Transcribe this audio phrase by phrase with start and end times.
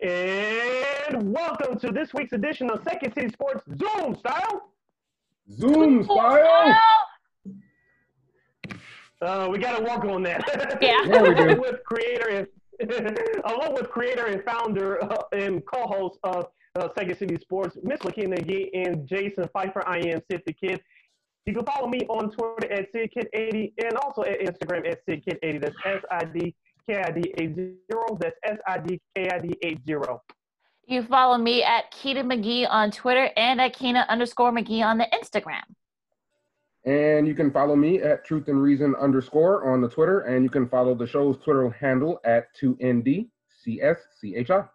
[0.00, 4.70] And welcome to this week's edition of Second City Sports Zoom Style.
[5.50, 6.78] Zoom Style.
[9.20, 10.78] Uh, we got to work on that.
[10.80, 11.00] Yeah.
[11.04, 11.60] Yeah, we do.
[11.60, 12.46] with creator and
[13.46, 18.36] along with creator and founder uh, and co-host of uh, Second City Sports, Miss Lakina
[18.46, 19.82] Yee and Jason Pfeiffer.
[19.84, 20.80] I am Sid the Kid.
[21.44, 25.60] You can follow me on Twitter at SidKid80 and also at Instagram at SidKid80.
[25.60, 26.54] That's S I D
[26.88, 27.74] K I D 80.
[28.18, 29.80] That's S I D K I D 80.
[30.86, 35.06] You follow me at Keita McGee on Twitter and at Keena underscore McGee on the
[35.12, 35.64] Instagram.
[36.86, 40.48] And you can follow me at Truth and Reason underscore on the Twitter, and you
[40.48, 44.68] can follow the show's Twitter handle at 2NDCSCHI.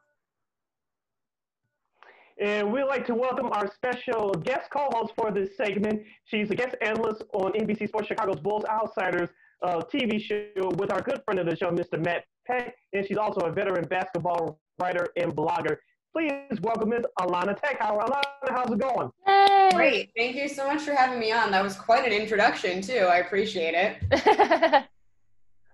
[2.40, 6.04] And we'd like to welcome our special guest co-host for this segment.
[6.26, 9.30] She's a guest analyst on NBC Sports Chicago's Bulls Outsiders
[9.64, 12.04] uh, TV show with our good friend of the show, Mr.
[12.04, 12.76] Matt Peck.
[12.94, 15.78] And she's also a veteran basketball writer and blogger.
[16.16, 17.06] Please welcome Ms.
[17.20, 18.06] Alana Techauer.
[18.08, 19.10] Alana, how's it going?
[19.26, 19.70] Hey.
[19.74, 20.12] Great.
[20.16, 21.50] Thank you so much for having me on.
[21.50, 23.08] That was quite an introduction, too.
[23.10, 24.86] I appreciate it.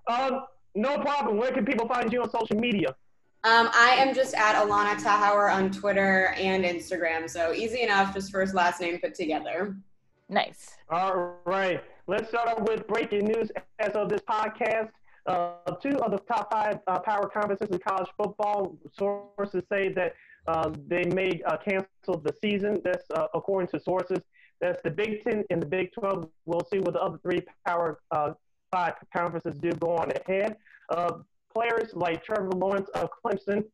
[0.08, 1.38] Um, no problem.
[1.38, 2.96] Where can people find you on social media?
[3.44, 7.30] Um, I am just at Alana Tahauer on Twitter and Instagram.
[7.30, 9.76] So easy enough, just first, last name put together.
[10.28, 10.72] nice.
[10.90, 11.84] All right.
[12.10, 14.90] Let's start off with breaking news as of this podcast.
[15.28, 20.16] Uh, two of the top five uh, power conferences in college football sources say that
[20.48, 22.82] uh, they may uh, cancel the season.
[22.84, 24.24] That's uh, according to sources.
[24.60, 26.28] That's the Big Ten and the Big 12.
[26.48, 28.34] We'll see what the other three power uh,
[28.72, 30.56] five conferences do go on ahead.
[31.54, 33.66] Players like Trevor Lawrence of Clemson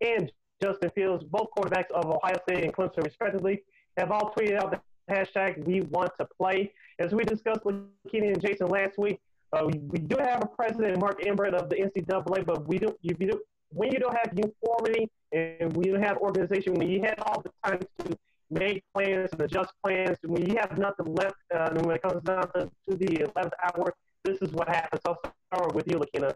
[0.00, 3.62] and Justin Fields, both quarterbacks of Ohio State and Clemson, respectively,
[3.96, 6.72] have all tweeted out the hashtag we want to play.
[6.98, 7.76] As we discussed with
[8.10, 9.20] Kenny and Jason last week,
[9.52, 12.96] uh, we, we do have a president, Mark Emmert of the NCAA, but we do,
[13.02, 13.40] you do,
[13.70, 17.42] when you don't have uniformity and when you don't have organization, when you have all
[17.42, 18.16] the time to
[18.50, 22.50] make plans and adjust plans, when you have nothing left, uh, when it comes down
[22.52, 25.02] to, to the 11th hour, this is what happens.
[25.04, 25.20] I'll
[25.52, 26.34] start with you, Lakina.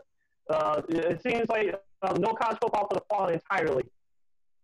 [0.51, 3.85] Uh, it it seems like uh, no college football for the fall entirely.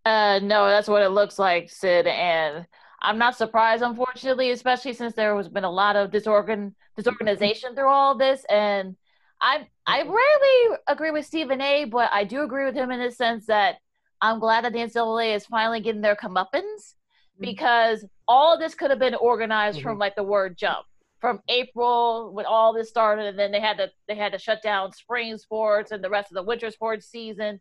[0.05, 2.07] Uh, no, that's what it looks like, Sid.
[2.07, 2.65] And
[3.05, 7.89] I'm not surprised, unfortunately, especially since there has been a lot of disorgan disorganization through
[7.89, 8.43] all this.
[8.49, 8.95] And
[9.39, 13.11] I I rarely agree with Stephen A, but I do agree with him in the
[13.11, 13.75] sense that
[14.21, 17.41] I'm glad that the NCAA is finally getting their comeuppance mm-hmm.
[17.41, 20.01] because all this could have been organized from mm-hmm.
[20.01, 20.85] like the word jump
[21.21, 24.63] from April when all this started, and then they had to they had to shut
[24.63, 27.59] down spring sports and the rest of the winter sports season.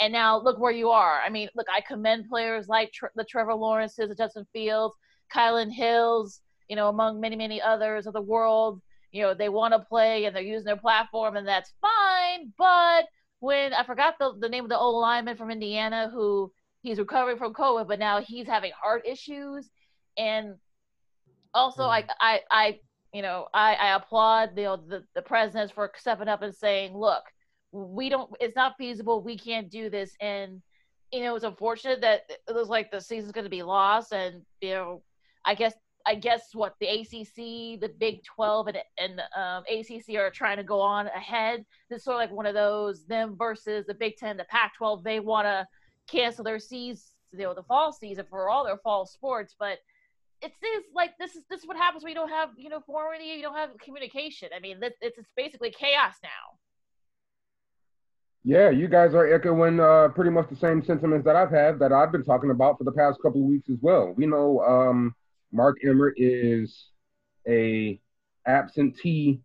[0.00, 1.20] And now look where you are.
[1.20, 4.94] I mean, look, I commend players like Tre- the Trevor Lawrences, the Justin Fields,
[5.32, 8.80] Kylan Hills, you know, among many, many others of the world.
[9.12, 12.52] You know, they want to play and they're using their platform, and that's fine.
[12.58, 13.04] But
[13.38, 16.50] when I forgot the, the name of the old lineman from Indiana who
[16.82, 19.70] he's recovering from COVID, but now he's having heart issues.
[20.18, 20.56] And
[21.52, 21.88] also, mm.
[21.88, 22.78] I, I, I,
[23.12, 27.22] you know, I, I applaud know, the, the presidents for stepping up and saying, look,
[27.74, 29.22] we don't it's not feasible.
[29.22, 30.14] We can't do this.
[30.20, 30.62] And
[31.12, 34.42] you know it's unfortunate that it was like the season's going to be lost and
[34.60, 35.02] you know
[35.44, 35.74] i guess
[36.06, 40.64] i guess what the acc the big 12 and, and um, acc are trying to
[40.64, 41.64] go on ahead.
[41.88, 44.74] This is sort of like one of those them versus the big 10 the pac
[44.76, 45.66] 12 they want to
[46.08, 49.54] cancel their season you know the fall season for all their fall sports.
[49.58, 49.78] But
[50.42, 53.42] it's this like this is this is what happens when you don't have uniformity you
[53.42, 54.48] don't have communication.
[54.54, 56.58] I mean it's, it's basically chaos now
[58.46, 61.92] Yeah, you guys are echoing uh, pretty much the same sentiments that I've had that
[61.92, 64.12] I've been talking about for the past couple of weeks as well.
[64.14, 65.14] We know um,
[65.50, 66.90] Mark Emmert is
[67.48, 67.98] a
[68.46, 69.40] absentee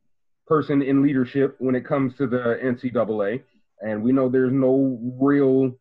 [0.47, 3.41] person in leadership when it comes to the NCAA,
[3.81, 5.71] and we know there's no real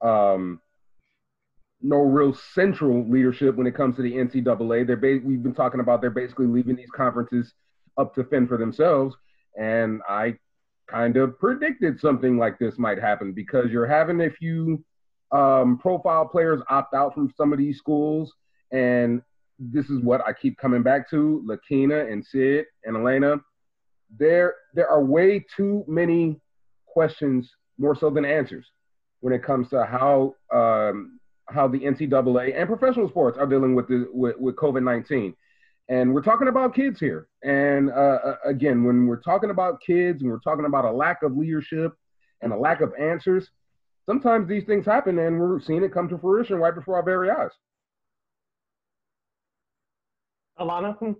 [0.00, 0.58] um,
[1.82, 4.86] no real central leadership when it comes to the NCAA.
[4.86, 7.52] They're ba- we've been talking about they're basically leaving these conferences
[7.98, 9.14] up to fend for themselves,
[9.58, 10.38] and I
[10.92, 14.84] kind of predicted something like this might happen because you're having a few
[15.32, 18.32] um, profile players opt out from some of these schools,
[18.70, 19.22] and
[19.58, 23.36] this is what I keep coming back to: Lakina and Sid and Elena.
[24.18, 26.38] There, there are way too many
[26.86, 28.66] questions, more so than answers,
[29.20, 31.18] when it comes to how um,
[31.48, 35.34] how the NCAA and professional sports are dealing with the with, with COVID nineteen.
[35.88, 37.28] And we're talking about kids here.
[37.42, 41.22] And uh, uh, again, when we're talking about kids and we're talking about a lack
[41.22, 41.92] of leadership
[42.40, 43.50] and a lack of answers,
[44.06, 47.30] sometimes these things happen and we're seeing it come to fruition right before our very
[47.30, 47.50] eyes.
[50.58, 51.16] Alana?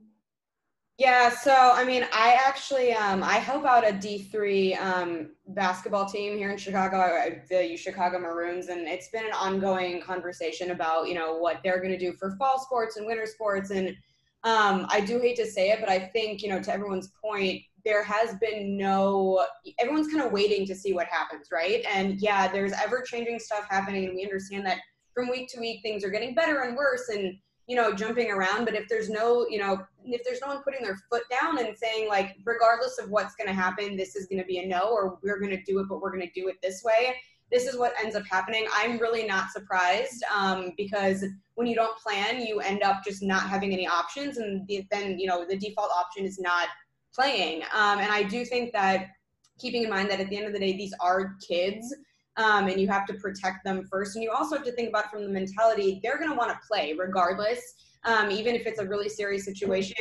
[0.99, 6.06] Yeah, so I mean, I actually um, I help out a D three um, basketball
[6.06, 11.15] team here in Chicago, the Chicago Maroons, and it's been an ongoing conversation about you
[11.15, 13.97] know what they're going to do for fall sports and winter sports, and
[14.44, 17.62] um, I do hate to say it, but I think you know to everyone's point,
[17.85, 19.47] there has been no
[19.79, 21.85] everyone's kind of waiting to see what happens, right?
[21.93, 24.79] And yeah, there's ever changing stuff happening, and we understand that
[25.15, 27.37] from week to week things are getting better and worse, and
[27.67, 30.83] you know jumping around but if there's no you know if there's no one putting
[30.83, 34.41] their foot down and saying like regardless of what's going to happen this is going
[34.41, 36.49] to be a no or we're going to do it but we're going to do
[36.49, 37.15] it this way
[37.52, 41.96] this is what ends up happening i'm really not surprised um, because when you don't
[41.99, 45.56] plan you end up just not having any options and the, then you know the
[45.56, 46.69] default option is not
[47.14, 49.08] playing um, and i do think that
[49.58, 51.94] keeping in mind that at the end of the day these are kids
[52.37, 54.16] um, and you have to protect them first.
[54.16, 56.58] And you also have to think about from the mentality they're going to want to
[56.66, 57.60] play regardless,
[58.05, 59.96] um, even if it's a really serious situation.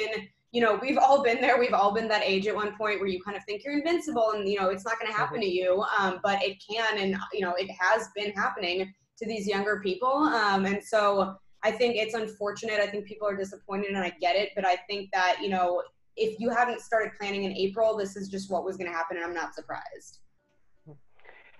[0.51, 1.57] You know, we've all been there.
[1.57, 4.31] We've all been that age at one point where you kind of think you're invincible,
[4.31, 7.15] and you know it's not going to happen to you, um, but it can, and
[7.31, 10.11] you know it has been happening to these younger people.
[10.11, 12.79] Um, and so I think it's unfortunate.
[12.81, 14.49] I think people are disappointed, and I get it.
[14.55, 15.83] But I think that you know
[16.17, 19.17] if you hadn't started planning in April, this is just what was going to happen,
[19.17, 20.19] and I'm not surprised.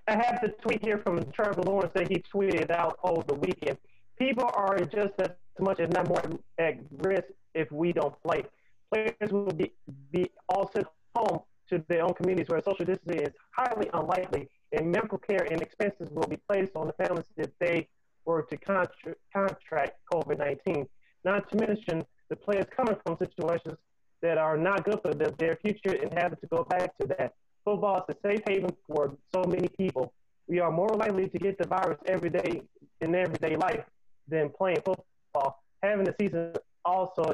[0.08, 3.78] I have the tweet here from Trevor Lawrence that he tweeted out over the weekend.
[4.18, 5.30] People are just as
[5.60, 6.22] much, if not more,
[6.58, 8.44] at risk if we don't play.
[8.92, 9.72] Players will be,
[10.12, 11.40] be all sent home
[11.70, 16.10] to their own communities where social distancing is highly unlikely, and medical care and expenses
[16.12, 17.88] will be placed on the families if they
[18.26, 20.88] were to contra- contract COVID 19.
[21.24, 23.78] Not to mention the players coming from situations
[24.22, 27.34] that are not good for them, their future and having to go back to that.
[27.64, 30.14] Football is a safe haven for so many people.
[30.48, 32.62] We are more likely to get the virus every day
[33.02, 33.84] in everyday life
[34.28, 35.64] than playing football.
[35.84, 36.54] Having the season
[36.84, 37.34] also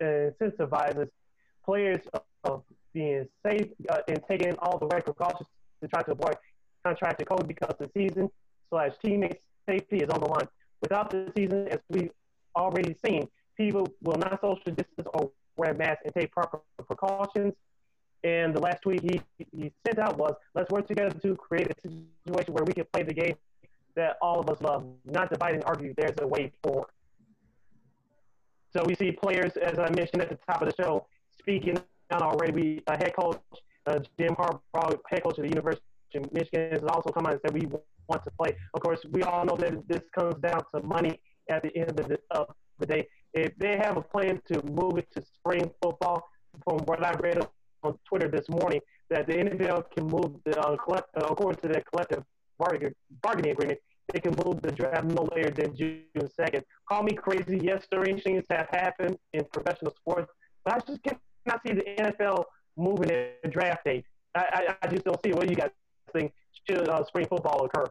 [0.00, 1.08] incentivizes
[1.64, 2.00] players
[2.44, 2.62] of
[2.92, 5.48] being safe uh, and taking all the right precautions
[5.82, 6.36] to try to avoid
[6.84, 8.30] contracting COVID because the season
[8.70, 10.48] slash teammates safety is on the line.
[10.80, 12.10] Without the season, as we've
[12.54, 13.26] already seen,
[13.56, 17.54] people will not social distance or wear masks and take proper precautions.
[18.22, 19.20] And the last tweet he,
[19.52, 23.02] he sent out was, let's work together to create a situation where we can play
[23.02, 23.36] the game
[23.96, 25.94] that all of us love, not divide and argue.
[25.96, 26.88] There's a way forward.
[28.76, 31.06] So we see players, as I mentioned at the top of the show,
[31.38, 31.78] speaking
[32.10, 32.52] out already.
[32.52, 33.40] We uh, head coach
[33.86, 35.82] uh, Jim Harbaugh, head coach of the University
[36.16, 37.68] of Michigan, has also come out and said we
[38.08, 38.56] want to play.
[38.74, 42.08] Of course, we all know that this comes down to money at the end of
[42.08, 43.08] the, of the day.
[43.32, 46.28] If they have a plan to move it to spring football,
[46.62, 47.38] from what I read
[47.82, 48.80] on Twitter this morning
[49.10, 52.24] that the NFL can move the uh, collect, uh, according to their collective
[52.58, 53.78] bargaining, bargaining agreement,
[54.12, 56.62] they can move the draft no later than June 2nd.
[56.88, 57.58] Call me crazy.
[57.62, 60.30] Yes, strange things have happened in professional sports,
[60.64, 62.44] but I just cannot see the NFL
[62.76, 64.04] moving the draft date.
[64.34, 65.70] I, I, I just don't see what you guys
[66.12, 66.32] think
[66.68, 67.86] should uh, spring football occur.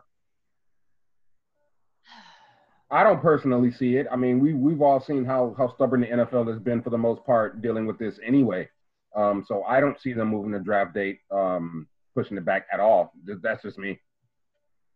[2.91, 4.05] I don't personally see it.
[4.11, 6.97] I mean, we we've all seen how how stubborn the NFL has been for the
[6.97, 8.69] most part dealing with this anyway.
[9.15, 12.79] Um, so I don't see them moving the draft date, um, pushing it back at
[12.79, 13.13] all.
[13.41, 13.99] That's just me.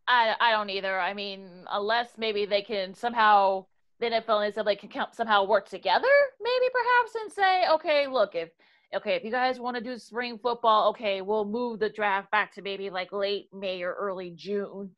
[0.07, 0.99] I I don't either.
[0.99, 3.65] I mean, unless maybe they can somehow
[3.99, 6.07] the NFL and like can somehow work together,
[6.41, 8.49] maybe perhaps, and say, okay, look, if
[8.95, 12.53] okay, if you guys want to do spring football, okay, we'll move the draft back
[12.53, 14.91] to maybe like late May or early June.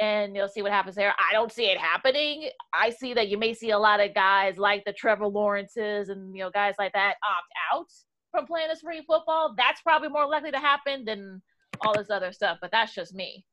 [0.00, 1.14] And you'll see what happens there.
[1.18, 2.48] I don't see it happening.
[2.72, 6.36] I see that you may see a lot of guys like the Trevor Lawrences and
[6.36, 7.90] you know guys like that opt out
[8.34, 11.40] from playing the spring football, that's probably more likely to happen than
[11.80, 12.58] all this other stuff.
[12.60, 13.46] But that's just me.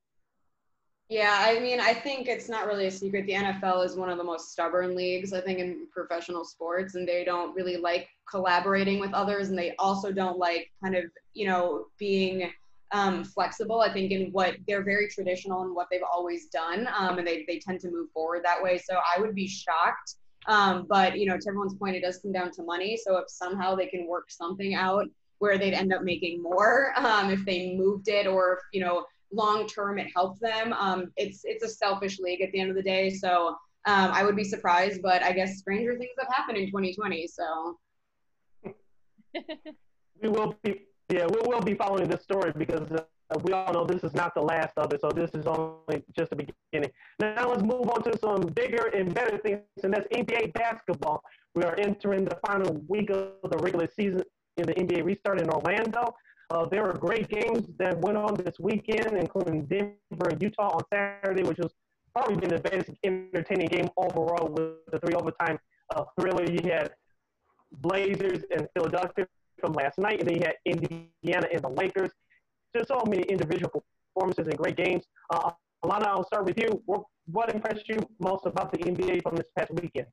[1.12, 3.26] Yeah, I mean, I think it's not really a secret.
[3.26, 7.06] The NFL is one of the most stubborn leagues, I think, in professional sports, and
[7.06, 11.04] they don't really like collaborating with others, and they also don't like kind of,
[11.34, 12.50] you know, being
[12.94, 13.82] um, flexible.
[13.82, 17.44] I think in what they're very traditional in what they've always done, um, and they
[17.46, 18.78] they tend to move forward that way.
[18.78, 20.16] So I would be shocked
[20.48, 22.98] um, but you know, to everyone's point, it does come down to money.
[22.98, 25.08] So if somehow they can work something out
[25.40, 29.06] where they'd end up making more um, if they moved it, or if you know,
[29.34, 30.74] long term it helped them.
[30.74, 33.10] Um, it's it's a selfish league at the end of the day.
[33.10, 37.28] So um, I would be surprised, but I guess stranger things have happened in 2020.
[37.28, 37.80] So
[40.22, 42.90] we will be yeah we will be following this story because.
[42.92, 46.04] Uh, we all know this is not the last of it, so this is only
[46.18, 46.92] just the beginning.
[47.18, 51.24] Now let's move on to some bigger and better things, and that's NBA basketball.
[51.56, 54.24] We are entering the final week of the regular season
[54.58, 56.14] in the NBA restart in Orlando.
[56.52, 60.82] Uh, there were great games that went on this weekend, including Denver and Utah on
[60.92, 61.72] Saturday, which was
[62.14, 65.58] probably been the best entertaining game overall with the three overtime
[65.96, 66.44] uh, thriller.
[66.44, 66.92] You had
[67.72, 69.28] Blazers and Philadelphia
[69.62, 72.12] from last night, and then you had Indiana and the Lakers.
[72.76, 73.82] Just so many individual
[74.14, 75.06] performances and great games.
[75.30, 75.52] Uh,
[75.86, 76.84] Alana, I'll start with you.
[76.86, 80.08] What, what impressed you most about the NBA from this past weekend?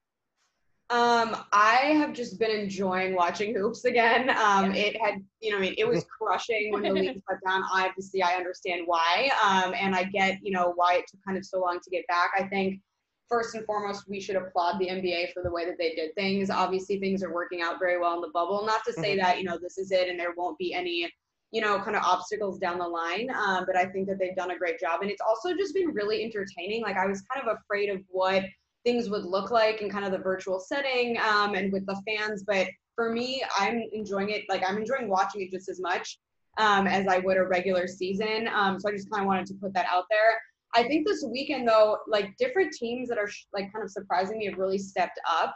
[0.90, 4.30] Um, I have just been enjoying watching hoops again.
[4.30, 7.62] Um, it had, you know, I mean, it was crushing when the league shut down.
[7.70, 11.44] Obviously, I understand why, um, and I get, you know, why it took kind of
[11.44, 12.30] so long to get back.
[12.38, 12.80] I think
[13.28, 16.48] first and foremost, we should applaud the NBA for the way that they did things.
[16.48, 18.64] Obviously, things are working out very well in the bubble.
[18.64, 19.26] Not to say mm-hmm.
[19.26, 21.10] that, you know, this is it and there won't be any,
[21.50, 23.30] you know, kind of obstacles down the line.
[23.30, 25.02] Um, but I think that they've done a great job.
[25.02, 26.82] And it's also just been really entertaining.
[26.82, 28.44] Like, I was kind of afraid of what
[28.84, 32.44] things would look like in kind of the virtual setting um, and with the fans.
[32.46, 34.44] But for me, I'm enjoying it.
[34.48, 36.18] Like, I'm enjoying watching it just as much.
[36.56, 38.48] Um, as I would a regular season.
[38.52, 40.40] Um, so I just kind of wanted to put that out there.
[40.74, 44.46] I think this weekend though, like different teams that are like kind of surprising me
[44.46, 45.54] have really stepped up.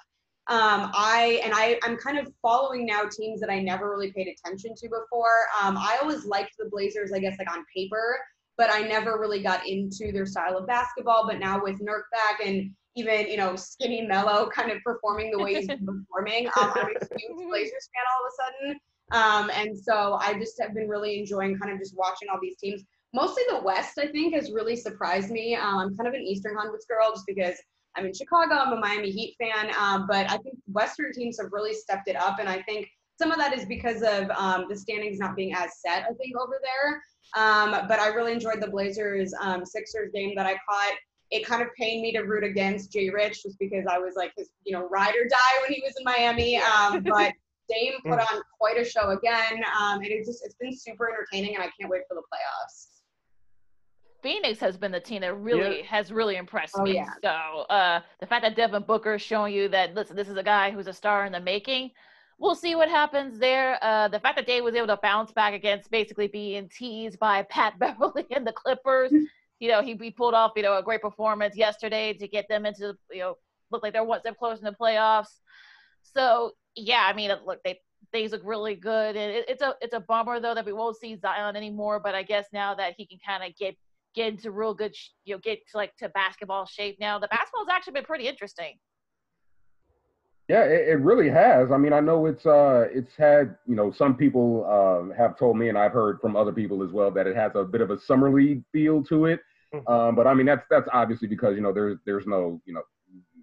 [0.49, 4.29] Um, I and I I'm kind of following now teams that I never really paid
[4.29, 5.31] attention to before.
[5.63, 8.19] Um, I always liked the Blazers, I guess, like on paper,
[8.57, 11.27] but I never really got into their style of basketball.
[11.29, 15.39] But now with Nurk back and even you know skinny Melo kind of performing the
[15.39, 18.81] way he's been performing, um, I'm a huge Blazers fan all of a sudden.
[19.11, 22.57] Um, and so I just have been really enjoying kind of just watching all these
[22.57, 22.83] teams
[23.15, 25.55] mostly the West, I think, has really surprised me.
[25.55, 27.57] Um, I'm kind of an Eastern Conference girl just because
[27.97, 28.55] I'm in Chicago.
[28.55, 32.17] I'm a Miami Heat fan, um, but I think Western teams have really stepped it
[32.17, 32.89] up, and I think
[33.21, 36.05] some of that is because of um, the standings not being as set.
[36.05, 37.03] I think over there,
[37.37, 40.95] um, but I really enjoyed the Blazers um, Sixers game that I caught.
[41.33, 44.33] It kind of pained me to root against Jay Rich just because I was like
[44.37, 46.59] his, you know, ride or die when he was in Miami.
[46.59, 47.33] Um, but
[47.69, 51.65] Dame put on quite a show again, and it just it's been super entertaining, and
[51.65, 52.89] I can't wait for the playoffs.
[54.23, 55.87] Phoenix has been the team that really yeah.
[55.87, 56.95] has really impressed oh, me.
[56.95, 57.13] Yeah.
[57.23, 60.43] So uh, the fact that Devin Booker is showing you that listen, this is a
[60.43, 61.91] guy who's a star in the making.
[62.39, 63.79] We'll see what happens there.
[63.83, 67.43] Uh, the fact that Dame was able to bounce back against basically being teased by
[67.45, 69.13] Pat Beverley and the Clippers.
[69.63, 72.67] You know, he, he pulled off, you know, a great performance yesterday to get them
[72.67, 73.37] into, you know,
[73.71, 75.39] look like they're one step closer in the playoffs.
[76.03, 77.79] So yeah, I mean, look, they
[78.11, 80.97] things look really good, and it, it's a it's a bummer though that we won't
[80.97, 82.01] see Zion anymore.
[82.01, 83.77] But I guess now that he can kind of get
[84.17, 87.21] get into real good, you know, get to like to basketball shape now.
[87.21, 88.81] The basketball's actually been pretty interesting.
[90.49, 91.71] Yeah, it, it, really has.
[91.71, 95.57] I mean, I know it's uh it's had, you know, some people uh, have told
[95.57, 97.91] me and I've heard from other people as well that it has a bit of
[97.91, 99.39] a summer league feel to it.
[99.75, 99.93] Mm-hmm.
[99.93, 102.83] Um, but I mean that's that's obviously because, you know, there's there's no, you know,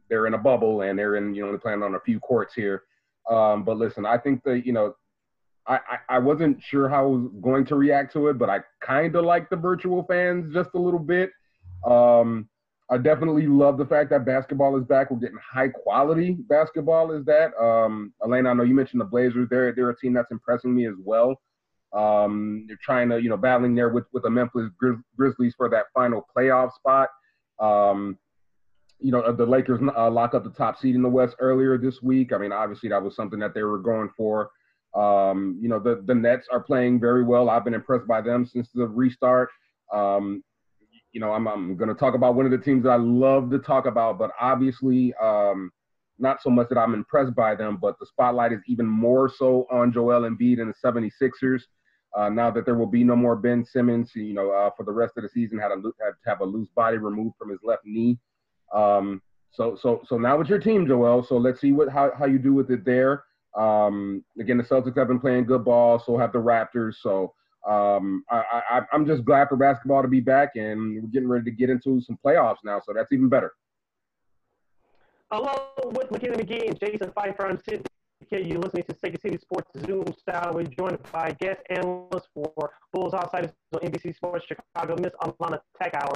[0.09, 2.53] they're in a bubble and they're in, you know, they're playing on a few courts
[2.53, 2.83] here.
[3.29, 4.95] Um, but listen, I think that, you know,
[5.67, 9.15] I, I, wasn't sure how I was going to react to it, but I kind
[9.15, 11.29] of like the virtual fans just a little bit.
[11.85, 12.49] Um,
[12.89, 15.11] I definitely love the fact that basketball is back.
[15.11, 17.11] We're getting high quality basketball.
[17.11, 18.49] Is that um, Elena?
[18.49, 19.47] I know you mentioned the Blazers.
[19.47, 21.39] They're they're a team that's impressing me as well.
[21.93, 25.69] Um, they're trying to you know battling there with with the Memphis Grizz- Grizzlies for
[25.69, 27.09] that final playoff spot.
[27.59, 28.17] Um,
[28.99, 32.01] you know the Lakers uh, lock up the top seed in the West earlier this
[32.01, 32.33] week.
[32.33, 34.51] I mean, obviously that was something that they were going for.
[34.95, 37.49] Um, you know, the, the Nets are playing very well.
[37.49, 39.49] I've been impressed by them since the restart.
[39.93, 40.43] Um,
[41.11, 43.49] you know, I'm, I'm going to talk about one of the teams that I love
[43.51, 45.71] to talk about, but obviously, um,
[46.19, 49.65] not so much that I'm impressed by them, but the spotlight is even more so
[49.71, 51.61] on Joel Embiid and the 76ers.
[52.17, 54.91] Uh, now that there will be no more Ben Simmons, you know, uh, for the
[54.91, 57.59] rest of the season, had, a, had to have a loose body removed from his
[57.63, 58.17] left knee.
[58.73, 61.23] Um, so, so, so now with your team, Joel.
[61.23, 63.23] So let's see what how, how you do with it there.
[63.57, 66.95] Um, again, the Celtics have been playing good ball, so have the Raptors.
[67.01, 67.33] So
[67.67, 71.45] um, I, I, I'm just glad for basketball to be back, and we're getting ready
[71.45, 73.51] to get into some playoffs now, so that's even better.
[75.31, 77.88] Along with McKinney McGee and Jason Pfeiffer, I'm Sid
[78.31, 80.53] you're listening to Second City Sports Zoom style.
[80.53, 85.95] We're joined by guest analyst for Bulls Outsiders on NBC Sports Chicago, Miss Alana Tech
[85.95, 86.13] Hour,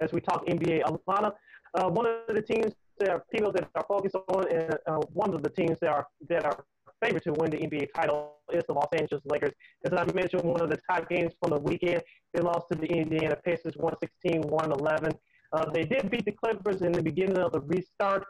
[0.00, 0.82] as we talk NBA.
[0.82, 1.32] Alana,
[1.74, 5.34] uh, one of the teams there are people that are focused on, and uh, one
[5.34, 6.64] of the teams that are that are
[7.02, 9.52] favored to win the NBA title is the Los Angeles Lakers.
[9.84, 12.02] As I mentioned, one of the top games from the weekend,
[12.34, 15.14] they lost to the Indiana Pacers 116-111.
[15.52, 18.24] Uh, they did beat the Clippers in the beginning of the restart,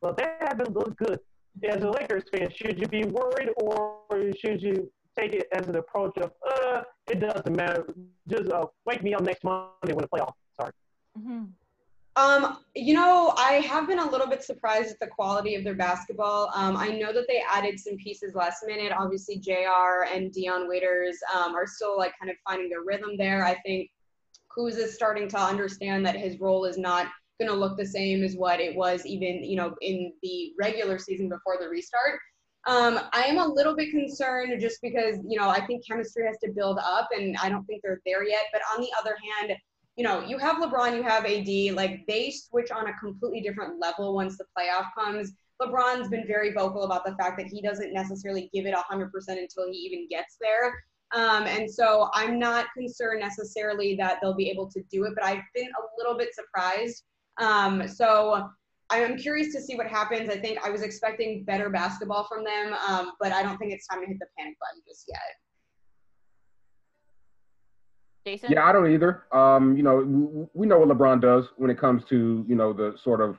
[0.00, 1.20] but they haven't looked good.
[1.64, 4.00] As a Lakers fan, should you be worried or
[4.38, 7.86] should you take it as an approach of, uh, it doesn't matter.
[8.28, 10.74] Just uh, wake me up next Monday when the playoffs start.
[11.18, 11.44] Mm-hmm.
[12.16, 15.74] Um, you know, I have been a little bit surprised at the quality of their
[15.74, 16.50] basketball.
[16.54, 18.90] Um, I know that they added some pieces last minute.
[18.90, 23.44] Obviously, JR and Dion Waiters um, are still like kind of finding their rhythm there.
[23.44, 23.90] I think
[24.56, 27.08] Kuz is starting to understand that his role is not
[27.38, 30.98] going to look the same as what it was even, you know, in the regular
[30.98, 32.18] season before the restart.
[32.66, 36.36] Um, I am a little bit concerned just because, you know, I think chemistry has
[36.42, 38.42] to build up and I don't think they're there yet.
[38.52, 39.56] But on the other hand,
[39.96, 43.80] you know, you have LeBron, you have AD, like they switch on a completely different
[43.80, 45.32] level once the playoff comes.
[45.62, 49.70] LeBron's been very vocal about the fact that he doesn't necessarily give it 100% until
[49.70, 50.74] he even gets there.
[51.14, 55.24] Um, and so I'm not concerned necessarily that they'll be able to do it, but
[55.24, 57.04] I've been a little bit surprised.
[57.38, 58.48] Um, so
[58.90, 60.30] I'm curious to see what happens.
[60.30, 63.86] I think I was expecting better basketball from them, um, but I don't think it's
[63.86, 65.20] time to hit the panic button just yet.
[68.26, 68.52] Jason?
[68.52, 69.24] Yeah, I don't either.
[69.32, 72.96] Um, you know, we know what LeBron does when it comes to you know the
[73.02, 73.38] sort of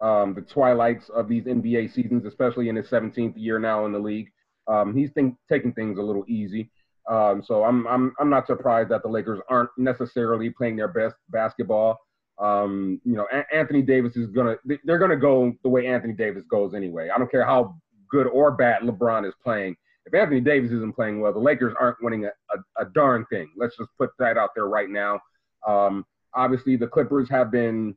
[0.00, 3.98] um, the twilights of these NBA seasons, especially in his 17th year now in the
[3.98, 4.30] league.
[4.66, 6.70] Um, he's think, taking things a little easy.
[7.10, 11.16] Um, so I'm I'm I'm not surprised that the Lakers aren't necessarily playing their best
[11.30, 11.98] basketball.
[12.38, 16.44] Um, you know, a- Anthony Davis is gonna they're gonna go the way Anthony Davis
[16.50, 17.10] goes anyway.
[17.14, 17.76] I don't care how
[18.10, 19.76] good or bad LeBron is playing.
[20.06, 23.50] If Anthony Davis isn't playing well, the Lakers aren't winning a, a, a darn thing.
[23.56, 25.20] Let's just put that out there right now.
[25.66, 27.96] Um, obviously, the Clippers have been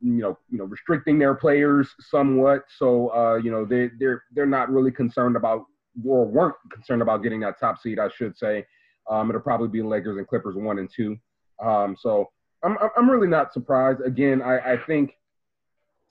[0.00, 2.64] you know, you know, restricting their players somewhat.
[2.76, 5.64] So, uh, you know, they they're they're not really concerned about
[6.04, 8.66] or weren't concerned about getting that top seed, I should say.
[9.10, 11.16] Um, it'll probably be Lakers and Clippers one and two.
[11.62, 12.26] Um, so
[12.62, 14.00] I'm I'm really not surprised.
[14.00, 15.12] Again, I, I think,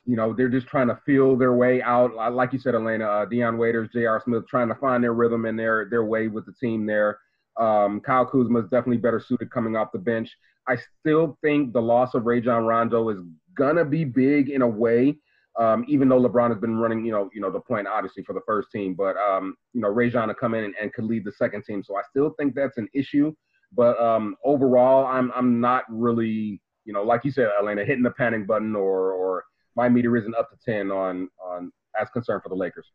[0.06, 2.14] you know, they're just trying to feel their way out.
[2.34, 4.22] Like you said, Elena, uh, Dion Waiters, J.R.
[4.24, 7.20] Smith, trying to find their rhythm and their their way with the team there.
[7.58, 10.30] Um, Kyle Kuzma is definitely better suited coming off the bench.
[10.68, 13.20] I still think the loss of Rajon Rondo is
[13.56, 15.18] gonna be big in a way.
[15.58, 18.34] Um, even though LeBron has been running, you know, you know the point obviously for
[18.34, 21.24] the first team, but um, you know Rajon to come in and, and, could lead
[21.24, 23.34] the second team, so I still think that's an issue.
[23.75, 28.12] But um, overall, I'm I'm not really, you know, like you said, Elena, hitting the
[28.12, 29.44] panic button or or
[29.75, 32.88] my meter isn't up to ten on on as concerned for the Lakers.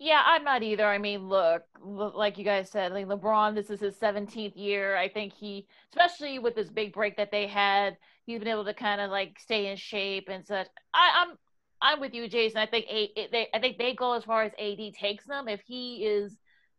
[0.00, 0.86] Yeah, I'm not either.
[0.86, 4.96] I mean, look, like you guys said, like LeBron, this is his 17th year.
[4.96, 8.74] I think he, especially with this big break that they had, he's been able to
[8.74, 10.68] kind of like stay in shape and such.
[10.94, 11.36] I, I'm,
[11.82, 12.58] I'm with you, Jason.
[12.58, 15.48] I think a, they, I think they go as far as AD takes them.
[15.48, 16.38] If he is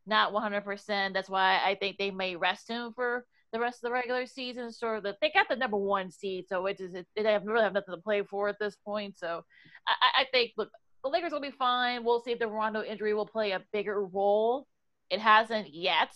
[0.10, 3.94] not 100%, that's why I think they may rest him for the rest of the
[3.94, 4.72] regular season.
[4.72, 7.74] Sort of, they got the number one seed, so it is, they have really have
[7.74, 9.18] nothing to play for at this point.
[9.18, 9.44] So,
[9.88, 10.70] I, I think, look,
[11.04, 12.04] the Lakers will be fine.
[12.04, 14.68] We'll see if the Rondo injury will play a bigger role.
[15.10, 16.10] It hasn't yet,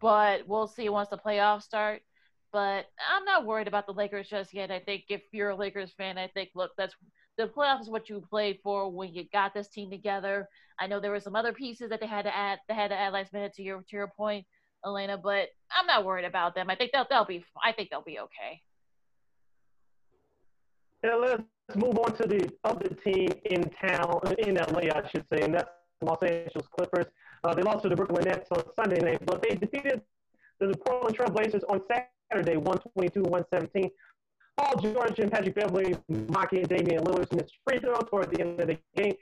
[0.00, 2.02] but we'll see once the playoffs start.
[2.52, 4.70] But I'm not worried about the Lakers just yet.
[4.70, 6.94] I think if you're a Lakers fan, I think look, that's
[7.40, 10.48] the playoffs is what you played for when you got this team together.
[10.78, 12.58] I know there were some other pieces that they had to add.
[12.68, 14.46] They had to add last minute to your to your point,
[14.84, 15.18] Elena.
[15.18, 16.70] But I'm not worried about them.
[16.70, 17.44] I think they'll they'll be.
[17.62, 18.60] I think they'll be okay.
[21.02, 21.42] Yeah, let's
[21.76, 25.70] move on to the other team in town, in LA, I should say, and that's
[26.02, 27.06] Los Angeles Clippers.
[27.42, 30.02] Uh, they lost to the Brooklyn Nets on Sunday night, but they defeated
[30.58, 31.80] the Portland Trail Blazers on
[32.30, 33.90] Saturday, 122-117.
[34.60, 35.96] Paul George and Patrick Beverley
[36.28, 39.14] mocking Damian Lillard's missed free throw toward the end of the game.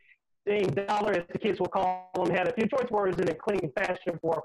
[0.44, 3.34] Dame Dollar, as the kids will call him, had a few choice words in a
[3.34, 4.42] clean fashion for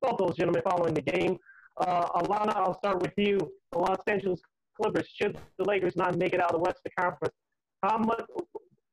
[0.00, 1.36] both those gentlemen following the game.
[1.76, 3.38] Uh, Alana, I'll start with you.
[3.72, 4.40] The Los Angeles
[4.80, 7.34] Clippers, should the Lakers not make it out of the Western Conference,
[7.82, 8.24] how much,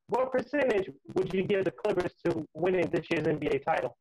[0.08, 3.96] what percentage would you give the Clippers to winning this year's NBA title?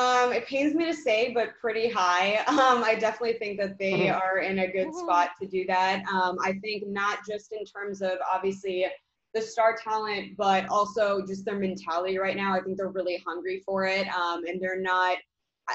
[0.00, 2.44] Um, it pains me to say, but pretty high.
[2.60, 4.20] Um, I definitely think that they mm-hmm.
[4.20, 6.04] are in a good spot to do that.
[6.12, 8.86] Um, I think not just in terms of obviously
[9.34, 12.54] the star talent, but also just their mentality right now.
[12.54, 15.18] I think they're really hungry for it, um, and they're not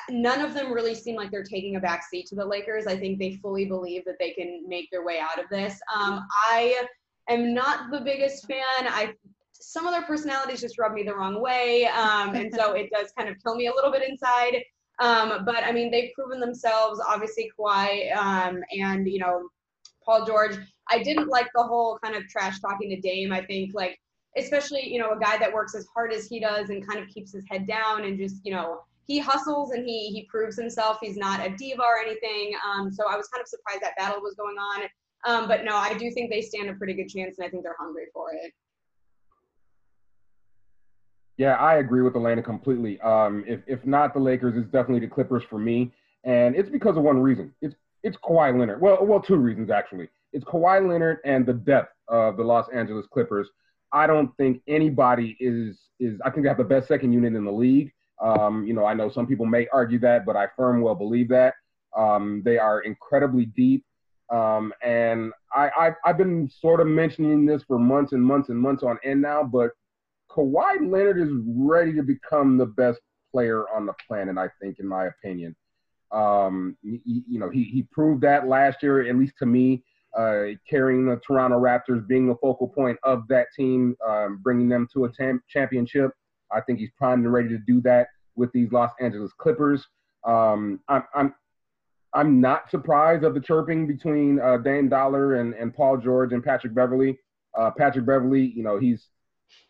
[0.10, 2.88] none of them really seem like they're taking a back seat to the Lakers.
[2.88, 5.80] I think they fully believe that they can make their way out of this.
[5.96, 6.86] Um, I
[7.30, 8.62] am not the biggest fan.
[8.82, 9.14] I
[9.68, 13.12] some of their personalities just rub me the wrong way, um, and so it does
[13.18, 14.62] kind of kill me a little bit inside.
[15.00, 17.02] Um, but I mean, they've proven themselves.
[17.06, 19.50] Obviously, Kawhi um, and you know
[20.06, 20.58] Paul George.
[20.90, 23.34] I didn't like the whole kind of trash talking to Dame.
[23.34, 24.00] I think like
[24.38, 27.10] especially you know a guy that works as hard as he does and kind of
[27.10, 31.00] keeps his head down and just you know he hustles and he he proves himself.
[31.02, 32.54] He's not a diva or anything.
[32.68, 34.84] Um, so I was kind of surprised that battle was going on.
[35.26, 37.64] Um, but no, I do think they stand a pretty good chance, and I think
[37.64, 38.54] they're hungry for it.
[41.38, 43.00] Yeah, I agree with Elena completely.
[43.02, 45.92] Um, if if not the Lakers, it's definitely the Clippers for me,
[46.24, 47.54] and it's because of one reason.
[47.62, 48.80] It's it's Kawhi Leonard.
[48.82, 50.08] Well, well, two reasons actually.
[50.32, 53.50] It's Kawhi Leonard and the depth of the Los Angeles Clippers.
[53.92, 56.20] I don't think anybody is is.
[56.24, 57.92] I think they have the best second unit in the league.
[58.22, 61.30] Um, you know, I know some people may argue that, but I firm well believe
[61.30, 61.56] that.
[61.98, 63.86] Um, they are incredibly deep.
[64.32, 68.58] Um, and I, I, I've been sort of mentioning this for months and months and
[68.58, 69.72] months on end now, but
[70.36, 73.00] Kawhi Leonard is ready to become the best
[73.32, 74.38] player on the planet.
[74.38, 75.56] I think, in my opinion.
[76.12, 79.84] Um, you, you know, he he proved that last year, at least to me,
[80.18, 84.88] uh, carrying the Toronto Raptors, being the focal point of that team, um, bringing them
[84.94, 86.12] to a tam- championship.
[86.52, 89.86] I think he's primed and ready to do that with these Los Angeles Clippers.
[90.26, 91.34] Um, I'm, I'm
[92.14, 96.44] I'm not surprised of the chirping between uh, Dame Dollar and, and Paul George and
[96.44, 97.20] Patrick Beverley.
[97.58, 99.08] Uh, Patrick Beverley, you know, he's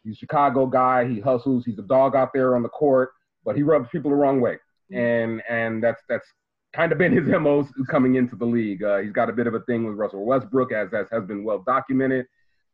[0.04, 1.08] he's a Chicago guy.
[1.08, 1.64] He hustles.
[1.66, 3.12] He's a dog out there on the court,
[3.44, 4.58] but he rubs people the wrong way,
[4.92, 4.98] mm-hmm.
[4.98, 6.28] and and that's that's
[6.74, 8.84] kind of been his mo coming into the league.
[8.84, 11.44] Uh, he's got a bit of a thing with Russell Westbrook, as as has been
[11.44, 12.26] well documented.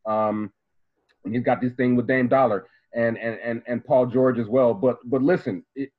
[0.05, 0.51] Um,
[1.23, 4.47] and he's got this thing with Dame Dollar and and and and Paul George as
[4.47, 4.73] well.
[4.73, 5.89] But but listen, it,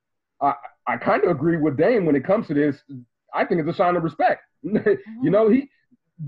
[0.41, 0.53] I
[0.87, 2.81] I kind of agree with Dame when it comes to this.
[3.33, 4.41] I think it's a sign of respect.
[4.63, 5.69] you know, he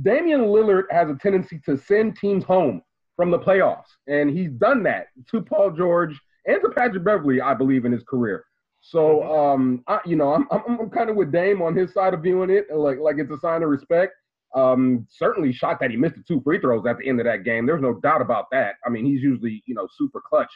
[0.02, 2.82] Damian Lillard has a tendency to send teams home
[3.15, 7.54] from the playoffs, and he's done that to Paul George and to Patrick Beverley, I
[7.54, 8.45] believe, in his career.
[8.82, 12.13] So, um, I, you know, I'm, I'm, I'm kind of with Dame on his side
[12.13, 14.13] of viewing it, like like it's a sign of respect.
[14.54, 17.43] Um, certainly shocked that he missed the two free throws at the end of that
[17.43, 17.65] game.
[17.65, 18.75] There's no doubt about that.
[18.86, 20.51] I mean, he's usually you know super clutch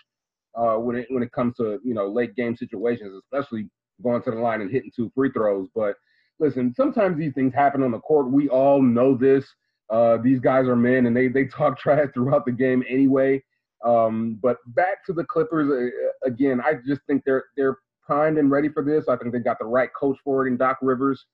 [0.56, 3.68] uh, when it when it comes to you know late game situations, especially
[4.04, 5.68] going to the line and hitting two free throws.
[5.74, 5.96] But
[6.40, 8.32] listen, sometimes these things happen on the court.
[8.32, 9.46] We all know this.
[9.90, 13.44] Uh, these guys are men, and they they talk trash throughout the game anyway.
[13.84, 16.62] Um, but back to the Clippers uh, again.
[16.62, 19.08] I just think they're they're primed and ready for this.
[19.08, 21.26] I think they got the right coach for it in Doc Rivers.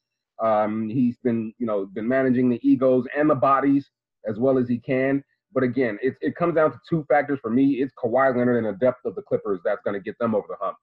[0.41, 3.89] Um, he's been you know been managing the egos and the bodies
[4.27, 5.23] as well as he can.
[5.53, 7.75] But again, it, it comes down to two factors for me.
[7.75, 10.47] It's Kawhi Leonard and the depth of the Clippers that's going to get them over
[10.49, 10.77] the hump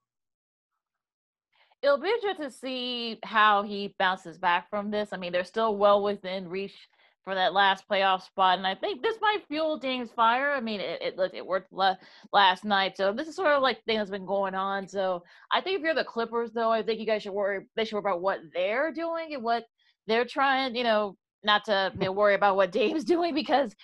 [1.83, 5.09] it'll be interesting to see how he bounces back from this.
[5.13, 6.89] I mean, they're still well within reach
[7.25, 10.53] for that last playoff spot, and I think this might fuel Dame's fire.
[10.53, 13.99] I mean, it it, it worked last night, so this is sort of like thing
[13.99, 14.89] that's been going on.
[14.89, 17.67] So I think if you're the Clippers, though, I think you guys should worry.
[17.77, 19.65] They should worry about what they're doing and what
[20.07, 20.75] they're trying.
[20.75, 23.75] You know, not to you know, worry about what Dame's doing because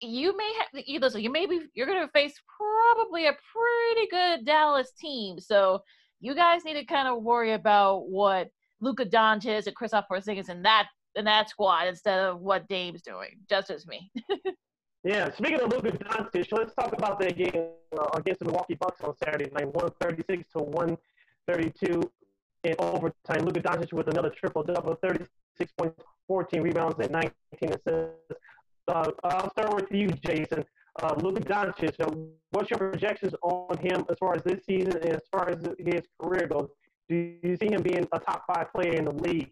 [0.00, 1.22] you may have you listen.
[1.22, 5.40] You may be you're going to face probably a pretty good Dallas team.
[5.40, 5.82] So
[6.20, 8.48] you guys need to kind of worry about what
[8.80, 13.36] Luka Doncic and Kristaps Porzingis and that in that squad instead of what Dame's doing.
[13.48, 14.10] Just as me.
[15.04, 15.30] yeah.
[15.32, 19.14] Speaking of Luka Doncic, let's talk about the game uh, against the Milwaukee Bucks on
[19.16, 20.96] Saturday night, one thirty six to one
[21.46, 22.10] thirty two
[22.64, 23.44] in overtime.
[23.44, 25.24] Luka Doncic with another triple double, thirty
[25.56, 28.40] six points, fourteen rebounds, and nineteen assists.
[28.86, 30.64] Uh, I'll start with you, Jason
[31.02, 31.96] uh, Luka Doncic.
[31.96, 35.58] So what's your projections on him as far as this season and as far as
[35.78, 36.68] his career goes?
[37.08, 39.50] Do you see him being a top five player in the league?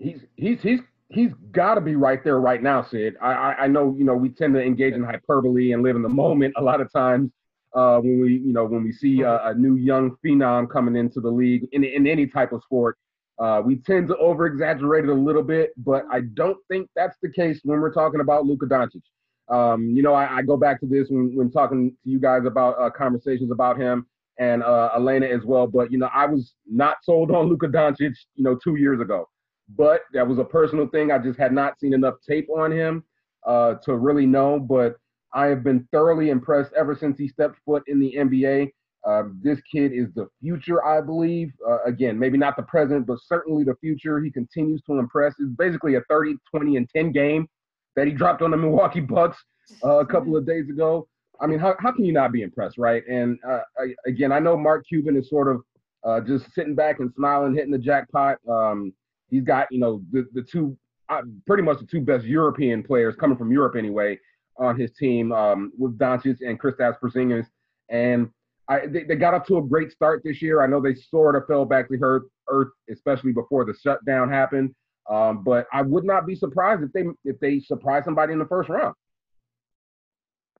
[0.00, 3.16] He's he's he's he's got to be right there right now, Sid.
[3.20, 6.02] I, I, I know you know we tend to engage in hyperbole and live in
[6.02, 7.30] the moment a lot of times
[7.74, 11.20] uh, when we you know when we see a, a new young phenom coming into
[11.20, 12.96] the league in in any type of sport.
[13.38, 17.16] Uh, we tend to over exaggerate it a little bit, but I don't think that's
[17.22, 19.00] the case when we're talking about Luka Doncic.
[19.48, 22.42] Um, you know, I, I, go back to this when, when talking to you guys
[22.44, 24.06] about uh, conversations about him
[24.38, 25.66] and uh, Elena as well.
[25.66, 29.26] But you know, I was not sold on Luka Doncic, you know, two years ago.
[29.76, 31.10] But that was a personal thing.
[31.10, 33.04] I just had not seen enough tape on him
[33.46, 34.58] uh, to really know.
[34.58, 34.96] But
[35.32, 38.70] I have been thoroughly impressed ever since he stepped foot in the NBA.
[39.06, 41.52] Um, this kid is the future, I believe.
[41.66, 44.20] Uh, again, maybe not the present, but certainly the future.
[44.20, 45.34] He continues to impress.
[45.38, 47.48] It's basically a 30, 20, and 10 game
[47.96, 49.38] that he dropped on the Milwaukee Bucks
[49.84, 51.08] uh, a couple of days ago.
[51.40, 53.02] I mean, how, how can you not be impressed, right?
[53.08, 55.62] And uh, I, again, I know Mark Cuban is sort of
[56.04, 58.36] uh, just sitting back and smiling, hitting the jackpot.
[58.48, 58.92] Um,
[59.30, 60.76] he's got, you know, the, the two,
[61.08, 64.18] uh, pretty much the two best European players coming from Europe anyway
[64.58, 67.46] on his team um, with Doncic and Kristaps Porzingis.
[67.88, 68.30] And
[68.68, 70.62] I, they, they, got up to a great start this year.
[70.62, 74.74] I know they sort of fell back to earth, earth especially before the shutdown happened.
[75.08, 78.46] Um, but I would not be surprised if they if they surprise somebody in the
[78.46, 78.94] first round.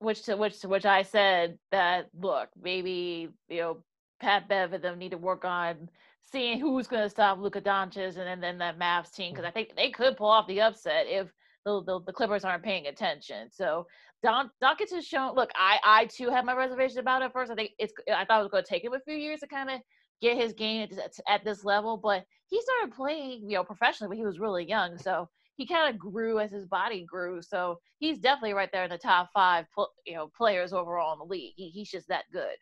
[0.00, 3.76] Which to which to which I said that look maybe you know
[4.18, 5.88] Pat Bev and them need to work on
[6.22, 9.48] seeing who's going to stop Luka Doncic and then, then that Mavs team because mm.
[9.48, 11.28] I think they could pull off the upset if
[11.64, 13.50] the, the, the Clippers aren't paying attention.
[13.50, 13.86] So
[14.22, 15.34] Don Doncic has shown.
[15.34, 17.50] Look, I I too had my reservations about it first.
[17.50, 19.46] I think it's I thought it was going to take him a few years to
[19.46, 19.80] kind of
[20.20, 21.96] get his game at, at this level.
[21.96, 24.98] But he started playing, you know, professionally when he was really young.
[24.98, 27.42] So he kind of grew as his body grew.
[27.42, 29.66] So he's definitely right there in the top five,
[30.06, 31.54] you know, players overall in the league.
[31.56, 32.56] He, he's just that good.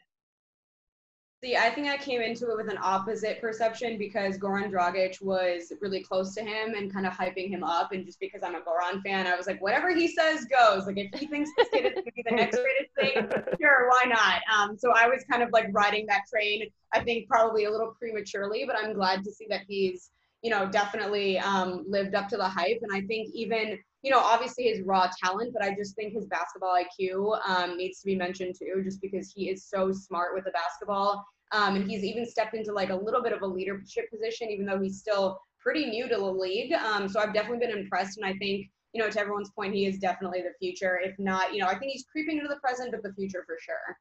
[1.40, 5.72] See, I think I came into it with an opposite perception because Goran Dragic was
[5.81, 7.92] really close to him and kind of hyping him up.
[7.92, 10.87] And just because I'm a Goran fan, I was like, whatever he says goes.
[10.87, 12.59] Like, if he thinks this kid is going to be the next
[12.96, 14.42] greatest thing, sure, why not?
[14.53, 16.68] Um, so I was kind of like riding that train.
[16.92, 20.11] I think probably a little prematurely, but I'm glad to see that he's
[20.42, 22.81] you know definitely um, lived up to the hype.
[22.83, 26.25] And I think even you know obviously his raw talent, but I just think his
[26.25, 30.44] basketball IQ um, needs to be mentioned too, just because he is so smart with
[30.44, 31.23] the basketball.
[31.53, 34.64] Um, and he's even stepped into like a little bit of a leadership position, even
[34.64, 36.73] though he's still pretty new to the league.
[36.73, 39.85] Um, so I've definitely been impressed, and I think you know, to everyone's point, he
[39.85, 40.99] is definitely the future.
[41.05, 43.59] If not, you know, I think he's creeping into the present, but the future for
[43.61, 43.99] sure.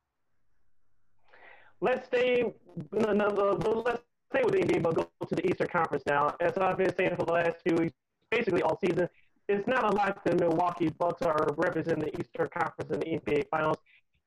[1.81, 2.45] Let's stay.
[2.93, 6.33] No, no, no, let's stay with the NBA, but go to the Eastern Conference now.
[6.39, 7.93] As I've been saying for the last few weeks,
[8.31, 9.09] basically all season,
[9.47, 13.47] it's not a lot the Milwaukee Bucks are representing the Eastern Conference in the NBA
[13.49, 13.77] Finals.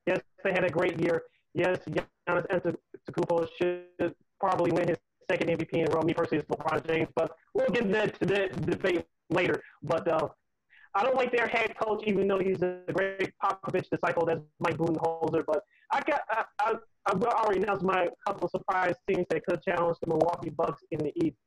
[0.05, 1.23] Yes, they had a great year.
[1.53, 4.97] Yes, Giannis Antetokounmpo should probably win his
[5.29, 6.01] second MVP in a row.
[6.01, 9.61] Me personally, it's LeBron James, but we'll get into that debate later.
[9.83, 10.27] But uh,
[10.95, 14.25] I don't like their head coach, even though he's a great Popovich disciple.
[14.25, 15.43] That's Mike Budenholzer.
[15.45, 16.73] But I got I, I,
[17.05, 20.99] I already announced my couple of surprise teams that could challenge the Milwaukee Bucks in
[20.99, 21.37] the East.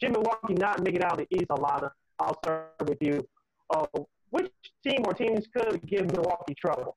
[0.00, 1.90] Should Milwaukee not make it out of the East, Alana?
[2.20, 3.26] I'll start with you.
[3.70, 3.86] Uh,
[4.30, 4.50] which
[4.84, 6.96] team or teams could give Milwaukee trouble?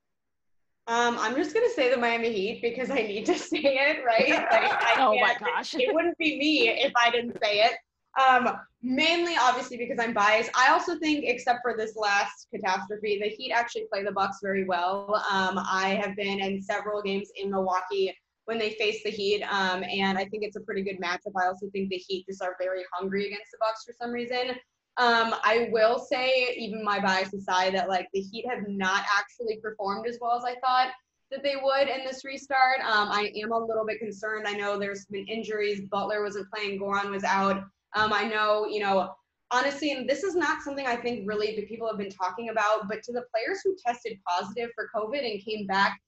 [0.87, 4.29] Um, I'm just gonna say the Miami Heat because I need to say it, right?
[4.29, 5.75] Like, oh my gosh!
[5.75, 7.73] It wouldn't be me if I didn't say it.
[8.19, 10.51] Um, mainly, obviously, because I'm biased.
[10.53, 14.65] I also think, except for this last catastrophe, the Heat actually play the Bucks very
[14.65, 15.15] well.
[15.31, 18.13] Um, I have been in several games in Milwaukee
[18.45, 21.39] when they face the Heat, um, and I think it's a pretty good matchup.
[21.41, 24.57] I also think the Heat just are very hungry against the Bucks for some reason.
[24.97, 29.57] Um, I will say, even my bias aside, that like the Heat have not actually
[29.61, 30.91] performed as well as I thought
[31.31, 32.81] that they would in this restart.
[32.81, 34.47] Um, I am a little bit concerned.
[34.47, 35.81] I know there's been injuries.
[35.89, 36.79] Butler wasn't playing.
[36.79, 37.63] Goran was out.
[37.95, 39.13] Um, I know, you know,
[39.49, 42.87] honestly, and this is not something I think really the people have been talking about,
[42.89, 45.99] but to the players who tested positive for COVID and came back,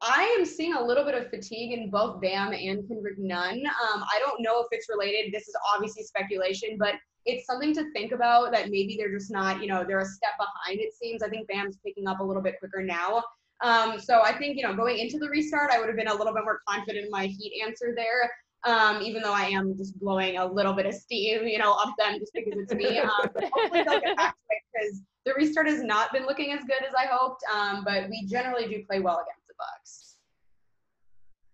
[0.00, 3.62] I am seeing a little bit of fatigue in both Bam and Kendrick Nunn.
[3.66, 5.32] Um, I don't know if it's related.
[5.32, 6.94] This is obviously speculation, but
[7.26, 10.32] it's something to think about that maybe they're just not, you know, they're a step
[10.38, 11.22] behind, it seems.
[11.22, 13.22] I think Bam's picking up a little bit quicker now.
[13.60, 16.14] Um, so I think, you know, going into the restart, I would have been a
[16.14, 18.30] little bit more confident in my Heat answer there
[18.64, 21.94] um, even though I am just blowing a little bit of steam, you know, up
[21.98, 22.98] them just because it's me.
[22.98, 23.10] Um,
[23.52, 26.82] hopefully they'll get back to it because the restart has not been looking as good
[26.86, 27.42] as I hoped.
[27.54, 30.16] Um, but we generally do play well against the Bucks.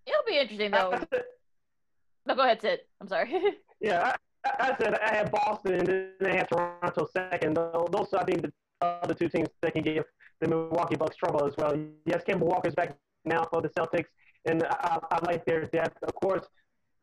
[0.07, 0.91] It'll be interesting though.
[2.27, 2.81] no, go ahead, Sid.
[3.01, 3.33] I'm sorry.
[3.81, 4.15] yeah,
[4.45, 7.57] I, I, said I had Boston and then I had Toronto second.
[7.57, 10.05] Those are, I think, the other two teams that can give
[10.41, 11.75] the Milwaukee Bucks trouble as well.
[12.05, 14.09] Yes, Kemba Walker's back now for the Celtics,
[14.45, 16.03] and I, I like their depth.
[16.03, 16.47] Of course,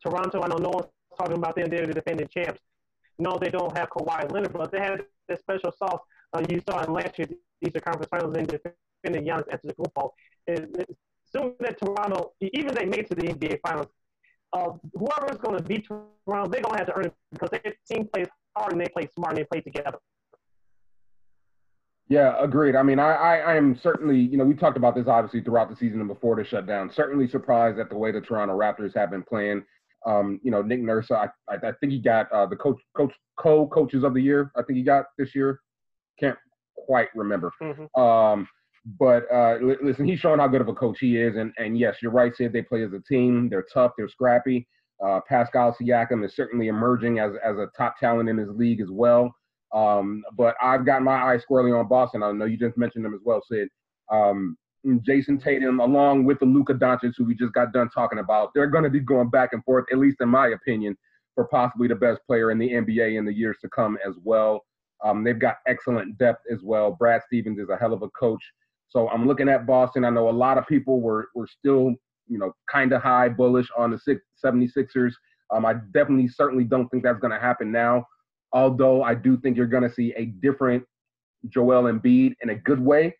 [0.03, 0.87] Toronto, I know no one's
[1.17, 1.69] talking about them.
[1.69, 2.61] They're the defending champs.
[3.17, 6.01] No, they don't have Kawhi Leonard, but they have that special sauce
[6.33, 10.09] uh, you saw in last year's Eastern Conference Finals in defending Giannis Antetokounmpo.
[10.53, 13.87] Assuming that Toronto, even they made to the NBA Finals,
[14.53, 17.73] uh, whoever's going to beat Toronto, they're going to have to earn it because their
[17.89, 19.97] team plays hard and they play smart and they play together.
[22.09, 22.75] Yeah, agreed.
[22.75, 25.69] I mean, I, I, I am certainly, you know, we talked about this obviously throughout
[25.69, 26.91] the season and before the shutdown.
[26.93, 29.63] Certainly surprised at the way the Toronto Raptors have been playing.
[30.05, 33.13] Um, you know, Nick Nurse, I, I, I think he got uh, the coach, coach,
[33.37, 34.51] co-coaches of the year.
[34.57, 35.61] I think he got this year.
[36.19, 36.37] Can't
[36.75, 37.53] quite remember.
[37.61, 38.01] Mm-hmm.
[38.01, 38.45] Um,
[38.85, 41.35] but uh, listen, he's showing how good of a coach he is.
[41.35, 42.53] And and yes, you're right, Sid.
[42.53, 43.49] They play as a team.
[43.49, 43.91] They're tough.
[43.97, 44.67] They're scrappy.
[45.03, 48.89] Uh, Pascal Siakam is certainly emerging as as a top talent in his league as
[48.89, 49.33] well.
[49.73, 52.23] Um, but I've got my eye squarely on Boston.
[52.23, 53.69] I know you just mentioned them as well, Sid.
[54.11, 58.49] Um, Jayson Tatum, along with the Luka Doncic, who we just got done talking about,
[58.53, 60.97] they're going to be going back and forth, at least in my opinion,
[61.35, 64.61] for possibly the best player in the NBA in the years to come as well.
[65.03, 66.91] Um, they've got excellent depth as well.
[66.91, 68.43] Brad Stevens is a hell of a coach.
[68.91, 70.05] So I'm looking at Boston.
[70.05, 71.95] I know a lot of people were were still,
[72.27, 75.13] you know, kind of high bullish on the six, 76ers.
[75.53, 78.05] Um, I definitely, certainly don't think that's going to happen now.
[78.53, 80.83] Although I do think you're going to see a different
[81.49, 83.15] Joel Embiid in a good way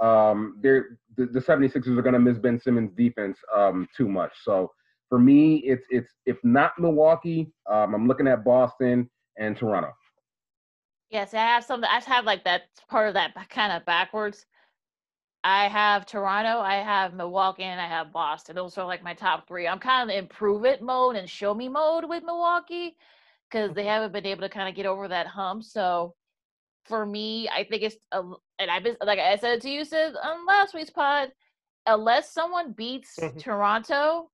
[0.00, 0.84] um, the,
[1.16, 4.32] the 76ers are going to miss Ben Simmons' defense um, too much.
[4.42, 4.70] So
[5.08, 9.92] for me, it's it's if not Milwaukee, um, I'm looking at Boston and Toronto.
[11.10, 11.84] Yes, I have some.
[11.84, 14.46] I have like that part of that kind of backwards.
[15.42, 18.56] I have Toronto, I have Milwaukee, and I have Boston.
[18.56, 19.66] Those are like my top three.
[19.66, 22.96] I'm kind of in improve it mode and show me mode with Milwaukee
[23.50, 25.64] because they haven't been able to kind of get over that hump.
[25.64, 26.14] So
[26.84, 28.22] for me, I think it's a,
[28.58, 31.32] and I've been like I said to you said on last week's pod,
[31.86, 33.38] unless someone beats mm-hmm.
[33.38, 34.30] Toronto,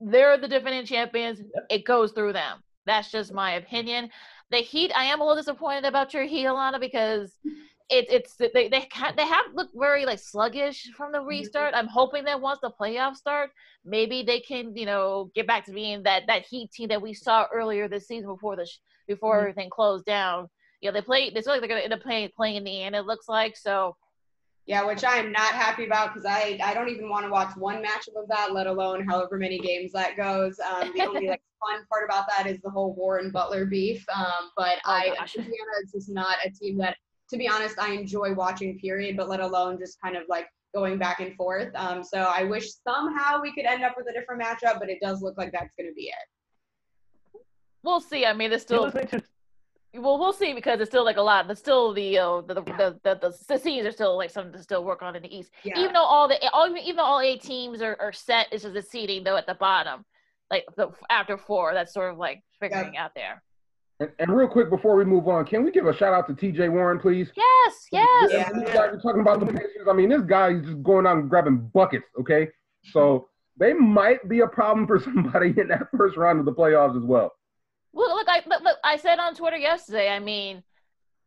[0.00, 1.40] they're the defending champions.
[1.70, 2.62] It goes through them.
[2.84, 4.10] That's just my opinion.
[4.50, 7.32] The Heat, I am a little disappointed about your Heat, Alana, because
[7.90, 11.28] it, it's they they they have looked very like sluggish from the mm-hmm.
[11.28, 11.74] restart.
[11.74, 13.50] I'm hoping that once the playoffs start,
[13.84, 17.12] maybe they can you know get back to being that that Heat team that we
[17.12, 18.68] saw earlier this season before the
[19.06, 19.40] before mm-hmm.
[19.40, 20.48] everything closed down.
[20.80, 21.30] You know, they play.
[21.30, 22.94] They feel like they're going to end up playing playing in the end.
[22.94, 23.96] It looks like so.
[24.66, 27.54] Yeah, which I am not happy about because I I don't even want to watch
[27.54, 30.58] one matchup of that, let alone however many games that goes.
[30.58, 34.06] Um, the only like fun part about that is the whole Warren Butler beef.
[34.14, 36.96] Um, but oh, I Indiana is just not a team that
[37.30, 40.98] to be honest, I enjoy watching period, but let alone just kind of like going
[40.98, 41.70] back and forth.
[41.74, 44.98] Um, so I wish somehow we could end up with a different matchup, but it
[45.00, 47.40] does look like that's going to be it.
[47.82, 48.26] We'll see.
[48.26, 48.92] I mean, it's still.
[49.96, 51.46] Well, we'll see because it's still like a lot.
[51.46, 54.52] There's still the, uh, the, the, the, the, the, the scenes are still like something
[54.54, 55.52] to still work on in the East.
[55.62, 55.78] Yeah.
[55.78, 58.74] Even though all the all even though all eight teams are, are set, it's just
[58.74, 60.04] the seating though at the bottom,
[60.50, 61.74] like the, after four.
[61.74, 63.04] That's sort of like figuring yeah.
[63.04, 63.40] out there.
[64.04, 66.34] And, and, real quick before we move on, can we give a shout out to
[66.34, 66.68] T.J.
[66.68, 67.30] Warren, please?
[67.34, 68.30] Yes, yes.
[68.30, 68.90] Yeah, yeah.
[68.92, 69.86] We're talking about the Pacers.
[69.88, 72.04] I mean, this guy is just going out and grabbing buckets.
[72.20, 72.48] Okay,
[72.92, 76.96] so they might be a problem for somebody in that first round of the playoffs
[76.96, 77.32] as well.
[77.94, 80.10] Look, look, I look, look, I said on Twitter yesterday.
[80.10, 80.62] I mean,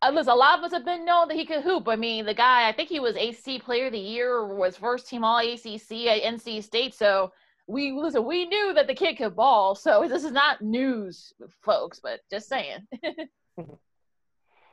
[0.02, 1.88] uh, listen, a lot of us have been known that he could hoop.
[1.88, 5.10] I mean, the guy, I think he was AC Player of the Year, was first
[5.10, 6.94] team All ACC at NC State.
[6.94, 7.32] So
[7.68, 12.00] we listen, we knew that the kid could ball, so this is not news, folks,
[12.00, 12.88] but just saying.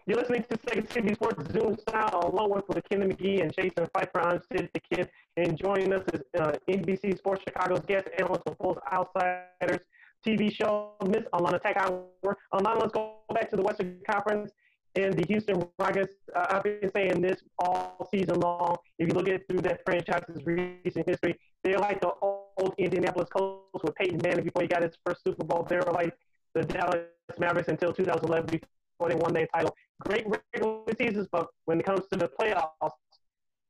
[0.07, 4.21] You're listening to Second City Sports Zoom style, along with Lakina McGee and Jason Pfeiffer.
[4.21, 8.55] I'm Sid the Kid, and joining us is uh, NBC Sports Chicago's guest analyst for
[8.57, 9.81] Bulls Outsiders
[10.25, 12.37] TV show, Miss Alana Hour.
[12.53, 14.53] Alana, let's go back to the Western Conference
[14.97, 16.15] and the Houston Rockets.
[16.35, 18.77] Uh, I've been saying this all season long.
[18.99, 23.83] If you look at through that franchise's recent history, they're like the old Indianapolis Colts
[23.83, 25.67] with Peyton Manning before he got his first Super Bowl.
[25.69, 26.15] They were like
[26.55, 27.07] the Dallas
[27.39, 29.75] Mavericks until 2011 before they won their title.
[30.01, 32.91] Great regular seasons, but when it comes to the playoffs,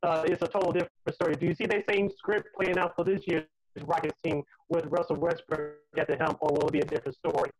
[0.02, 1.34] uh, it's a total different story.
[1.34, 3.44] Do you see that same script playing out for this year's
[3.87, 7.50] Rockets team with Russell Westbrook at the helm, or will it be a different story?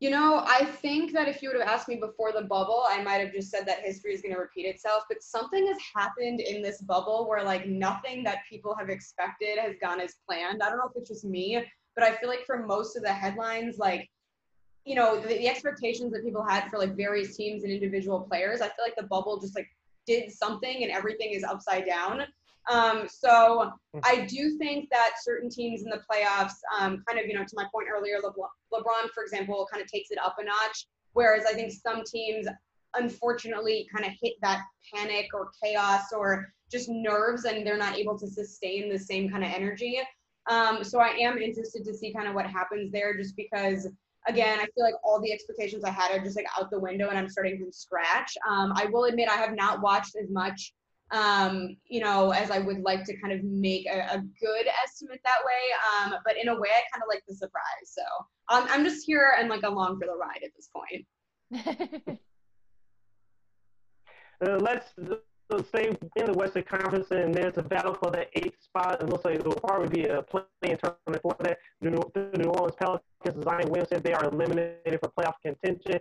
[0.00, 3.02] You know, I think that if you would have asked me before the bubble, I
[3.02, 5.04] might have just said that history is going to repeat itself.
[5.08, 9.76] But something has happened in this bubble where, like, nothing that people have expected has
[9.80, 10.62] gone as planned.
[10.62, 13.12] I don't know if it's just me, but I feel like for most of the
[13.12, 14.10] headlines, like,
[14.84, 18.60] you know, the, the expectations that people had for like various teams and individual players,
[18.60, 19.68] I feel like the bubble just like
[20.06, 22.22] did something and everything is upside down.
[22.70, 24.00] Um, so hmm.
[24.04, 27.54] I do think that certain teams in the playoffs, um, kind of, you know, to
[27.54, 30.86] my point earlier, LeBron, LeBron, for example, kind of takes it up a notch.
[31.12, 32.46] Whereas I think some teams,
[32.94, 38.18] unfortunately, kind of hit that panic or chaos or just nerves and they're not able
[38.18, 40.00] to sustain the same kind of energy.
[40.50, 43.88] Um, so I am interested to see kind of what happens there just because
[44.26, 47.08] again, I feel like all the expectations I had are just like out the window
[47.08, 48.36] and I'm starting from scratch.
[48.48, 50.72] Um, I will admit I have not watched as much
[51.10, 55.20] um, you know, as I would like to kind of make a, a good estimate
[55.24, 56.12] that way.
[56.12, 57.62] Um, but in a way, I kind of like the surprise.
[57.84, 58.02] So
[58.50, 61.06] um, I'm just here and like along for the ride at this point.
[64.46, 64.92] uh, let's,
[65.50, 69.00] let's stay in the Western Conference, and there's a battle for the eighth spot.
[69.00, 71.58] And looks like it will probably be a playing tournament for that.
[71.80, 76.00] The New Orleans Pelicans, Zion Williamson, they are eliminated for playoff contention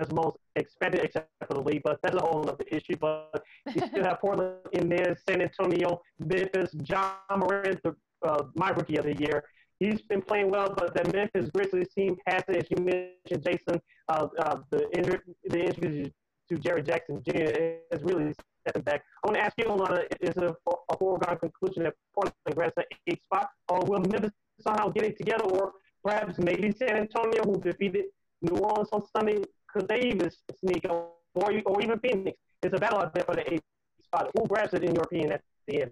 [0.00, 1.82] as most expected, except for the league.
[1.84, 2.96] But that's a whole other issue.
[2.96, 3.42] But
[3.74, 8.96] you still have Portland in there, San Antonio, Memphis, Ja Morant, the, uh, my rookie
[8.96, 9.44] of the year.
[9.80, 13.80] He's been playing well, but the Memphis Grizzlies team has, it, as you mentioned, Jason,
[14.08, 16.12] uh, uh, the injury, the injury
[16.48, 17.78] to Jaren Jackson Jr.
[17.90, 18.32] has really
[18.64, 19.02] set them back.
[19.22, 20.54] I want to ask you, Alana, is it a,
[20.90, 24.30] a foregone conclusion that Portland grabs the eighth spot, or will Memphis
[24.60, 25.72] somehow get it together, or
[26.04, 28.04] perhaps maybe San Antonio, who defeated
[28.42, 29.42] New Orleans on Sunday,
[29.74, 32.38] could they even sneak or, or even Phoenix?
[32.62, 33.62] It's a battle out there for the eighth
[34.02, 34.30] spot.
[34.34, 35.90] Who grabs it in your opinion at the end?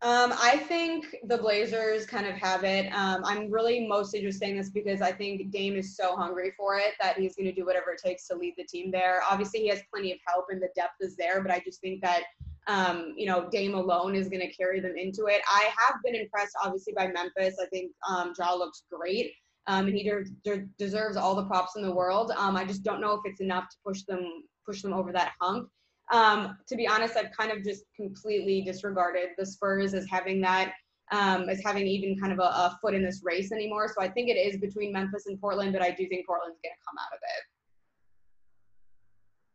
[0.00, 2.92] Um, I think the Blazers kind of have it.
[2.92, 6.76] Um, I'm really mostly just saying this because I think Dame is so hungry for
[6.76, 9.22] it that he's going to do whatever it takes to lead the team there.
[9.30, 12.02] Obviously, he has plenty of help and the depth is there, but I just think
[12.02, 12.22] that
[12.66, 15.40] um, you know Dame alone is going to carry them into it.
[15.48, 17.56] I have been impressed, obviously, by Memphis.
[17.62, 19.32] I think um, looks great
[19.66, 22.32] um, and he de- de- deserves all the props in the world.
[22.36, 25.32] Um, I just don't know if it's enough to push them push them over that
[25.40, 25.68] hump.
[26.12, 30.72] Um, to be honest, I've kind of just completely disregarded the Spurs as having that
[31.10, 33.86] um, as having even kind of a, a, foot in this race anymore.
[33.88, 36.72] So I think it is between Memphis and Portland, but I do think Portland's going
[36.72, 37.18] to come out of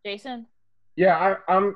[0.03, 0.10] it.
[0.10, 0.45] Jason.
[0.95, 1.76] Yeah, I, I'm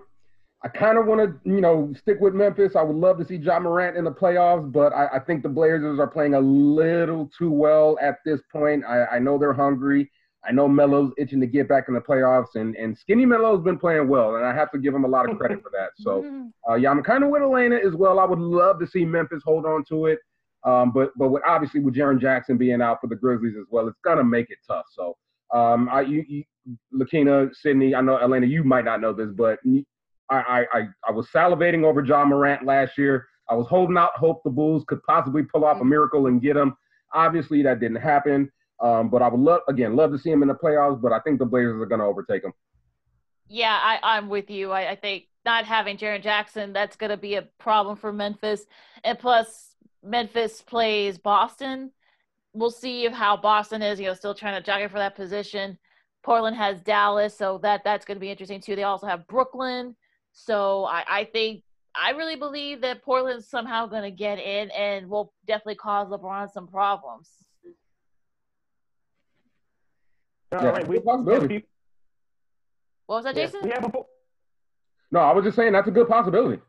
[0.63, 2.75] I kind of want to, you know, stick with Memphis.
[2.75, 5.49] I would love to see Ja Morant in the playoffs, but I, I think the
[5.49, 8.83] Blazers are playing a little too well at this point.
[8.85, 10.11] I, I know they're hungry.
[10.47, 13.77] I know Melo's itching to get back in the playoffs, and and Skinny Melo's been
[13.77, 15.91] playing well, and I have to give him a lot of credit for that.
[15.97, 18.19] So, uh, yeah, I'm kind of with Elena as well.
[18.19, 20.19] I would love to see Memphis hold on to it,
[20.63, 23.87] um, but but with, obviously with Jaren Jackson being out for the Grizzlies as well,
[23.87, 24.85] it's gonna make it tough.
[24.91, 25.15] So,
[25.53, 26.43] um, I you, you
[26.91, 29.59] Lakina, Sydney, I know Elena, you might not know this, but
[30.29, 33.27] I I I was salivating over Ja Morant last year.
[33.49, 36.55] I was holding out hope the Bulls could possibly pull off a miracle and get
[36.55, 36.75] him.
[37.13, 38.49] Obviously, that didn't happen.
[38.81, 41.01] Um, but I would love again love to see him in the playoffs.
[41.01, 42.53] But I think the Blazers are going to overtake him.
[43.47, 44.71] Yeah, I, am with you.
[44.71, 48.65] I, I, think not having Jaren Jackson that's going to be a problem for Memphis,
[49.03, 51.91] and plus Memphis plays Boston.
[52.53, 53.99] We'll see how Boston is.
[53.99, 55.77] You know, still trying to jockey for that position.
[56.23, 58.75] Portland has Dallas, so that that's going to be interesting too.
[58.75, 59.95] They also have Brooklyn,
[60.31, 61.63] so I, I think
[61.95, 66.51] I really believe that Portland's somehow going to get in and will definitely cause LeBron
[66.51, 67.29] some problems.
[70.53, 71.65] All yeah, right, we, possibility.
[73.05, 73.61] What was that, Jason?
[73.63, 73.91] we have a.
[75.11, 76.61] No, I was just saying that's a good possibility.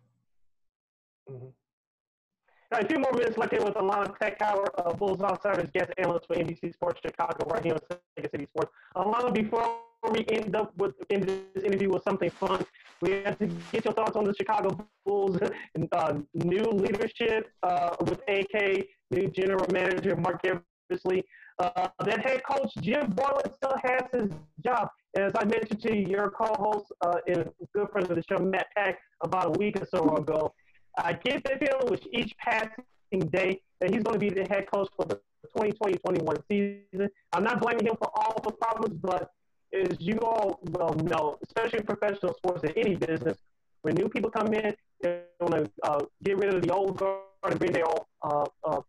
[1.30, 1.44] Mm-hmm.
[1.44, 5.92] All right, a few more minutes left here with Alana Tech-Howard, uh, Bulls Outsiders guest
[5.98, 7.80] analyst for NBC Sports Chicago, right here on
[8.16, 8.72] Second City Sports.
[8.96, 9.62] Alana, before
[10.10, 11.24] we end up with end
[11.54, 12.64] this interview with something fun,
[13.00, 15.38] we have to get your thoughts on the Chicago Bulls
[15.74, 21.24] and uh, new leadership uh, with AK, new general manager Marc Eversley.
[21.58, 24.30] Uh, that head coach Jim Boylen still has his
[24.64, 24.88] job.
[25.16, 28.98] As I mentioned to your co-host uh, and good friend of the show, Matt Pack,
[29.22, 30.52] about a week or so ago,
[30.96, 34.66] I get the feeling with each passing day that he's going to be the head
[34.72, 35.20] coach for the
[35.56, 37.08] 2020-21 season.
[37.32, 39.30] I'm not blaming him for all the problems, but
[39.72, 43.38] as you all well know, especially in professional sports in any business,
[43.82, 47.20] when new people come in, they want to uh, get rid of the old guard
[47.44, 48.80] and bring their own uh, uh,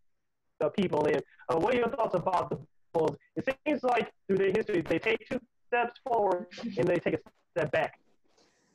[0.59, 1.19] the people in.
[1.49, 2.59] Uh, what are your thoughts about the
[2.93, 3.15] Bulls?
[3.35, 7.19] It seems like through their history, they take two steps forward and they take a
[7.57, 7.99] step back.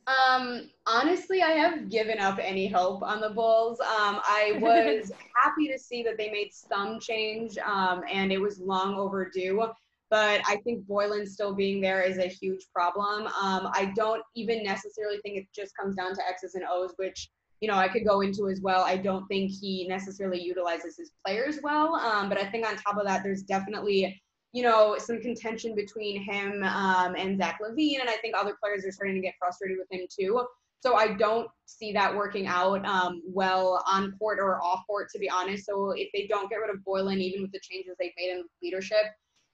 [0.08, 3.78] Um, honestly, I have given up any hope on the Bulls.
[3.80, 8.58] Um, I was happy to see that they made some change, um, and it was
[8.58, 9.68] long overdue.
[10.10, 13.26] But I think Boylen still being there is a huge problem.
[13.26, 17.28] Um, I don't even necessarily think it just comes down to X's and O's, which
[17.60, 18.84] you know, I could go into as well.
[18.84, 21.96] I don't think he necessarily utilizes his players well.
[21.96, 24.20] Um, but I think on top of that, there's definitely,
[24.52, 28.86] you know, some contention between him um, and Zach LaVine, And I think other players
[28.86, 30.46] are starting to get frustrated with him too.
[30.80, 35.18] So I don't see that working out um, well on court or off court, to
[35.18, 35.66] be honest.
[35.66, 38.44] So if they don't get rid of Boylen, even with the changes they've made in
[38.62, 39.06] leadership,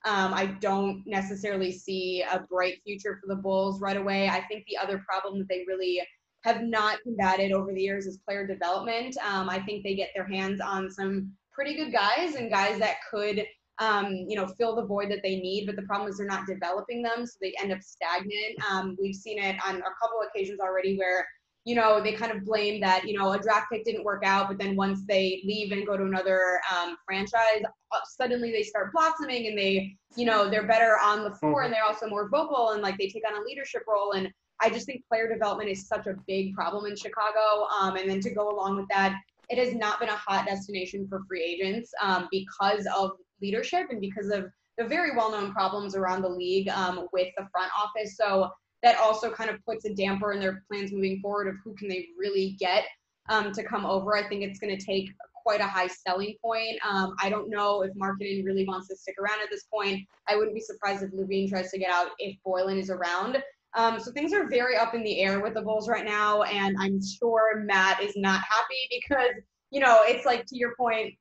[0.04, 4.28] um, I don't necessarily see a bright future for the Bulls right away.
[4.28, 6.02] I think the other problem that they really
[6.44, 9.16] have not combated over the years is player development.
[9.26, 12.96] Um, I think they get their hands on some pretty good guys and guys that
[13.10, 13.46] could,
[13.78, 15.64] um, you know, fill the void that they need.
[15.64, 18.62] But the problem is they're not developing them, so they end up stagnant.
[18.70, 21.26] Um, we've seen it on a couple occasions already where
[21.64, 24.48] you know, they kind of blame that, you know, a draft pick didn't work out,
[24.48, 28.92] but then once they leave and go to another um, franchise, uh, suddenly they start
[28.92, 31.64] blossoming and they, you know, they're better on the floor mm-hmm.
[31.64, 34.12] and they're also more vocal and like they take on a leadership role.
[34.12, 37.66] And I just think player development is such a big problem in Chicago.
[37.80, 39.16] Um, and then to go along with that,
[39.48, 44.00] it has not been a hot destination for free agents um, because of leadership and
[44.00, 48.16] because of the very well-known problems around the league um, with the front office.
[48.16, 48.50] So
[48.84, 51.88] that also kind of puts a damper in their plans moving forward of who can
[51.88, 52.84] they really get
[53.30, 54.14] um, to come over.
[54.14, 55.10] I think it's going to take
[55.42, 56.78] quite a high selling point.
[56.86, 60.06] Um, I don't know if Markkanen really wants to stick around at this point.
[60.28, 63.42] I wouldn't be surprised if LaVine tries to get out if Boylen is around.
[63.74, 66.76] Um, so things are very up in the air with the Bulls right now, and
[66.78, 69.34] I'm sure Matt is not happy because
[69.70, 71.14] you know it's like to your point,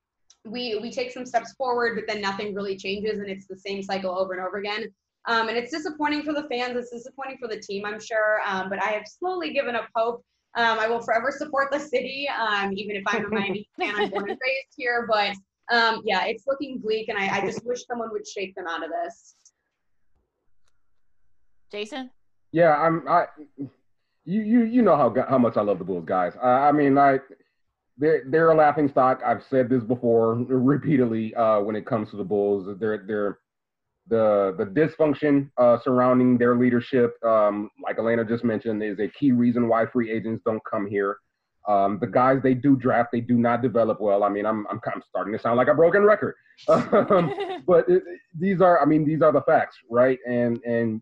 [0.44, 3.82] we we take some steps forward, but then nothing really changes, and it's the same
[3.82, 4.86] cycle over and over again.
[5.26, 6.76] Um, and it's disappointing for the fans.
[6.76, 8.40] It's disappointing for the team, I'm sure.
[8.46, 10.24] Um, but I have slowly given up hope.
[10.56, 13.94] Um, I will forever support the city, um, even if I'm a Miami fan.
[13.96, 15.34] I'm born and raised here, but
[15.72, 18.84] um, yeah, it's looking bleak, and I, I just wish someone would shake them out
[18.84, 19.34] of this.
[21.72, 22.10] Jason.
[22.52, 23.08] Yeah, I'm.
[23.08, 23.26] I
[24.24, 26.34] you you you know how how much I love the Bulls, guys.
[26.40, 27.18] I, I mean, I
[27.98, 29.22] they're they're a laughing stock.
[29.24, 31.34] I've said this before repeatedly.
[31.34, 33.38] Uh, when it comes to the Bulls, they're they're
[34.08, 39.32] the the dysfunction uh, surrounding their leadership, um, like Elena just mentioned, is a key
[39.32, 41.18] reason why free agents don't come here.
[41.66, 44.22] Um, the guys they do draft, they do not develop well.
[44.22, 46.34] I mean, I'm I'm kind of starting to sound like a broken record,
[46.68, 48.02] um, but it,
[48.38, 50.18] these are, I mean, these are the facts, right?
[50.26, 51.00] And and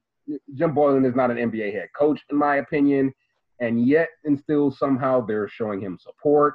[0.55, 3.13] Jim Boylen is not an NBA head coach, in my opinion,
[3.61, 6.55] and yet and still somehow they're showing him support.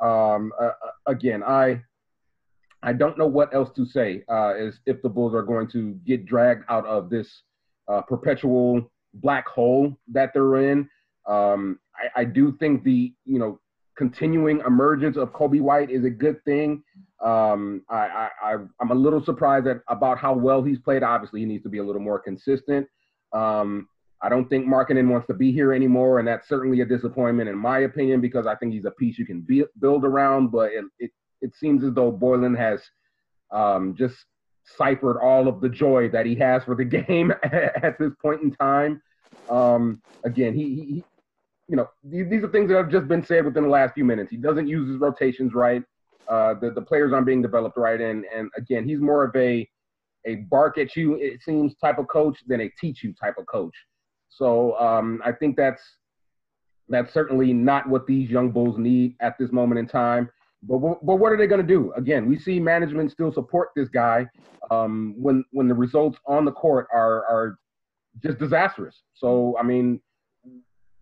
[0.00, 0.70] Um, uh,
[1.06, 1.82] again, I
[2.82, 5.94] I don't know what else to say uh, is if the Bulls are going to
[6.06, 7.42] get dragged out of this
[7.88, 10.88] uh, perpetual black hole that they're in.
[11.26, 13.60] Um, I, I, do think the you know
[13.96, 16.82] continuing emergence of Coby White is a good thing.
[17.22, 21.02] Um, I, I, am a little surprised at, about how well he's played.
[21.02, 22.86] Obviously, he needs to be a little more consistent.
[23.32, 23.88] Um,
[24.22, 27.58] I don't think Markkanen wants to be here anymore, and that's certainly a disappointment in
[27.58, 30.50] my opinion because I think he's a piece you can be, build around.
[30.50, 31.10] But it, it,
[31.40, 32.80] it seems as though Boylen has
[33.50, 34.16] um, just
[34.76, 38.52] ciphered all of the joy that he has for the game at this point in
[38.52, 39.02] time.
[39.48, 41.04] Um, again, he, he,
[41.68, 44.30] you know, these, are things that have just been said within the last few minutes.
[44.30, 45.82] He doesn't use his rotations right.
[46.28, 49.66] Uh, the the players aren't being developed right, and and again, he's more of a
[50.26, 53.46] a bark at you it seems type of coach than a teach you type of
[53.46, 53.74] coach.
[54.28, 55.82] So um, I think that's
[56.88, 60.30] that's certainly not what these young bulls need at this moment in time.
[60.62, 61.92] But but what are they going to do?
[61.92, 64.26] Again, we see management still support this guy
[64.70, 67.58] um, when when the results on the court are are
[68.22, 69.02] just disastrous.
[69.14, 70.00] So I mean,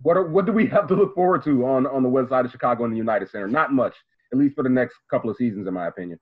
[0.03, 2.45] what are, what do we have to look forward to on on the west side
[2.45, 3.49] of Chicago and the United Center?
[3.49, 3.95] Not much,
[4.33, 6.21] at least for the next couple of seasons, in my opinion.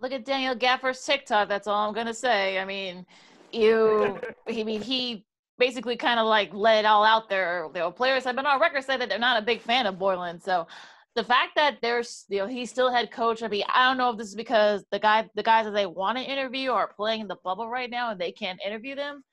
[0.00, 1.48] Look at Daniel Gafford's TikTok.
[1.48, 2.58] That's all I'm gonna say.
[2.58, 3.06] I mean,
[3.52, 4.18] you.
[4.48, 5.24] I mean, he
[5.56, 7.68] basically kind of like let it all out there.
[7.72, 10.42] The players have been on record say that they're not a big fan of Boylen.
[10.42, 10.66] So
[11.14, 13.42] the fact that there's you know he's still head coach.
[13.42, 15.86] I mean, I don't know if this is because the guy the guys that they
[15.86, 19.24] want to interview are playing in the bubble right now and they can't interview them.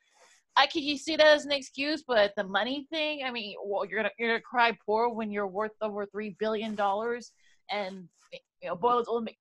[0.58, 3.24] I can you see that as an excuse, but the money thing.
[3.26, 6.76] I mean, well, you're gonna you're gonna cry poor when you're worth over three billion
[6.76, 7.32] dollars,
[7.70, 9.38] and you know Boylen's only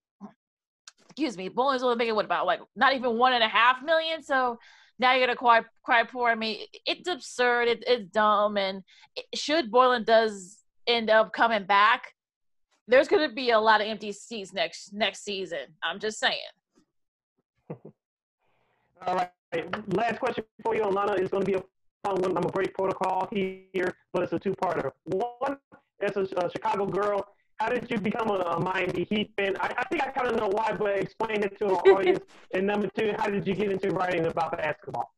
[1.08, 4.22] excuse me, Boylen's only making what about like not even one and a half million.
[4.22, 4.58] So
[4.98, 6.30] now you're gonna cry cry poor.
[6.30, 7.68] I mean, it's absurd.
[7.68, 8.56] It, it's dumb.
[8.56, 8.82] And
[9.14, 12.12] it, should Boylen does end up coming back,
[12.86, 15.66] there's gonna be a lot of empty seats next next season.
[15.82, 16.38] I'm just saying.
[19.06, 19.30] All right.
[19.94, 21.62] Last question for you, Alana, is going to be a
[22.02, 22.36] fun one.
[22.36, 24.90] I'm a break protocol here, but it's a two-parter.
[25.04, 25.58] One,
[26.00, 27.26] as a, a Chicago girl,
[27.58, 29.56] how did you become a, a Miami Heat fan?
[29.60, 32.20] I, I think I kind of know why, but explain it to our audience.
[32.52, 35.12] and number two, how did you get into writing about basketball?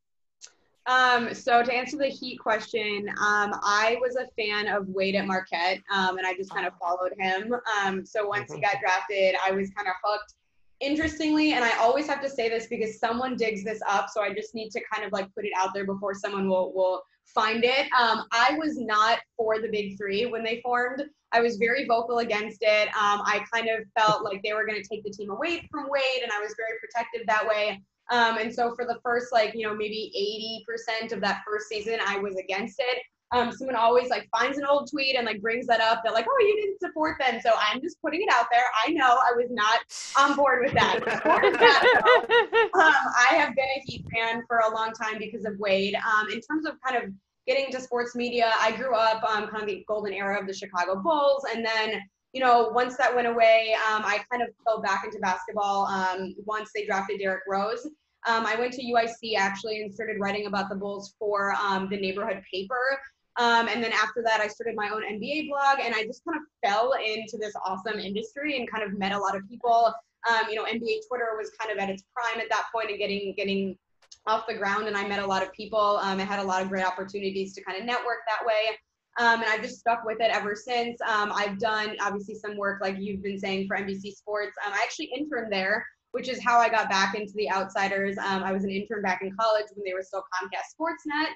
[0.87, 5.27] Um, so to answer the Heat question, um, I was a fan of Wade at
[5.27, 7.55] Marquette, um, and I just kind of followed him.
[7.83, 10.35] Um, so once he got drafted, I was kind of hooked.
[10.81, 14.35] Interestingly, and I always have to say this because someone digs this up, so I
[14.35, 17.65] just need to kind of like put it out there before someone will will find
[17.65, 17.87] it.
[17.99, 21.03] Um, I was not for the Big Three when they formed.
[21.33, 22.89] I was very vocal against it.
[22.89, 25.87] Um, I kind of felt like they were going to take the team away from
[25.89, 27.81] Wade, and I was very protective that way.
[28.11, 31.99] Um, and so for the first like you know maybe 80% of that first season,
[32.07, 33.03] I was against it.
[33.33, 36.03] Um, someone always like finds an old tweet and like brings that up.
[36.05, 38.63] They're like, "Oh, you didn't support them," so I'm just putting it out there.
[38.87, 39.81] I know I was not
[40.17, 41.01] on board with that.
[41.05, 45.97] that um, I have been a Heat fan for a long time because of Wade.
[45.97, 47.11] Um, in terms of kind of
[47.49, 50.55] getting to sports media, I grew up um, kind of the golden era of the
[50.55, 52.01] Chicago Bulls, and then
[52.37, 56.35] you know once that went away, um, I kind of fell back into basketball um,
[56.45, 57.87] once they drafted Derrick Rose.
[58.27, 61.97] Um, I went to UIC actually and started writing about the Bulls for um, the
[61.97, 63.01] neighborhood paper.
[63.39, 66.39] Um, and then after that, I started my own NBA blog, and I just kind
[66.39, 69.95] of fell into this awesome industry and kind of met a lot of people.
[70.29, 72.99] Um, you know, NBA Twitter was kind of at its prime at that point and
[72.99, 73.79] getting getting
[74.27, 76.01] off the ground, and I met a lot of people.
[76.03, 78.77] I had a lot of great opportunities to kind of network that way.
[79.19, 81.01] Um, and I've just stuck with it ever since.
[81.01, 84.53] Um, I've done obviously some work, like you've been saying, for NBC Sports.
[84.67, 88.19] Um, I actually interned there, which is how I got back into the Outsiders.
[88.19, 91.31] Um, I was an intern back in college when they were still Comcast Sportsnet.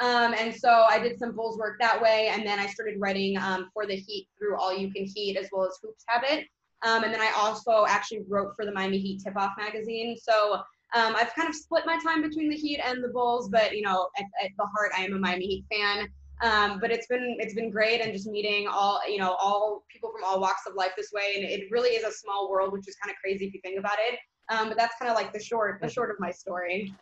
[0.00, 2.28] Um, and so I did some Bulls work that way.
[2.32, 5.48] And then I started writing um, for the Heat through All U Can Heat as
[5.52, 6.46] well as Hoops Habit.
[6.84, 10.16] And then I also actually wrote for the Miami Heat Tip Off magazine.
[10.20, 10.60] So
[10.92, 14.08] I've kind of split my time between the Heat and the Bulls, but you know,
[14.18, 16.08] at, at the heart, I am a Miami Heat fan.
[16.42, 20.10] Um, but it's been it's been great and just meeting all you know all people
[20.10, 22.88] from all walks of life this way, and it really is a small world, which
[22.88, 24.18] is kind of crazy if you think about it.
[24.50, 26.92] Um, but that's kind of like the short the short of my story.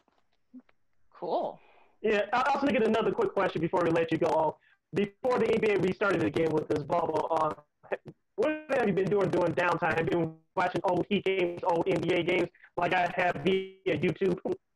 [1.15, 1.59] Cool.
[2.03, 4.57] Yeah, I was going to get another quick question before we let you go.
[4.93, 7.53] Before the NBA restarted again with this bubble, uh,
[8.35, 9.97] what have you been doing during downtime?
[9.97, 14.39] Have you been watching old Heat games, old NBA games, like I have via YouTube?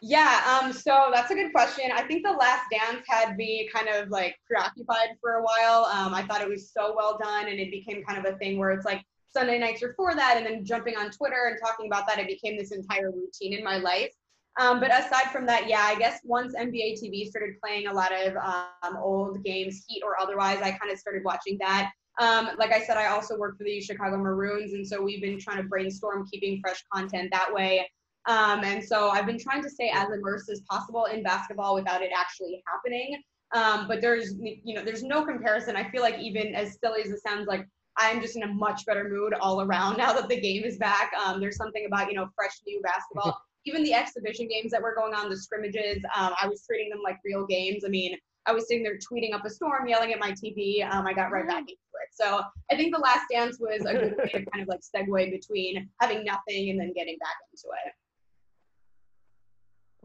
[0.00, 1.90] Yeah, um, so that's a good question.
[1.92, 5.86] I think The Last Dance had me kind of like preoccupied for a while.
[5.86, 8.58] Um, I thought it was so well done, and it became kind of a thing
[8.58, 11.86] where it's like Sunday nights are for that, and then jumping on Twitter and talking
[11.86, 14.12] about that, it became this entire routine in my life.
[14.60, 18.12] Um, but aside from that, yeah, I guess once NBA TV started playing a lot
[18.12, 21.90] of um, old games, Heat or otherwise, I kind of started watching that.
[22.20, 25.40] Um, like I said, I also work for the Chicago Maroons, and so we've been
[25.40, 27.88] trying to brainstorm keeping fresh content that way.
[28.28, 32.02] Um, and so I've been trying to stay as immersed as possible in basketball without
[32.02, 33.22] it actually happening.
[33.54, 35.76] Um, but there's, you know, there's no comparison.
[35.76, 37.66] I feel like even as silly as it sounds, like
[37.96, 41.10] I'm just in a much better mood all around now that the game is back.
[41.24, 43.40] Um, there's something about, you know, fresh new basketball.
[43.64, 47.00] even the exhibition games that were going on, the scrimmages, um, I was treating them
[47.02, 47.82] like real games.
[47.84, 48.16] I mean,
[48.46, 50.88] I was sitting there tweeting up a storm, yelling at my TV.
[50.88, 52.08] Um, I got right back into it.
[52.12, 55.30] So I think The Last Dance was a good way to kind of like segue
[55.30, 57.92] between having nothing and then getting back into it.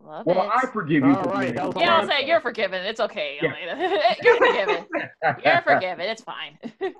[0.04, 0.52] Love Well, it.
[0.54, 1.16] I forgive you.
[1.16, 2.10] All for right, being- that was yeah, I'll Alana.
[2.10, 2.84] say you're forgiven.
[2.86, 3.54] It's okay, Yeah.
[3.56, 3.98] Elena.
[4.24, 4.86] you're forgiven.
[5.46, 6.02] You're forgiven.
[6.08, 6.58] It's fine.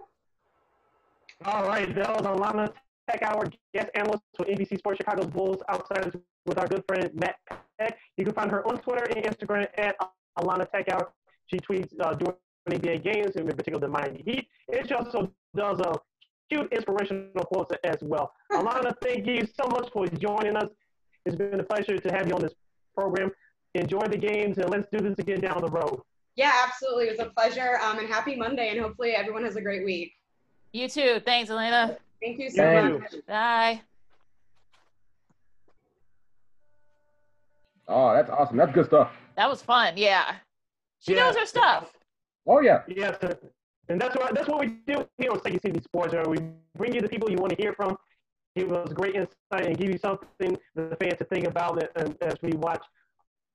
[1.46, 2.72] All right, that was Alana
[3.10, 6.14] Tech Hour guest analyst for NBC Sports Chicago's Bulls Outsiders
[6.46, 7.36] with our good friend Matt
[7.78, 7.98] Peck.
[8.18, 9.96] You can find her on Twitter and Instagram at
[10.40, 11.12] Alana Tech Hour.
[11.48, 12.36] She tweets uh, during
[12.70, 14.48] NBA games, in particular the Miami Heat.
[14.74, 15.96] And she also does a
[16.50, 18.32] cute inspirational quotes as well.
[18.54, 20.70] Alana, thank you so much for joining us.
[21.26, 22.54] It's been a pleasure to have you on this
[22.96, 23.32] program.
[23.76, 26.02] Enjoy the games and let's do this again down the road.
[26.36, 27.06] Yeah, absolutely.
[27.06, 27.80] It was a pleasure.
[27.84, 30.14] Um, and happy Monday, and hopefully everyone has a great week.
[30.72, 31.22] You too.
[31.26, 31.98] Thanks, Elena.
[32.22, 33.14] Thank you so Thank much.
[33.28, 33.82] Bye.
[37.88, 38.58] Oh, that's awesome.
[38.58, 39.12] That's good stuff.
[39.36, 39.94] That was fun.
[39.98, 40.36] Yeah.
[41.00, 41.20] She Yeah.
[41.26, 41.94] knows her stuff.
[42.48, 42.84] Oh yeah.
[42.88, 43.38] Yes, sir.
[43.90, 46.14] and that's what that's what we do here on Second City Sports.
[46.14, 46.38] uh, We
[46.78, 47.98] bring you the people you want to hear from,
[48.56, 51.92] give us great insight, and give you something for the fans to think about it,
[51.96, 52.84] and as we watch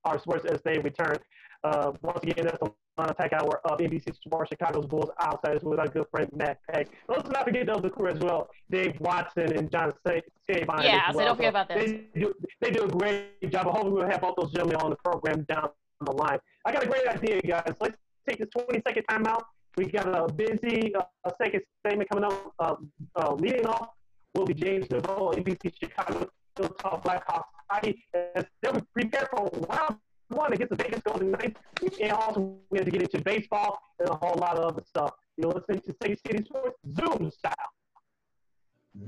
[0.05, 1.16] our sports as they return.
[1.64, 5.78] Uh, once again, that's the Line Attack Hour of NBC Sports Chicago's Bulls Outsiders with
[5.78, 6.88] our good friend Matt Peck.
[7.09, 10.20] Let's not forget the other crew as well, Dave Watson and John Sa-
[10.51, 10.82] Sabine.
[10.82, 11.26] Yeah, so well.
[11.26, 11.90] don't forget about this.
[12.14, 13.66] They do, they do a great job.
[13.66, 15.70] Hopefully, we'll have both those gentlemen on the program down
[16.01, 16.38] the line.
[16.64, 17.74] I got a great idea, guys.
[17.80, 17.96] Let's
[18.28, 19.42] take this 20 second timeout.
[19.76, 21.03] We got a busy uh,
[21.40, 22.53] second segment coming up.
[22.59, 22.74] Uh,
[23.16, 23.90] uh, leading off
[24.39, 26.30] will be James Neveau, NBC Chicago.
[26.57, 28.05] He'll Blackhawks hockey.
[28.14, 29.97] Uh, they'll be prepared for round
[30.28, 31.61] one against the Vegas Golden Knights.
[32.01, 35.12] And also, we have to get into baseball and a whole lot of other stuff.
[35.36, 37.55] You're listening to City City Sports Zoom style.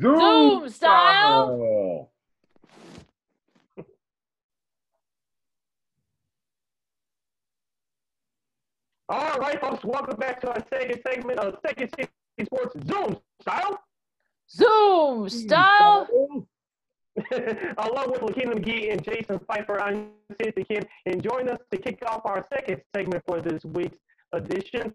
[0.00, 1.46] Zoom, Zoom style.
[1.46, 2.10] style.
[9.08, 12.10] All right, folks, welcome back to our second segment of Second City
[12.44, 13.80] Sports Zoom style.
[14.50, 16.08] Zoom style.
[17.78, 22.02] Along with Lakina McGee and Jason Pfeiffer, I'm the Kid, and join us to kick
[22.06, 23.98] off our second segment for this week's
[24.32, 24.94] edition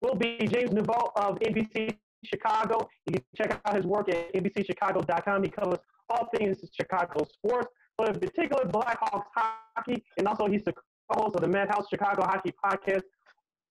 [0.00, 2.88] will be James Neveau of NBC Chicago.
[3.06, 5.42] You can check out his work at NBCChicago.com.
[5.42, 5.78] He covers
[6.10, 10.74] all things Chicago sports, but in particular Blackhawks hockey, and also he's the
[11.10, 13.02] co-host of the Madhouse Chicago Hockey Podcast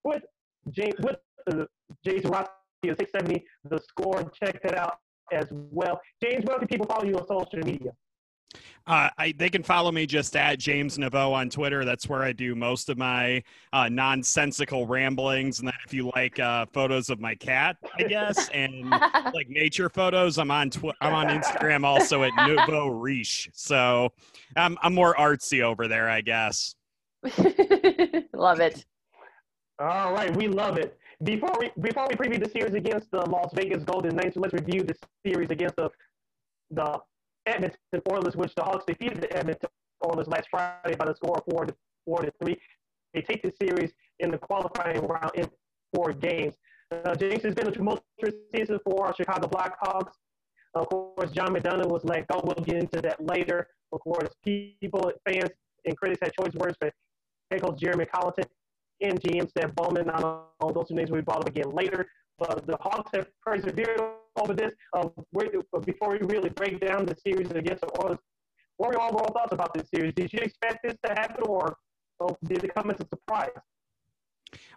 [0.04, 0.24] with
[0.72, 1.18] James with
[1.52, 1.66] uh,
[2.04, 2.50] Jason Rossi
[2.86, 4.32] of 670 The Score.
[4.42, 4.98] Check that out
[5.34, 6.00] as well.
[6.22, 7.92] James, where can people follow you on social media?
[8.86, 11.86] Uh, I, they can follow me just at James Neveau on Twitter.
[11.86, 15.60] That's where I do most of my uh, nonsensical ramblings.
[15.60, 19.90] And then if you like uh, photos of my cat, I guess, and like nature
[19.90, 23.50] photos, I'm on tw- I'm on Instagram also at Nouveau Riche.
[23.54, 24.12] So
[24.58, 26.76] I'm I'm more artsy over there, I guess.
[28.34, 28.86] Love it.
[29.80, 30.98] All right, we love it.
[31.24, 34.84] Before we before we preview the series against the Las Vegas Golden Knights, let's review
[34.84, 34.96] the
[35.26, 35.90] series against the
[36.72, 37.00] the
[37.46, 39.70] Edmonton Oilers, which the Hawks defeated the Edmonton
[40.06, 42.58] Oilers last Friday by the score of four to four to three.
[43.14, 45.48] They take the series in the qualifying round in
[45.94, 46.56] four games.
[46.92, 50.14] Uh, James has been a tumultuous season for our Chicago Blackhawks.
[50.74, 52.42] Of course, John McDonough was let go.
[52.44, 53.68] We'll get into that later.
[53.92, 55.52] Of course, people, fans,
[55.86, 56.92] and critics had choice words for
[57.52, 58.46] head coach Jeremy Colliton
[59.02, 60.10] and GM Stan Bowman.
[60.10, 62.08] I know those two names be brought up again later.
[62.40, 64.02] But the Hawks have persevered
[64.36, 64.74] over this.
[64.94, 65.50] Um, Where,
[65.86, 68.18] before we really break down the series against the Oilers,
[68.78, 70.14] what were your overall thoughts about this series?
[70.14, 71.78] Did you expect this to happen, or,
[72.20, 73.52] or did it come as a surprise?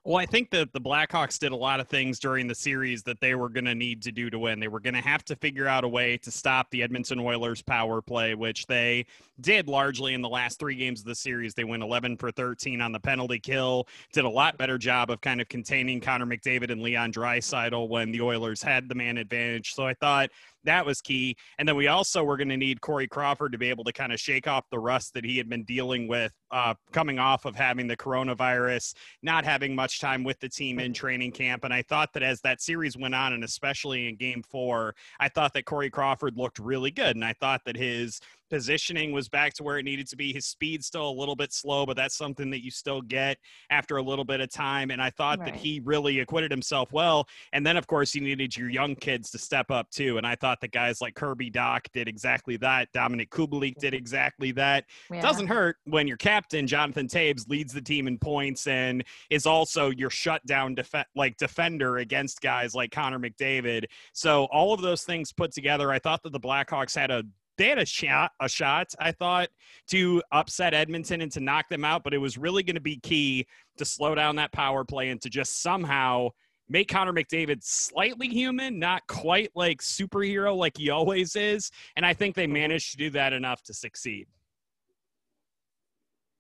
[0.05, 3.21] Well, I think that the Blackhawks did a lot of things during the series that
[3.21, 4.61] they were going to need to do to win.
[4.61, 7.63] They were going to have to figure out a way to stop the Edmonton Oilers
[7.63, 9.07] power play, which they
[9.41, 11.55] did largely in the last three games of the series.
[11.55, 15.21] They went 11 for 13 on the penalty kill, did a lot better job of
[15.21, 19.75] kind of containing Connor McDavid and Leon Draisaitl when the Oilers had the man advantage.
[19.75, 20.31] So I thought
[20.67, 21.37] that was key.
[21.59, 24.13] And then we also were going to need Corey Crawford to be able to kind
[24.13, 27.57] of shake off the rust that he had been dealing with uh, coming off of
[27.57, 31.65] having the coronavirus, not having much time with the team in training camp.
[31.65, 35.29] And I thought that as that series went on, and especially in game four, I
[35.29, 37.17] thought that Corey Crawford looked really good.
[37.17, 38.21] And I thought that his
[38.51, 40.33] positioning was back to where it needed to be.
[40.33, 43.39] His speed's still a little bit slow, but that's something that you still get
[43.71, 44.91] after a little bit of time.
[44.91, 45.53] And I thought right.
[45.53, 47.29] that he really acquitted himself well.
[47.53, 50.19] And then, of course, you needed your young kids to step up too.
[50.19, 52.93] And I thought the guys like Kirby Dach did exactly that.
[52.93, 54.85] Dominik Kubalik did exactly that.
[55.11, 55.21] Yeah.
[55.21, 59.91] Doesn't hurt when your captain Jonathan Toews leads the team in points and is also
[59.91, 63.85] your shutdown def- like defender against guys like Connor McDavid.
[64.13, 67.25] So all of those things put together, I thought that the Blackhawks had a
[67.57, 69.49] they had a shot, a shot, I thought,
[69.89, 72.99] to upset Edmonton and to knock them out, but it was really going to be
[72.99, 73.47] key
[73.79, 76.31] to slow down that power play and to just somehow
[76.69, 81.71] make Connor McDavid slightly human, not quite like superhero like he always is.
[81.97, 84.27] And I think they managed to do that enough to succeed.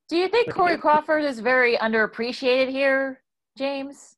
[0.08, 3.22] Do you think Corey Crawford is very underappreciated here,
[3.58, 4.16] James?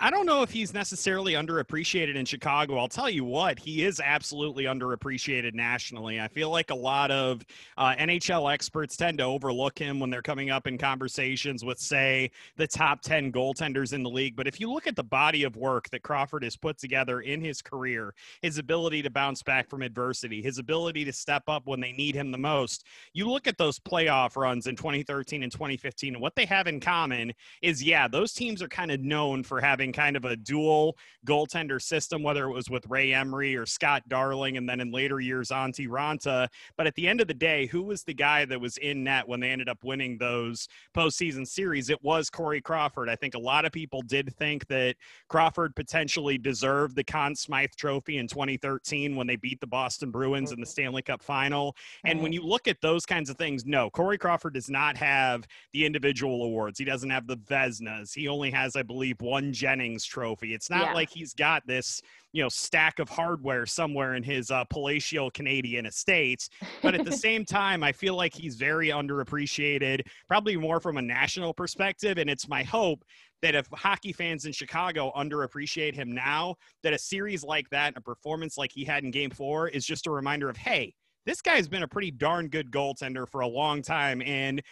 [0.00, 2.76] I don't know if he's necessarily underappreciated in Chicago.
[2.78, 6.20] I'll tell you what, he is absolutely underappreciated nationally.
[6.20, 7.44] I feel like a lot of
[7.76, 12.30] uh, NHL experts tend to overlook him when they're coming up in conversations with, say,
[12.56, 14.36] the top 10 goaltenders in the league.
[14.36, 17.40] But if you look at the body of work that Crawford has put together in
[17.40, 21.80] his career, his ability to bounce back from adversity, his ability to step up when
[21.80, 26.14] they need him the most, you look at those playoff runs in 2013 and 2015,
[26.14, 27.32] and what they have in common
[27.62, 31.80] is, yeah, those teams are kind of known for having kind of a dual goaltender
[31.80, 35.48] system, whether it was with Ray Emery or Scott Darling, and then in later years,
[35.48, 36.48] Antti Raanta.
[36.76, 39.26] But at the end of the day, who was the guy that was in net
[39.26, 41.90] when they ended up winning those postseason series?
[41.90, 43.08] It was Corey Crawford.
[43.08, 44.96] I think a lot of people did think that
[45.28, 50.52] Crawford potentially deserved the Conn Smythe Trophy in 2013 when they beat the Boston Bruins
[50.52, 50.70] in the mm-hmm.
[50.70, 51.76] Stanley Cup final.
[52.04, 52.42] And when mm-hmm.
[52.42, 56.44] you look at those kinds of things, no, Corey Crawford does not have the individual
[56.44, 56.78] awards.
[56.78, 58.14] He doesn't have the Vezinas.
[58.14, 60.54] He only has, I believe, one Jennings Jennings trophy.
[60.54, 60.92] It's not yeah.
[60.92, 62.00] like he's got this,
[62.32, 66.48] you know, stack of hardware somewhere in his uh, palatial Canadian estates.
[66.80, 71.02] But at the same time, I feel like he's very underappreciated, probably more from a
[71.02, 72.18] national perspective.
[72.18, 73.04] And it's my hope
[73.42, 76.54] that if hockey fans in Chicago underappreciate him now,
[76.84, 80.06] that a series like that, a performance like he had in game four, is just
[80.06, 80.94] a reminder of, hey,
[81.26, 84.62] this guy's been a pretty darn good goaltender for a long time and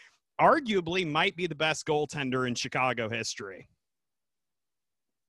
[0.40, 3.66] arguably might be the best goaltender in Chicago history.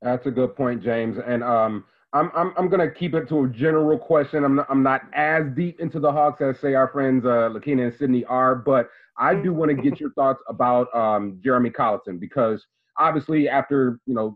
[0.03, 1.17] That's a good point, James.
[1.25, 4.43] And um, I'm I'm I'm gonna keep it to a general question.
[4.43, 7.83] I'm not, I'm not as deep into the Hawks as say our friends uh, Lakina
[7.83, 12.19] and Sydney are, but I do want to get your thoughts about um, Jeremy Colliton
[12.19, 12.65] because
[12.99, 14.35] obviously after you know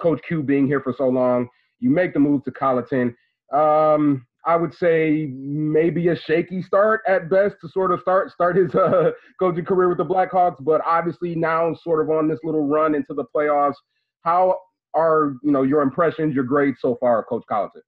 [0.00, 1.48] Coach Q being here for so long,
[1.78, 3.14] you make the move to Colliton.
[3.52, 8.56] Um, I would say maybe a shaky start at best to sort of start start
[8.56, 12.66] his uh, coaching career with the Blackhawks, but obviously now sort of on this little
[12.66, 13.76] run into the playoffs
[14.24, 14.58] how
[14.94, 17.82] are you know your impressions, your grades so far, Coach Colliton?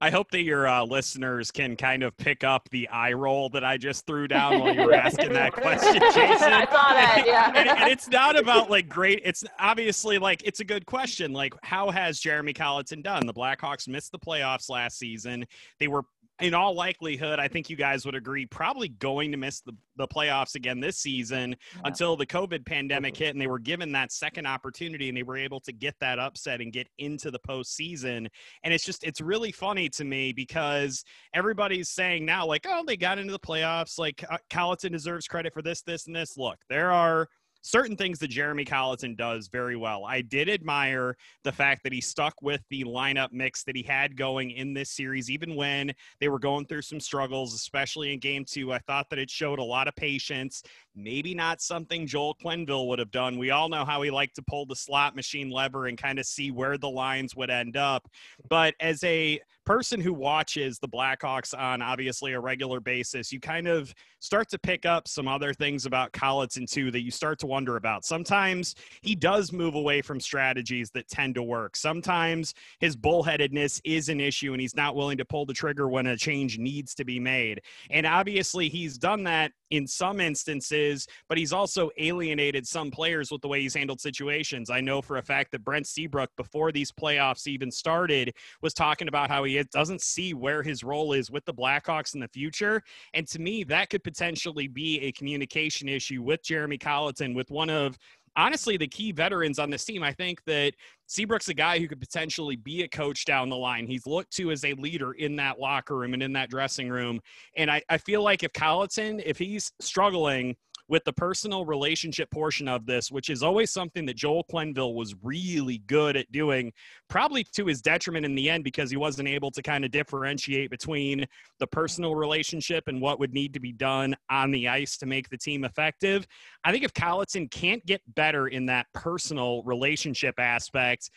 [0.00, 3.64] I hope that your uh, listeners can kind of pick up the eye roll that
[3.64, 6.52] I just threw down while you were asking that question, Jason.
[6.52, 7.52] I saw that, yeah.
[7.54, 9.20] and, and, it's not about like great.
[9.24, 11.32] It's obviously like it's a good question.
[11.32, 13.26] Like, how has Jeremy Colliton done?
[13.26, 15.44] The Blackhawks missed the playoffs last season.
[15.78, 16.02] They were
[16.42, 20.08] in all likelihood, I think you guys would agree, probably going to miss the, the
[20.08, 21.82] playoffs again this season yeah.
[21.84, 25.36] until the COVID pandemic hit and they were given that second opportunity and they were
[25.36, 28.28] able to get that upset and get into the postseason.
[28.64, 32.96] And it's just, it's really funny to me because everybody's saying now, like, oh, they
[32.96, 33.98] got into the playoffs.
[33.98, 36.36] Like, uh, Colliton deserves credit for this, this, and this.
[36.36, 37.28] Look, there are
[37.62, 40.04] certain things that Jeremy Colliton does very well.
[40.04, 44.16] I did admire the fact that he stuck with the lineup mix that he had
[44.16, 48.44] going in this series, even when they were going through some struggles, especially in game
[48.44, 48.72] two.
[48.72, 50.62] I thought that it showed a lot of patience.
[50.94, 53.38] Maybe not something Joel Quenneville would have done.
[53.38, 56.26] We all know how he liked to pull the slot machine lever and kind of
[56.26, 58.08] see where the lines would end up.
[58.48, 63.68] But as a person who watches the Blackhawks on obviously a regular basis, you kind
[63.68, 67.46] of start to pick up some other things about Colliton too that you start to
[67.46, 68.04] wonder about.
[68.04, 71.76] Sometimes he does move away from strategies that tend to work.
[71.76, 76.06] Sometimes his bullheadedness is an issue and he's not willing to pull the trigger when
[76.06, 77.62] a change needs to be made.
[77.90, 80.81] And obviously he's done that in some instances,
[81.28, 84.70] but he's also alienated some players with the way he's handled situations.
[84.70, 89.08] I know for a fact that Brent Seabrook, before these playoffs even started, was talking
[89.08, 92.82] about how he doesn't see where his role is with the Blackhawks in the future.
[93.14, 97.70] And to me, that could potentially be a communication issue with Jeremy Colliton, with one
[97.70, 97.98] of
[98.36, 100.02] honestly the key veterans on this team.
[100.02, 100.72] I think that
[101.06, 103.86] Seabrook's a guy who could potentially be a coach down the line.
[103.86, 107.20] He's looked to as a leader in that locker room and in that dressing room.
[107.56, 110.56] And I, I feel like if Colliton, if he's struggling
[110.92, 115.14] with the personal relationship portion of this, which is always something that Joel Quenneville was
[115.22, 116.70] really good at doing,
[117.08, 120.68] probably to his detriment in the end because he wasn't able to kind of differentiate
[120.68, 121.24] between
[121.60, 125.30] the personal relationship and what would need to be done on the ice to make
[125.30, 126.26] the team effective.
[126.62, 131.08] I think if Colliton can't get better in that personal relationship aspect,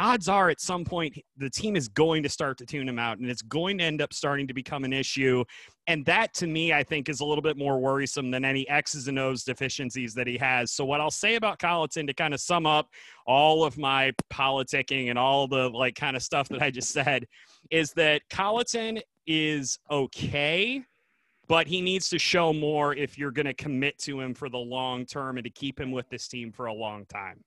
[0.00, 3.18] odds are at some point the team is going to start to tune him out
[3.18, 5.44] and it's going to end up starting to become an issue.
[5.86, 9.08] And that to me, I think, is a little bit more worrisome than any X's
[9.08, 10.72] and O's deficiencies that he has.
[10.72, 12.88] So, what I'll say about Colliton to kind of sum up
[13.26, 17.26] all of my politicking and all the like kind of stuff that I just said
[17.70, 20.82] is that Colliton is okay
[21.46, 24.56] but he needs to show more if you're going to commit to him for the
[24.56, 27.42] long term and to keep him with this team for a long time.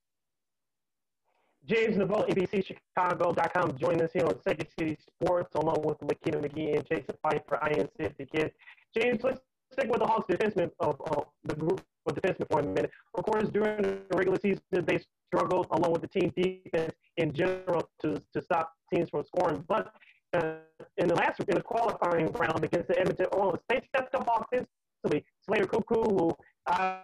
[1.65, 6.85] James Neveau, NBCChicago.com, joining us here on Second City Sports, along with Lakina McGee and
[6.85, 8.51] Jason Pfeiffer, INC the kid.
[8.93, 9.39] James, let's
[9.71, 12.91] stick with the Hawks defenseman of uh, the group of defensemen for a minute.
[13.15, 17.89] Of course, during the regular season, they struggled along with the team defense in general
[18.01, 19.63] to, to stop teams from scoring.
[19.65, 19.93] But
[20.33, 20.55] uh,
[20.97, 25.25] in the last in the qualifying round against the Edmonton Oilers, they stepped up offensively.
[25.45, 26.35] Slater Koekkoek, who
[26.67, 26.99] I,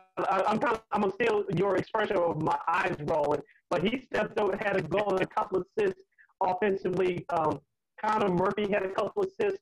[0.47, 4.61] am kind of I'm steal your expression of my eyes rolling but he stepped and
[4.61, 6.01] had a goal and a couple of assists
[6.41, 7.25] offensively.
[7.29, 7.59] Um,
[8.03, 9.59] Connor Murphy had a couple of assists.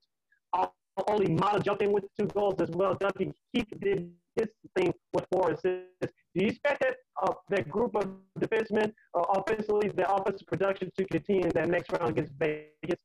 [1.07, 2.95] Olli Maatta jumped in with two goals as well.
[2.95, 6.13] Duncan Keith did his thing with four assists.
[6.33, 11.05] Do you expect that uh, that group of defensemen uh, offensively, the offensive production to
[11.05, 12.99] continue in that next round against Vegas?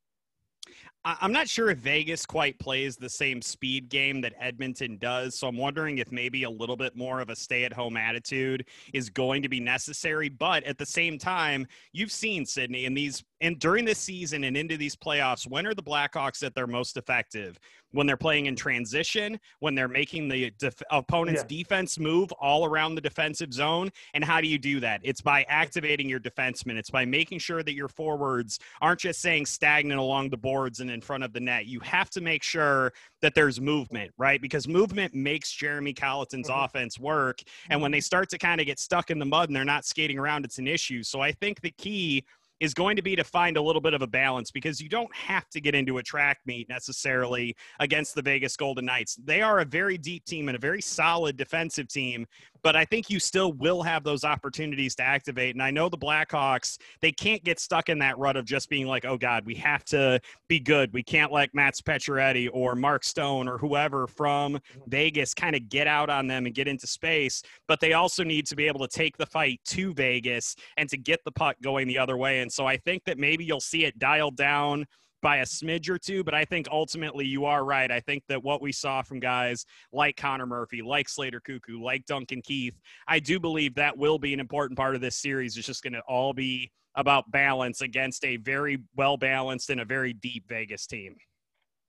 [1.04, 5.36] I'm not sure if Vegas quite plays the same speed game that Edmonton does.
[5.36, 8.66] So I'm wondering if maybe a little bit more of a stay at home attitude
[8.92, 10.28] is going to be necessary.
[10.28, 14.56] But at the same time, you've seen Sydney in these and during this season and
[14.56, 17.58] into these playoffs, when are the Blackhawks at their most effective?
[17.92, 21.58] When they're playing in transition, when they're making the def- opponent's yeah.
[21.58, 23.90] defense move all around the defensive zone.
[24.14, 25.00] And how do you do that?
[25.02, 26.76] It's by activating your defensemen.
[26.76, 30.90] It's by making sure that your forwards aren't just saying stagnant along the boards and
[30.90, 31.66] in front of the net.
[31.66, 34.40] You have to make sure that there's movement, right?
[34.40, 36.64] Because movement makes Jeremy Colliton's mm-hmm.
[36.64, 37.40] offense work.
[37.70, 39.84] And when they start to kind of get stuck in the mud and they're not
[39.84, 41.02] skating around, it's an issue.
[41.02, 42.24] So I think the key
[42.62, 45.12] is going to be to find a little bit of a balance because you don't
[45.12, 49.16] have to get into a track meet necessarily against the Vegas Golden Knights.
[49.16, 52.24] They are a very deep team and a very solid defensive team,
[52.62, 55.54] but I think you still will have those opportunities to activate.
[55.54, 58.86] And I know the Blackhawks, they can't get stuck in that rut of just being
[58.86, 60.92] like, oh God, we have to be good.
[60.92, 65.86] We can't let Matt Pacioretty or Mark Stone or whoever from Vegas kind of get
[65.86, 67.42] out on them and get into space.
[67.66, 70.96] But they also need to be able to take the fight to Vegas and to
[70.96, 72.40] get the puck going the other way.
[72.40, 74.86] And so I think that maybe you'll see it dialed down
[75.22, 77.90] by a smidge or two, but I think ultimately you are right.
[77.90, 82.04] I think that what we saw from guys like Connor Murphy, like Slater Koekkoek, like
[82.06, 85.56] Duncan Keith, I do believe that will be an important part of this series.
[85.56, 89.84] It's just going to all be about balance against a very well balanced and a
[89.84, 91.16] very deep Vegas team.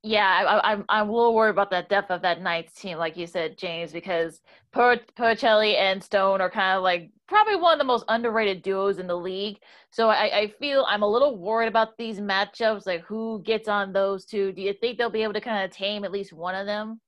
[0.05, 3.15] Yeah, I, I'm I'm a little worried about that depth of that Knights team, like
[3.15, 4.41] you said, James, because
[4.73, 9.07] per- and Stone are kind of like probably one of the most underrated duos in
[9.07, 9.59] the league.
[9.91, 13.93] So I, I feel I'm a little worried about these matchups, like who gets on
[13.93, 14.51] those two.
[14.51, 16.99] Do you think they'll be able to kind of tame at least one of them?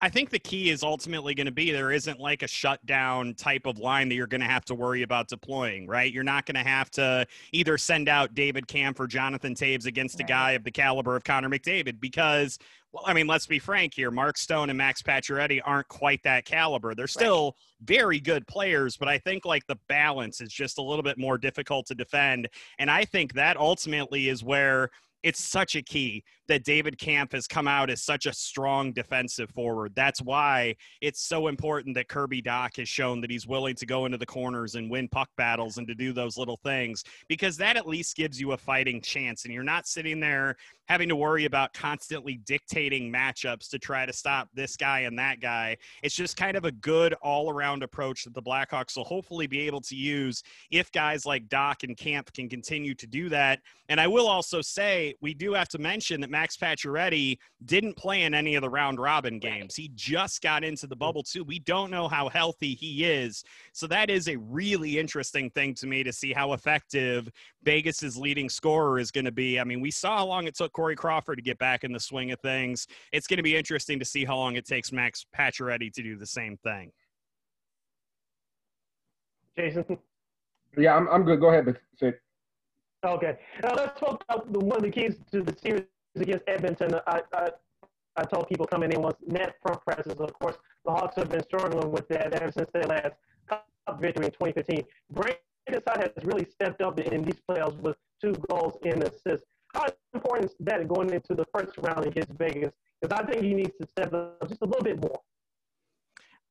[0.00, 3.66] I think the key is ultimately going to be there isn't like a shutdown type
[3.66, 6.12] of line that you're going to have to worry about deploying, right?
[6.12, 10.20] You're not going to have to either send out David Kampf or Jonathan Toews against
[10.20, 12.60] a guy of the caliber of Connor McDavid because,
[12.92, 14.12] well, I mean, let's be frank here.
[14.12, 16.94] Mark Stone and Max Pacioretty aren't quite that caliber.
[16.94, 21.02] They're still very good players, but I think like the balance is just a little
[21.02, 22.48] bit more difficult to defend.
[22.78, 24.90] And I think that ultimately is where
[25.24, 29.50] it's such a key that David Kampf has come out as such a strong defensive
[29.50, 29.92] forward.
[29.94, 34.06] That's why it's so important that Kirby Dach has shown that he's willing to go
[34.06, 37.76] into the corners and win puck battles and to do those little things because that
[37.76, 39.44] at least gives you a fighting chance.
[39.44, 40.56] And you're not sitting there
[40.88, 45.38] having to worry about constantly dictating matchups to try to stop this guy and that
[45.40, 45.76] guy.
[46.02, 49.60] It's just kind of a good all around approach that the Blackhawks will hopefully be
[49.60, 53.60] able to use if guys like Dach and Kampf can continue to do that.
[53.90, 58.22] And I will also say, we do have to mention that Max Pacioretty didn't play
[58.22, 59.74] in any of the round robin games.
[59.74, 61.00] He just got into the mm.
[61.00, 61.42] bubble too.
[61.42, 63.42] We don't know how healthy he is.
[63.72, 67.28] So that is a really interesting thing to me to see how effective
[67.64, 69.58] Vegas's leading scorer is going to be.
[69.58, 71.98] I mean, we saw how long it took Corey Crawford to get back in the
[71.98, 72.86] swing of things.
[73.10, 76.16] It's going to be interesting to see how long it takes Max Pacioretty to do
[76.16, 76.92] the same thing.
[79.56, 79.84] Jason.
[80.76, 81.40] Yeah, I'm, I'm good.
[81.40, 82.14] Go ahead, Sid.
[83.04, 83.38] Okay.
[83.64, 85.82] Now let's talk about the, one of the keys to the series
[86.20, 86.94] against Edmonton.
[87.06, 87.48] I, I,
[88.16, 90.14] I told people coming in was net front presses.
[90.18, 93.12] Of course, the Hawks have been struggling with that ever since their last
[93.48, 93.66] cup
[94.00, 94.84] victory in 2015.
[95.10, 99.46] Brandon Saad has really stepped up in these playoffs with two goals and assists.
[99.74, 102.72] How important is that going into the first round against Vegas?
[103.00, 105.20] Because I think he needs to step up just a little bit more.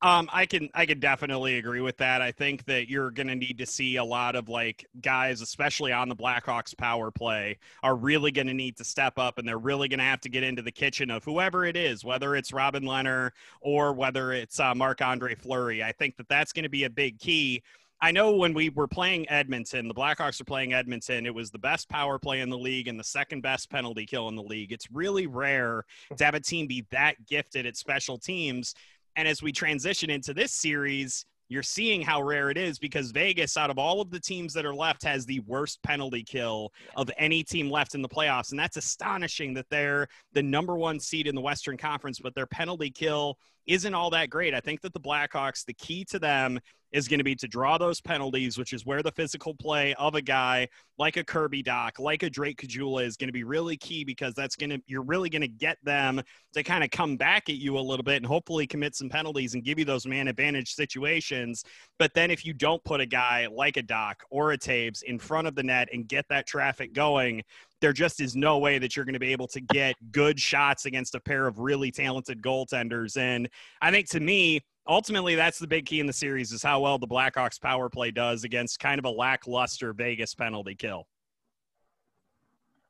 [0.04, 2.22] Um, I can I can definitely agree with that.
[2.22, 5.92] I think that you're going to need to see a lot of like guys, especially
[5.92, 9.58] on the Blackhawks power play, are really going to need to step up, and they're
[9.58, 12.54] really going to have to get into the kitchen of whoever it is, whether it's
[12.54, 15.84] Robin Lehner or whether it's uh, Marc Andre Fleury.
[15.84, 17.64] I think that that's going to be a big key.
[18.00, 21.58] I know when we were playing Edmonton, the Blackhawks were playing Edmonton, it was the
[21.58, 24.72] best power play in the league and the second best penalty kill in the league.
[24.72, 25.84] It's really rare
[26.16, 28.76] to have a team be that gifted at special teams.
[29.18, 33.58] And as we transition into this series, you're seeing how rare it is because Vegas,
[33.58, 37.10] out of all of the teams that are left, has the worst penalty kill of
[37.18, 38.52] any team left in the playoffs.
[38.52, 42.46] And that's astonishing that they're the number one seed in the Western Conference, but their
[42.46, 44.54] penalty kill isn't all that great.
[44.54, 46.60] I think that the Blackhawks, the key to them
[46.92, 50.16] is going to be to draw those penalties, which is where the physical play of
[50.16, 53.76] a guy like a Kirby Dach, like a Drake Caggiula is going to be really
[53.76, 56.22] key because that's going to, you're really going to get them
[56.54, 59.54] to kind of come back at you a little bit and hopefully commit some penalties
[59.54, 61.64] and give you those man advantage situations.
[62.00, 65.20] But then if you don't put a guy like a Dach or a Toews in
[65.20, 67.44] front of the net and get that traffic going,
[67.82, 70.86] there just is no way that you're going to be able to get good shots
[70.86, 73.18] against a pair of really talented goaltenders.
[73.18, 73.50] And
[73.82, 76.98] I think to me, ultimately that's the big key in the series is how well
[76.98, 81.08] the Blackhawks power play does against kind of a lackluster Vegas penalty kill.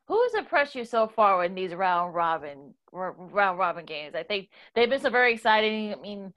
[0.07, 4.15] Who has impressed you so far in these round robin round robin games?
[4.15, 5.93] I think they've been so very exciting.
[5.93, 6.33] I mean,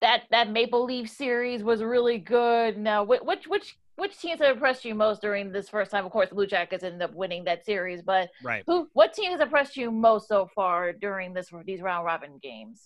[0.00, 2.76] that that Maple Leaf series was really good.
[2.76, 6.04] Now, which which which teams have impressed you most during this first time?
[6.04, 8.62] Of course, the Blue Jackets ended up winning that series, but right.
[8.66, 12.82] who, what team has impressed you most so far during this these round robin games?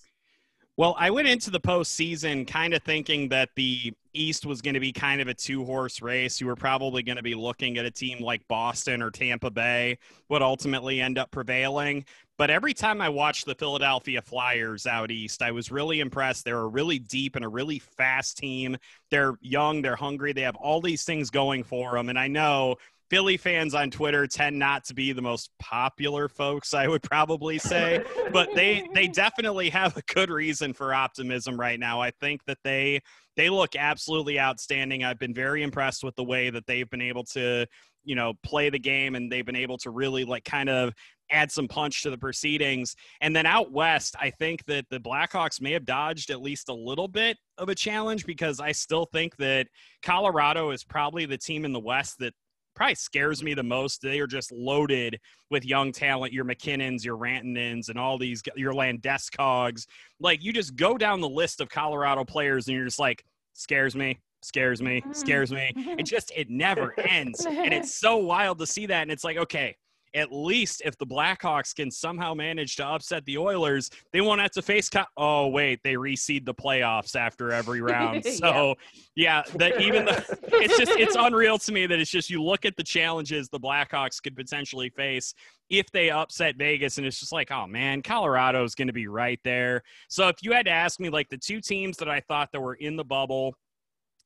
[0.77, 4.81] Well, I went into the postseason kind of thinking that the East was going to
[4.81, 6.41] be kind of a two horse race.
[6.41, 9.99] You were probably going to be looking at a team like Boston or Tampa Bay
[10.31, 12.07] would ultimately end up prevailing.
[12.41, 16.43] But every time I watched the Philadelphia Flyers out east, I was really impressed.
[16.43, 18.79] They're a really deep and a really fast team.
[19.11, 22.09] They're young, they're hungry, they have all these things going for them.
[22.09, 22.77] And I know
[23.11, 27.59] Philly fans on Twitter tend not to be the most popular folks, I would probably
[27.59, 32.01] say, but they they definitely have a good reason for optimism right now.
[32.01, 33.03] I think that they
[33.37, 35.05] they look absolutely outstanding.
[35.05, 37.67] I've been very impressed with the way that they've been able to,
[38.03, 40.95] you know, play the game and they've been able to really like kind of
[41.31, 42.95] add some punch to the proceedings.
[43.21, 46.75] And then out west, I think that the Blackhawks may have dodged at least a
[46.75, 49.67] little bit of a challenge because I still think that
[50.03, 52.35] Colorado is probably the team in the West that
[52.75, 54.01] probably scares me the most.
[54.01, 55.19] They are just loaded
[55.51, 59.87] with young talent, your MacKinnons, your Rantanens, and all these, your Landeskog's.
[60.19, 63.95] Like, you just go down the list of Colorado players and you're just like, scares
[63.95, 65.73] me, scares me, scares me.
[65.77, 66.01] Mm-hmm.
[66.01, 67.45] It just, it never ends.
[67.45, 69.03] And it's so wild to see that.
[69.03, 69.77] And it's like, okay,
[70.15, 74.51] at least if the Blackhawks can somehow manage to upset the Oilers, they won't have
[74.53, 74.89] to face.
[74.89, 78.25] Co- oh wait, they reseed the playoffs after every round.
[78.25, 78.75] So
[79.15, 82.43] yeah, yeah that even the it's just it's unreal to me that it's just you
[82.43, 85.35] look at the challenges the Blackhawks could potentially face
[85.69, 89.41] if they upset Vegas, and it's just like, oh man, Colorado's going to be right
[89.45, 89.83] there.
[90.09, 92.61] So if you had to ask me, like the two teams that I thought that
[92.61, 93.55] were in the bubble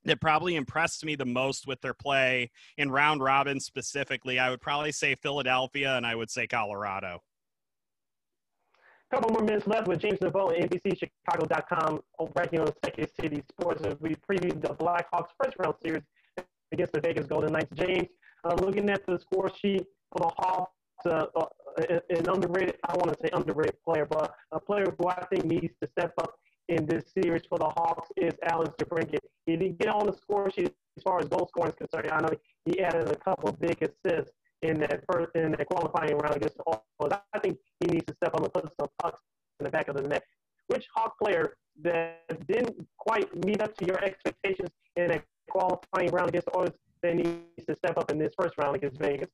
[0.04, 4.60] that probably impressed me the most with their play in round robin specifically, I would
[4.60, 7.22] probably say Philadelphia and I would say Colorado.
[9.10, 12.00] A couple more minutes left with James Neveau at NBCChicago.com
[12.34, 16.02] right here on Second City Sports as we preview the Blackhawks first round series
[16.72, 17.70] against the Vegas Golden Knights.
[17.74, 18.08] James,
[18.44, 20.72] uh, looking at the score sheet for the Hawks,
[21.06, 21.46] uh, uh,
[22.10, 25.74] an underrated, I want to say underrated player, but a player who I think needs
[25.82, 26.34] to step up
[26.68, 29.18] in this series for the Hawks is Alex DeBrincat.
[29.46, 32.10] He didn't get on the score sheet as far as goal scoring is concerned.
[32.10, 32.30] I know
[32.64, 36.64] he added a couple big assists in that first in that qualifying round against the
[36.66, 37.18] Oilers.
[37.32, 39.20] I think he needs to step up and put some pucks
[39.60, 40.24] in the back of the net.
[40.68, 46.30] Which Hawk player that didn't quite meet up to your expectations in that qualifying round
[46.30, 49.28] against the Oilers that needs to step up in this first round against Vegas?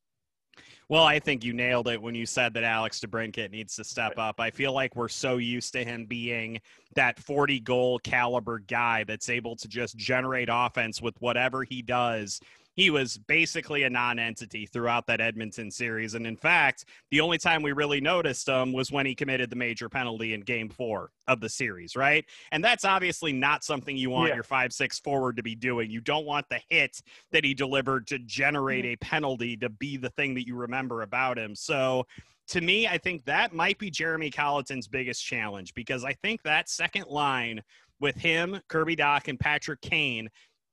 [0.88, 4.18] Well, I think you nailed it when you said that Alex DeBrincat needs to step
[4.18, 4.40] up.
[4.40, 6.60] I feel like we're so used to him being
[6.96, 12.40] that 40 goal caliber guy that's able to just generate offense with whatever he does
[12.74, 16.14] he was basically a non-entity throughout that Edmonton series.
[16.14, 19.56] And in fact, the only time we really noticed him was when he committed the
[19.56, 22.24] major penalty in game four of the series, right?
[22.52, 24.36] And that's obviously not something you want yeah.
[24.36, 25.90] your five six forward to be doing.
[25.90, 27.00] You don't want the hit
[27.32, 28.94] that he delivered to generate mm-hmm.
[28.94, 31.54] a penalty to be the thing that you remember about him.
[31.54, 32.06] So
[32.48, 36.68] to me, I think that might be Jeremy Colliton's biggest challenge because I think that
[36.68, 37.62] second line
[38.00, 40.28] with him, Kirby Dach, and Patrick Kane,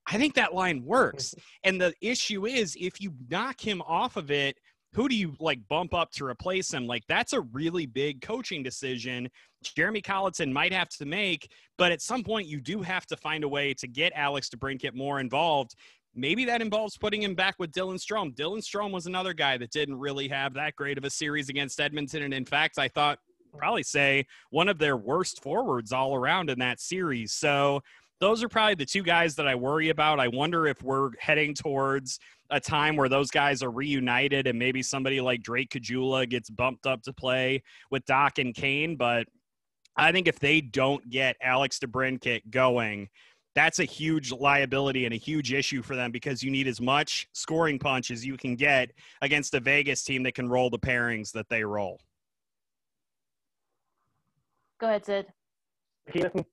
[0.08, 1.36] I think that line works.
[1.64, 4.58] and the issue is if you knock him off of it,
[4.94, 6.88] who do you like bump up to replace him?
[6.88, 9.30] Like that's a really big coaching decision
[9.64, 13.44] Jeremy Colliton might have to make, but at some point you do have to find
[13.44, 15.76] a way to get Alex DeBrincat more involved.
[16.16, 18.36] Maybe that involves putting him back with Dylan Strome.
[18.36, 21.80] Dylan Strome was another guy that didn't really have that great of a series against
[21.80, 22.24] Edmonton.
[22.24, 23.20] And in fact, I thought
[23.56, 27.34] probably say one of their worst forwards all around in that series.
[27.34, 27.82] So
[28.20, 30.20] those are probably the two guys that I worry about.
[30.20, 34.82] I wonder if we're heading towards a time where those guys are reunited and maybe
[34.82, 37.62] somebody like Drake Caggiula gets bumped up to play
[37.92, 38.96] with Dach and Kane.
[38.96, 39.28] But
[39.96, 43.10] I think if they don't get Alex DeBrincat going,
[43.54, 47.28] that's a huge liability and a huge issue for them because you need as much
[47.34, 48.92] scoring punch as you can get
[49.22, 52.00] against a Vegas team that can roll the pairings that they roll.
[54.80, 56.46] Go ahead, Sid.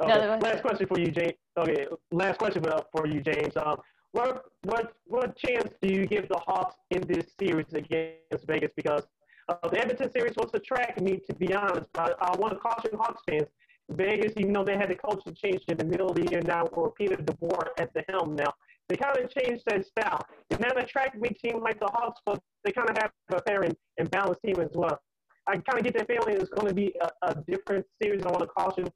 [0.00, 0.18] Okay.
[0.18, 1.34] No, last question for you, James.
[1.56, 3.56] Okay, last question for you, James.
[3.56, 3.80] Um,
[4.12, 8.70] what what what chance do you give the Hawks in this series against Vegas?
[8.76, 9.06] Because
[9.48, 11.88] uh, the Edmonton series was a track meet, to be honest.
[11.92, 13.48] But I want to caution Hawks fans.
[13.90, 16.66] Vegas, even though they had the coaching change in the middle of the year now,
[16.74, 18.52] for Peter DeBoer at the helm now,
[18.88, 20.20] they kind of changed their style.
[20.50, 23.42] And now the track meet team like the Hawks, but they kind of have a
[23.42, 25.00] fair and, and balanced team as well.
[25.46, 28.22] I kind of get that feeling it's going to be a, a different series.
[28.24, 28.88] I want to caution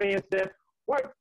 [0.00, 0.52] Fans that
[0.86, 1.12] what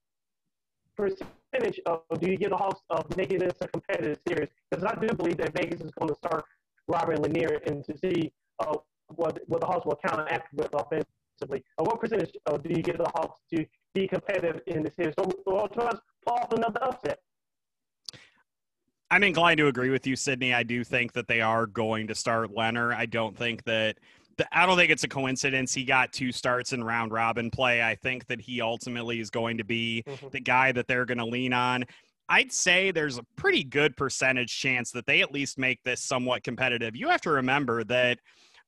[0.96, 4.50] percentage of do you the Hawks of making this a competitive series?
[4.70, 6.46] Because I do believe that Vegas is going to start
[6.88, 8.76] Robin Lehner and to see uh,
[9.16, 11.64] what, what the Hawks will counteract with offensively.
[11.78, 15.14] Uh, what percentage uh, do you give the Hawks to be competitive in the series?
[15.18, 17.20] So, or to us, pull off another upset?
[19.12, 20.54] I'm inclined to agree with you, Sydney.
[20.54, 22.94] I do think that they are going to start Lehner.
[22.94, 23.98] I don't think that
[24.52, 27.84] I don't think it's a coincidence he got two starts in round robin play.
[27.84, 30.28] I think that he ultimately is going to be mm-hmm.
[30.30, 31.86] the guy that they're going to lean on.
[32.28, 36.44] I'd say there's a pretty good percentage chance that they at least make this somewhat
[36.44, 36.96] competitive.
[36.96, 38.20] You have to remember that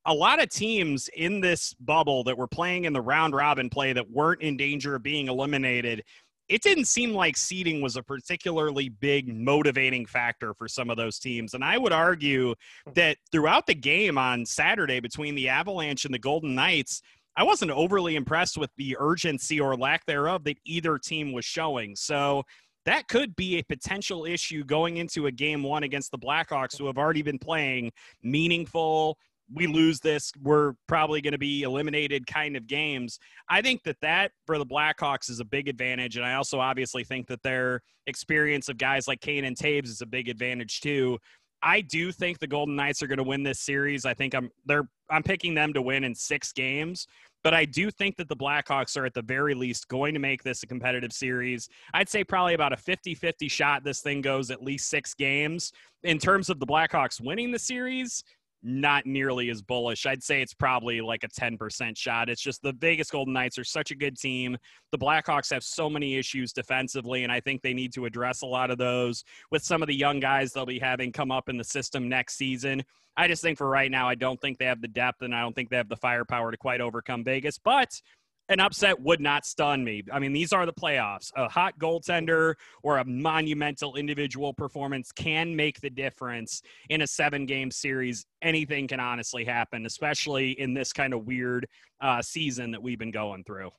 [0.05, 3.91] a lot of teams in this bubble that were playing in the round robin play
[3.93, 6.03] that weren't in danger of being eliminated
[6.49, 11.19] it didn't seem like seeding was a particularly big motivating factor for some of those
[11.19, 11.53] teams.
[11.53, 12.55] And I would argue
[12.93, 17.01] that throughout the game on Saturday between the Avalanche and the Golden Knights,
[17.35, 21.95] I wasn't overly impressed with the urgency or lack thereof that either team was showing.
[21.95, 22.43] So
[22.85, 26.87] that could be a potential issue going into a game one against the Blackhawks, who
[26.87, 27.91] have already been playing
[28.23, 29.17] meaningful,
[29.53, 33.19] we lose this, we're probably going to be eliminated kind of games.
[33.49, 36.17] I think that that for the Blackhawks is a big advantage.
[36.17, 40.01] And I also obviously think that their experience of guys like Kane and Toews is
[40.01, 41.17] a big advantage too.
[41.63, 44.05] I do think the Golden Knights are going to win this series.
[44.05, 47.07] I think I'm they're I'm picking them to win in 6 games,
[47.43, 50.43] but I do think that the Blackhawks are at the very least going to make
[50.43, 51.69] this a competitive series.
[51.93, 55.71] I'd say probably about a 50-50 shot this thing goes at least 6 games.
[56.03, 58.23] In terms of the Blackhawks winning the series,
[58.63, 60.05] not nearly as bullish.
[60.05, 62.29] I'd say it's probably like a 10% shot.
[62.29, 64.57] It's just the Vegas Golden Knights are such a good team.
[64.91, 68.47] The Blackhawks have so many issues defensively, and I think they need to address a
[68.47, 71.57] lot of those with some of the young guys they'll be having come up in
[71.57, 72.83] the system next season.
[73.15, 75.41] I just think for right now, I don't think they have the depth and I
[75.41, 77.57] don't think they have the firepower to quite overcome Vegas.
[77.57, 77.99] But
[78.49, 80.03] an upset would not stun me.
[80.11, 81.31] I mean, these are the playoffs.
[81.35, 87.45] A hot goaltender or a monumental individual performance can make the difference in a seven
[87.45, 88.25] game series.
[88.41, 91.67] Anything can honestly happen, especially in this kind of weird
[92.01, 93.71] uh, season that we've been going through.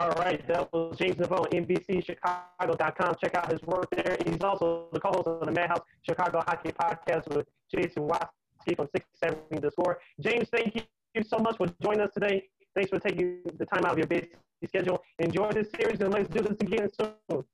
[0.00, 3.16] All right, that was James Neveau, NBCChicago.com.
[3.20, 4.16] Check out his work there.
[4.24, 9.58] He's also the co-host of the Madhouse Chicago Hockey Podcast with Jason Watsky from 670
[9.58, 9.98] The Score.
[10.20, 12.44] James, thank you so much for joining us today.
[12.78, 14.28] Thanks for taking the time out of your busy
[14.64, 15.02] schedule.
[15.18, 16.88] Enjoy this series, and let's do this again
[17.28, 17.44] soon.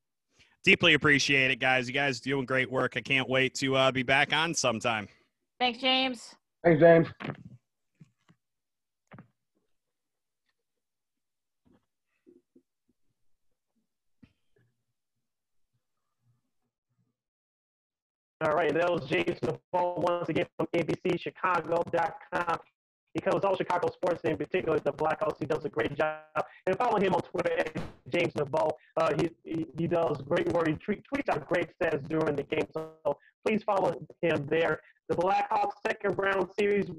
[0.62, 1.88] Deeply appreciate it, guys.
[1.88, 2.98] You guys doing great work.
[2.98, 5.08] I can't wait to uh, be back on sometime.
[5.58, 6.34] Thanks, James.
[6.62, 7.06] Thanks, James.
[18.42, 22.58] All right, that was James Neveau once again from NBCChicago.com.
[23.20, 25.38] Covers all Chicago sports, in particular the Blackhawks.
[25.38, 26.18] He does a great job.
[26.66, 27.64] And follow him on Twitter
[28.08, 28.70] James Neveau.
[28.96, 30.68] Uh, he, he, he, does great work.
[30.68, 32.66] He tweets out great stats during the game.
[32.72, 34.80] So please follow him there.
[35.08, 36.90] The Blackhawks second round series,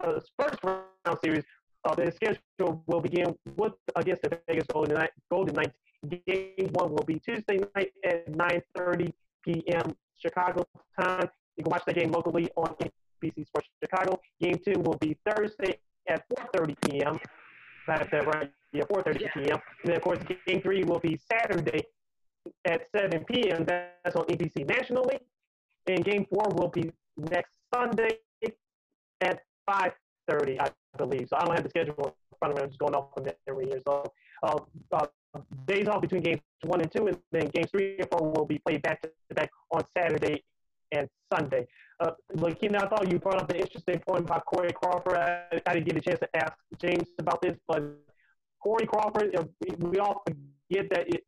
[0.00, 1.44] uh, first round series,
[1.84, 5.74] uh, the schedule will begin with against the Vegas Golden, Knight, Golden Knights.
[6.26, 9.12] Game one will be Tuesday night at 9:30
[9.44, 9.94] p.m.
[10.18, 10.64] Chicago
[11.00, 11.28] time.
[11.56, 12.74] You can watch the game locally on
[13.22, 14.20] NBC Sports Chicago.
[14.40, 15.78] Game two will be Thursday
[16.08, 17.18] at 4:30 p.m.
[17.86, 18.50] That's that right.
[18.72, 19.28] Yeah, 4:30 Yeah.
[19.34, 19.58] p.m.
[19.82, 21.82] And then of course, game three will be Saturday
[22.64, 23.64] at 7 p.m.
[23.64, 25.18] That's on ABC nationally.
[25.86, 28.18] And game four will be next Sunday
[29.20, 31.28] at 5:30, I believe.
[31.28, 32.62] So I don't have the schedule in front of me.
[32.62, 33.80] I'm just going off of memory here.
[33.86, 34.04] So
[34.42, 34.58] uh,
[34.92, 35.06] uh,
[35.66, 38.58] days off between games one and two, and then games three and four will be
[38.58, 40.42] played back to back on Saturday
[40.92, 41.66] and Sunday.
[42.00, 45.16] Uh, look, Keenan, I thought you brought up an interesting point about Corey Crawford.
[45.16, 47.82] I, I didn't get a chance to ask James about this, but
[48.62, 51.24] Corey Crawford, we- we all forget that it,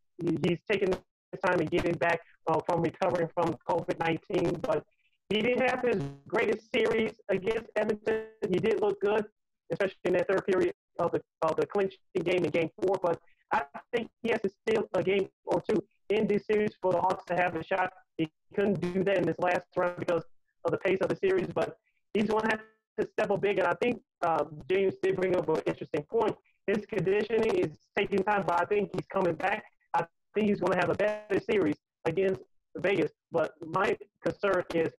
[0.47, 4.85] he's taking his time and getting back uh, from recovering from COVID 19, but
[5.31, 8.24] he didn't have his greatest series against Edmonton.
[8.49, 9.24] He did look good,
[9.70, 12.99] especially in that third period of the of the clinching game in Game Four.
[13.03, 13.20] But
[13.53, 13.62] I
[13.93, 17.24] think he has to steal a game or two in this series for the Hawks
[17.27, 17.93] to have a shot.
[18.19, 20.23] He couldn't do that in this last round because
[20.65, 21.78] of the pace of the series, but
[22.12, 22.61] he's going to have
[23.01, 23.59] to step up big.
[23.59, 26.36] And I think uh, James did bring up an interesting point.
[26.66, 29.65] His conditioning is taking time, but I think he's coming back.
[29.95, 30.05] I
[30.35, 32.41] think he's going to have a better series against
[32.77, 33.12] Vegas.
[33.31, 34.93] But my concern is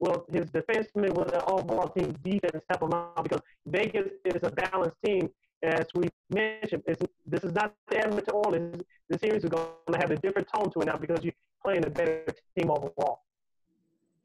[0.00, 3.22] will his defensemen, will the overall team defense help him out?
[3.22, 5.28] Because Vegas is a balanced team.
[5.62, 6.84] As we mentioned,
[7.26, 8.80] this is not the Edmonton Oilers.
[9.08, 11.32] The series is going to have a different tone to it now because you're
[11.64, 12.24] playing a better
[12.56, 13.22] team overall.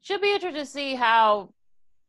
[0.04, 1.48] Should be interesting to see how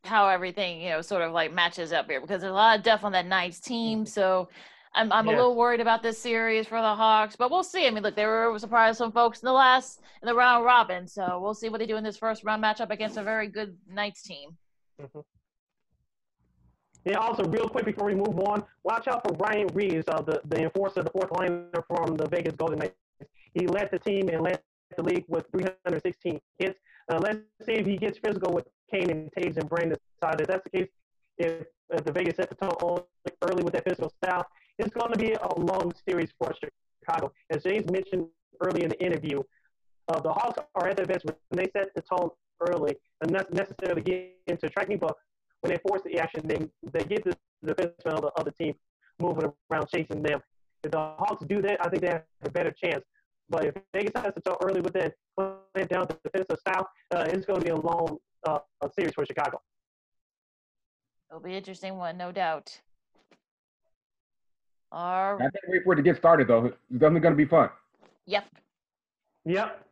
[0.04, 2.84] how everything you know sort of like matches up here because there's a lot of
[2.84, 4.06] depth on that Knights team.
[4.06, 4.50] So
[4.94, 7.88] I'm I'm a little worried about this series for the Hawks, but we'll see.
[7.88, 11.08] I mean, look, they were surprised some folks in the last in the round robin,
[11.08, 13.78] so we'll see what they do in this first round matchup against a very good
[13.88, 14.58] Knights team.
[17.06, 20.42] Yeah, also, real quick before we move on, watch out for Ryan Reaves, uh, the,
[20.46, 22.96] the enforcer, the fourth liner from the Vegas Golden Knights.
[23.54, 24.60] He led the team and led
[24.98, 26.80] the league with 316 hits.
[27.10, 30.42] Uh, let's see if he gets physical with Kane and Toews and Brandon Saad.
[30.42, 30.88] If that's the case,
[31.38, 31.66] if,
[32.04, 33.04] the Vegas set the tone
[33.44, 34.46] early with that physical style,
[34.80, 36.52] it's going to be a long series for
[37.04, 37.32] Chicago.
[37.52, 38.28] As James mentioned
[38.62, 39.42] early in the interview,
[40.08, 42.30] uh, the Hawks are at their best when they set the tone
[42.62, 45.16] early and not necessarily get into tracking, but
[45.62, 46.60] when they force the action, they
[46.92, 48.76] they get the, the defenseman of the other team
[49.20, 50.42] moving around, chasing them.
[50.84, 53.04] If the Hawks do that, I think they have a better chance.
[53.50, 56.90] But if Vegas has to go early with that, playing down to the defensive style,
[57.14, 58.18] uh, it's going to be a long
[58.48, 58.60] uh,
[58.98, 59.62] series for Chicago.
[61.30, 62.80] It'll be an interesting one, no doubt.
[64.92, 65.42] All right.
[65.42, 65.54] I right.
[65.54, 66.66] can't wait for it to get started though.
[66.66, 67.70] It's definitely gonna be fun.
[68.28, 68.46] Yep.
[69.46, 69.86] Yep.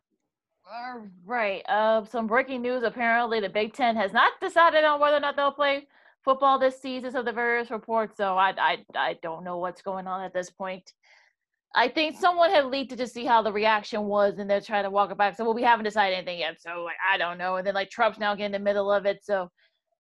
[0.72, 1.62] All right.
[1.68, 2.82] Uh, some breaking news.
[2.82, 5.86] Apparently, the Big Ten has not decided on whether or not they'll play
[6.24, 7.12] football this season.
[7.12, 8.16] So the various reports.
[8.16, 10.92] So I, I, I don't know what's going on at this point.
[11.74, 14.84] I think someone had leaked it to see how the reaction was, and they're trying
[14.84, 15.36] to walk it back.
[15.36, 16.60] So well, we haven't decided anything yet.
[16.60, 17.56] So like, I don't know.
[17.56, 19.24] And then like Trump's now getting in the middle of it.
[19.24, 19.50] So,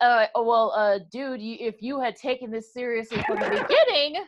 [0.01, 4.23] uh, oh, well, uh, dude, you, if you had taken this seriously from the beginning,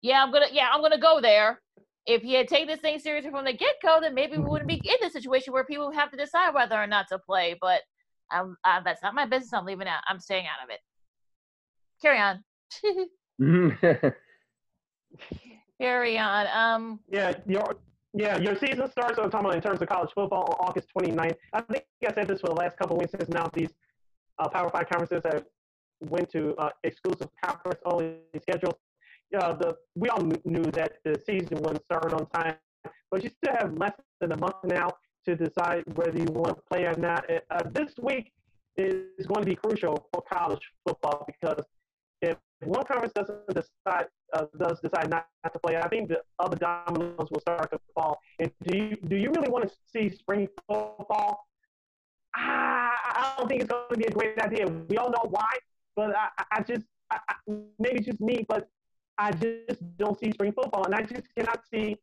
[0.00, 1.60] yeah, I'm gonna, yeah, I'm gonna go there
[2.06, 4.68] if he had taken this thing seriously from the get go, then maybe we wouldn't
[4.68, 7.56] be in this situation where people have to decide whether or not to play.
[7.60, 7.82] But
[8.32, 8.44] uh,
[8.84, 9.52] that's not my business.
[9.52, 10.02] I'm leaving out.
[10.08, 10.80] I'm staying out of it.
[12.00, 12.44] Carry on.
[15.80, 16.46] Carry on.
[16.52, 17.76] Um, Yeah, your
[18.14, 19.18] yeah, your season starts.
[19.18, 21.36] I'm talking about in terms of college football on August 29th.
[21.52, 23.74] I think I said this for the last couple of weeks since now these
[24.38, 25.44] uh, Power Five conferences have
[26.00, 28.74] went to uh, exclusive conference only schedules.
[29.38, 32.54] Uh, the we all knew that the season wouldn't start on time,
[33.10, 34.90] but you still have less than a month now
[35.26, 37.28] to decide whether you want to play or not.
[37.28, 38.32] Uh, this week
[38.76, 41.62] is going to be crucial for college football because
[42.22, 46.56] if one conference doesn't decide uh, does decide not, to play, I think the other
[46.56, 48.18] dominoes will start to fall.
[48.38, 51.46] And do you do you really want to see spring football?
[52.34, 54.66] I, I don't think it's going to be a great idea.
[54.88, 55.50] We all know why,
[55.94, 57.18] but I, I- just I,
[57.78, 58.68] maybe it's just me, but
[59.16, 61.96] I just don't see spring football, and I just cannot see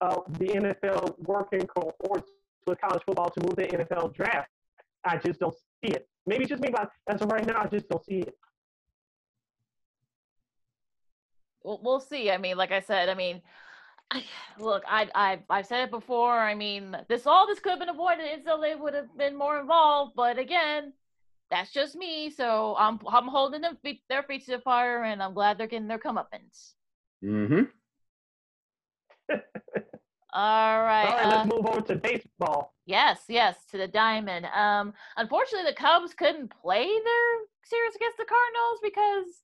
[0.00, 2.30] uh, the NFL working cohorts
[2.66, 4.48] with college football to move the NFL draft.
[5.04, 6.08] I just don't see it.
[6.26, 8.34] Maybe it's just me, but as of right now, I just don't see it.
[11.68, 12.30] We'll, we'll see.
[12.30, 13.42] I mean, like I said, I mean,
[14.10, 14.24] I,
[14.58, 16.38] look, I, I, I've said it before.
[16.38, 19.60] I mean, this all this could have been avoided if they would have been more
[19.60, 20.14] involved.
[20.16, 20.94] But again,
[21.50, 22.30] that's just me.
[22.30, 25.66] So I'm, I'm holding them feet, their feet to the fire, and I'm glad they're
[25.66, 26.72] getting their comeuppance.
[27.22, 27.64] Mm-hmm.
[30.32, 31.06] All right.
[31.06, 32.74] All right, uh, let's move over to baseball.
[32.86, 34.46] Yes, yes, to the diamond.
[34.54, 37.28] Um, unfortunately, the Cubs couldn't play their
[37.64, 39.42] series against the Cardinals because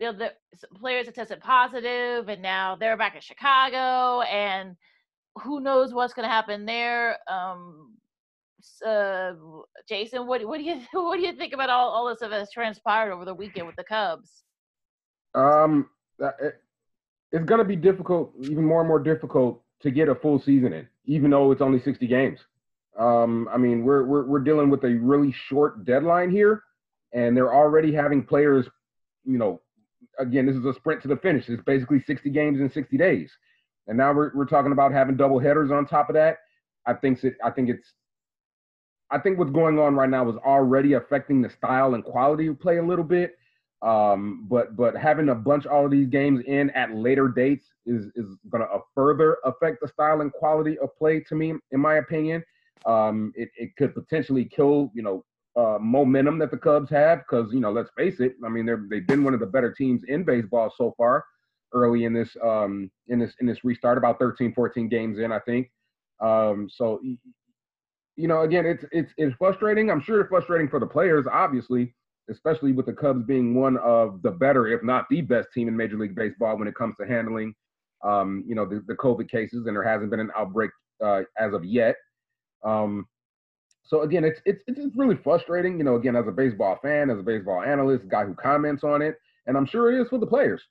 [0.00, 0.32] the, the
[0.78, 4.76] players that tested positive, and now they're back in Chicago, and
[5.42, 7.18] who knows what's going to happen there.
[7.30, 7.94] Um,
[8.86, 9.32] uh,
[9.88, 12.50] Jason, what what do you what do you think about all, all this that has
[12.52, 14.42] transpired over the weekend with the Cubs?
[15.34, 15.88] Um,
[16.18, 16.60] it,
[17.32, 20.72] it's going to be difficult, even more and more difficult, to get a full season
[20.72, 22.38] in, even though it's only 60 games.
[22.98, 26.62] Um, I mean, we're, we're we're dealing with a really short deadline here,
[27.12, 28.66] and they're already having players,
[29.24, 29.60] you know,
[30.18, 31.48] again, this is a sprint to the finish.
[31.48, 33.30] It's basically 60 games in 60 days,
[33.86, 36.38] and now we're we're talking about having double headers on top of that.
[36.86, 37.92] I think it, I think it's
[39.10, 42.58] I think what's going on right now is already affecting the style and quality of
[42.58, 43.36] play a little bit.
[43.82, 48.06] Um, but but having a bunch all of these games in at later dates is
[48.14, 51.96] is going to further affect the style and quality of play to me, in my
[51.96, 52.42] opinion.
[52.86, 55.24] Um, it, it could potentially kill, you know,
[55.56, 58.34] uh, momentum that the Cubs have because, you know, let's face it.
[58.44, 61.24] I mean, they're they've been one of the better teams in baseball so far
[61.74, 65.38] early in this um in this in this restart about 13 14 games in i
[65.40, 65.70] think
[66.20, 67.00] um so
[68.16, 71.94] you know again it's it's it's frustrating i'm sure it's frustrating for the players obviously
[72.30, 75.76] especially with the cubs being one of the better if not the best team in
[75.76, 77.54] major league baseball when it comes to handling
[78.04, 80.70] um you know the, the covid cases and there hasn't been an outbreak
[81.02, 81.96] uh, as of yet
[82.64, 83.06] um,
[83.84, 85.96] so again, it's, it's it's really frustrating, you know.
[85.96, 89.56] Again, as a baseball fan, as a baseball analyst, guy who comments on it, and
[89.56, 90.62] I'm sure it is for the players.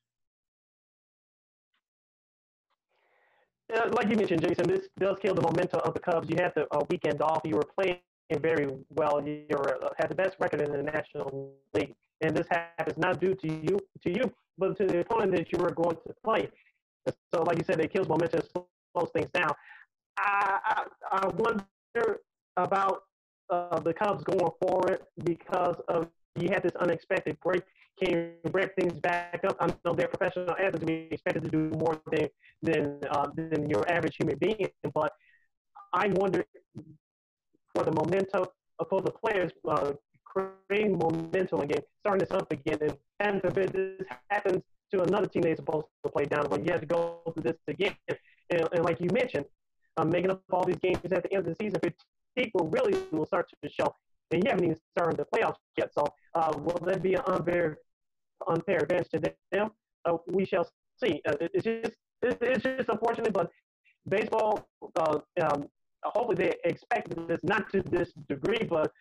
[3.74, 6.30] Uh, like you mentioned, Jason, this does kill the momentum of the Cubs.
[6.30, 7.42] You had the uh, weekend off.
[7.46, 8.00] You were playing
[8.42, 9.26] very well.
[9.26, 13.22] You were, uh, had the best record in the National League, and this happens not
[13.22, 14.24] due to you, to you,
[14.58, 16.50] but to the opponent that you were going to play.
[17.34, 19.52] So, like you said, it kills momentum, slows things down.
[20.18, 22.20] I, I, I wonder
[22.64, 23.04] about
[23.50, 26.08] uh, the Cubs going forward because of
[26.40, 27.64] you had this unexpected break.
[28.02, 28.10] Can
[28.44, 29.58] you break things back up?
[29.60, 30.86] I know they're professional athletes.
[30.86, 32.28] be expected to do more than
[32.62, 35.12] than uh, than your average human being, but
[35.94, 36.46] I wonder
[37.76, 38.46] for the momentum
[38.90, 39.94] for the players uh,
[40.24, 42.80] creating momentum again, starting this up again,
[43.20, 46.82] and if this happens to another team they're supposed to play down, but you have
[46.82, 47.96] to go through this again.
[48.50, 49.46] And, and like you mentioned,
[49.98, 51.80] um, making up all these games at the end of the season,
[52.54, 53.94] will really will start to show.
[54.32, 55.94] And you haven't even started the playoffs yet.
[55.94, 56.06] So
[56.36, 57.78] uh, will that be an unfair,
[58.48, 59.72] unfair advantage to them?
[60.06, 60.68] Uh, we shall
[61.02, 61.22] see.
[61.28, 63.50] Uh, it's just it's just unfortunate, but
[64.08, 64.68] baseball.
[64.96, 65.68] Uh, um,
[66.04, 68.92] hopefully they expect this not to this degree, but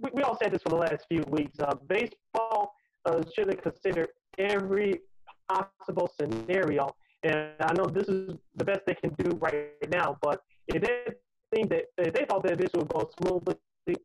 [0.00, 1.58] we, we all said this for the last few weeks.
[1.60, 2.72] Uh, baseball
[3.04, 5.00] uh, should consider every
[5.48, 6.94] possible scenario
[7.26, 11.14] and I know this is the best they can do right now, but if they
[11.54, 13.56] think that they thought that this would go smoothly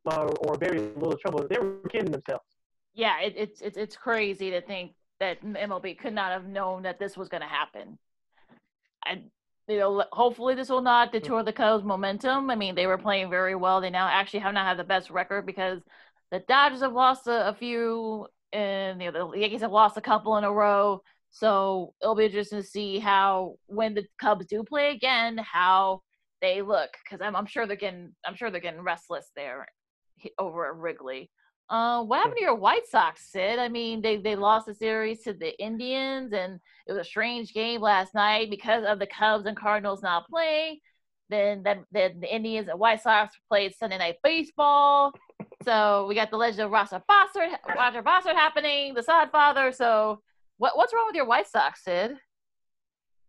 [0.06, 2.44] uh, or very little trouble, they were kidding themselves.
[2.94, 6.98] Yeah, it, it's it's it's crazy to think that MLB could not have known that
[6.98, 7.98] this was going to happen.
[9.06, 9.30] And
[9.68, 12.50] you know, hopefully this will not deter the Cubs' momentum.
[12.50, 13.80] I mean, they were playing very well.
[13.80, 15.80] They now actually have not had the best record because
[16.30, 20.02] the Dodgers have lost a, a few, and you know the Yankees have lost a
[20.02, 21.02] couple in a row.
[21.30, 26.02] So it'll be interesting to see how when the Cubs do play again, how
[26.42, 29.66] they look because I'm, I'm sure they're getting I'm sure they're getting restless there
[30.38, 31.30] over at Wrigley.
[31.70, 33.58] Uh, what happened to your White Sox, Sid?
[33.58, 37.54] I mean, they they lost the series to the Indians, and it was a strange
[37.54, 40.80] game last night because of the Cubs and Cardinals not playing.
[41.30, 45.12] Then, then, then the Indians and White Sox played Sunday Night Baseball.
[45.64, 49.72] So we got the legend of Roger Bossard, Roger Bossard happening, the Sod Father.
[49.72, 50.20] So
[50.58, 52.18] what, what's wrong with your White Sox, Sid?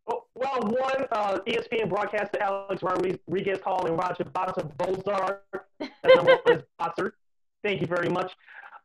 [0.05, 5.39] Well, one uh, ESPN broadcaster Alex Rodriguez calling Roger Bossard Bozard.
[6.15, 7.11] number one is
[7.63, 8.31] Thank you very much.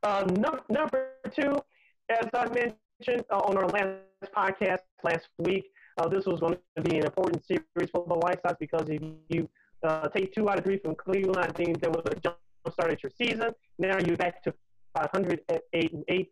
[0.05, 1.61] Uh, no, number two,
[2.09, 6.83] as I mentioned uh, on our last podcast last week, uh, this was going to
[6.83, 9.49] be an important series for the White Sox because if you
[9.83, 12.37] uh, take two out of three from Cleveland, I think there was a jump
[12.71, 13.53] start at your season.
[13.79, 14.55] Now you're back to
[14.95, 16.31] 500 at eight and eight.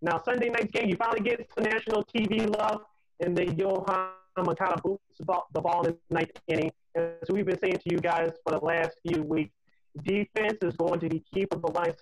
[0.00, 2.82] Now, Sunday night's game, you finally get some national TV love,
[3.20, 3.86] and then Yoan
[4.36, 6.70] Moncada boots the ball in the ninth inning.
[6.94, 9.52] As we've been saying to you guys for the last few weeks,
[10.04, 11.94] defense is going to be key for the White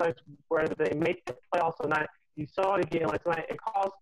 [0.49, 2.07] whether they make the playoffs or not.
[2.37, 3.47] You saw it again last night.
[3.49, 3.93] It cost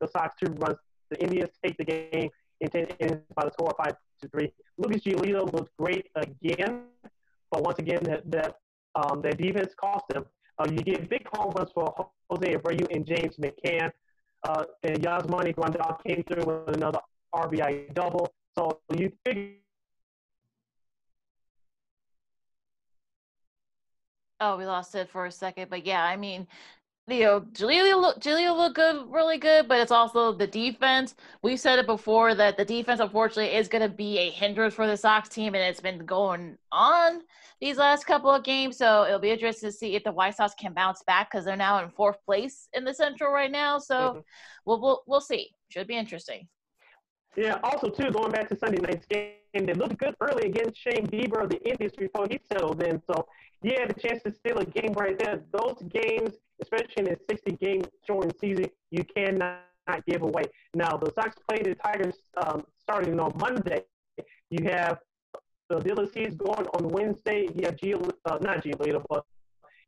[0.00, 0.78] the Sox two runs.
[1.10, 2.30] The Indians take the game
[2.60, 4.52] in 10 innings by the score of 5 to 3.
[4.78, 6.84] Lucas Giolito was great again,
[7.50, 8.56] but once again, that, that,
[8.94, 10.24] um, that defense cost them.
[10.58, 13.90] Uh, you get big home runs for Jose Abreu and James McCann.
[14.48, 17.00] Uh, and Yasmani Grandal came through with another
[17.36, 18.32] RBI double.
[18.56, 19.52] So you figure.
[24.40, 26.46] Oh, we lost it for a second, but yeah, I mean,
[27.08, 31.14] you know, Jaleel look Jaleel look good, really good, but it's also the defense.
[31.42, 34.86] We've said it before that the defense, unfortunately, is going to be a hindrance for
[34.86, 37.22] the Sox team, and it's been going on
[37.60, 38.76] these last couple of games.
[38.76, 41.56] So it'll be interesting to see if the White Sox can bounce back because they're
[41.56, 43.78] now in fourth place in the Central right now.
[43.78, 44.18] So mm-hmm.
[44.64, 45.50] we'll, we'll we'll see.
[45.68, 46.48] Should be interesting.
[47.36, 47.58] Yeah.
[47.62, 51.42] Also, too, going back to Sunday night's game, they looked good early against Shane Bieber
[51.42, 53.02] of the Indians before he settled in.
[53.06, 53.26] So
[53.62, 55.40] he had a chance to steal a game right there.
[55.52, 59.60] Those games especially in a 60 game shortened season, you cannot
[60.06, 60.44] give away.
[60.74, 63.82] Now, the Sox play the Tigers um, starting on Monday.
[64.50, 64.98] You have
[65.68, 67.48] the Ulysses going on Wednesday.
[67.54, 69.24] You have Gio, uh, not Gio but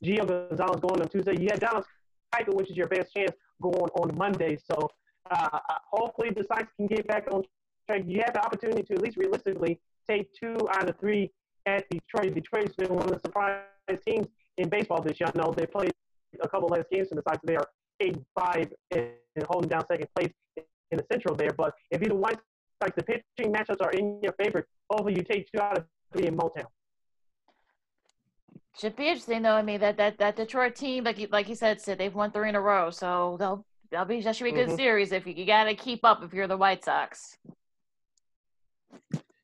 [0.04, 1.36] Gio Gonzalez going on Tuesday.
[1.40, 1.86] You have Dallas
[2.34, 4.58] Keuchel, which is your best chance going on Monday.
[4.70, 4.90] So
[5.30, 7.42] uh, uh, hopefully the Sox can get back on
[7.86, 8.02] track.
[8.06, 11.30] You have the opportunity to at least realistically take two out of three
[11.66, 12.34] at Detroit.
[12.34, 13.62] Detroit's been one of the surprise
[14.06, 14.26] teams
[14.56, 15.30] in baseball this year.
[15.34, 15.92] I know they played
[16.40, 17.38] a couple less games from the Sox.
[17.44, 17.66] They are
[18.00, 19.10] eight five and
[19.48, 21.52] holding down second place in the Central there.
[21.56, 22.38] But if you're the White
[22.82, 24.66] Sox, the pitching matchups are in your favor.
[24.90, 26.66] Hopefully, you take two out of three in Motown.
[28.78, 29.54] Should be interesting though.
[29.54, 32.30] I mean that that that Detroit team, like you like you said, said they've won
[32.30, 34.76] three in a row, so they'll they'll be that should be a good mm-hmm.
[34.76, 35.12] series.
[35.12, 37.36] If you, you got to keep up if you're the White Sox.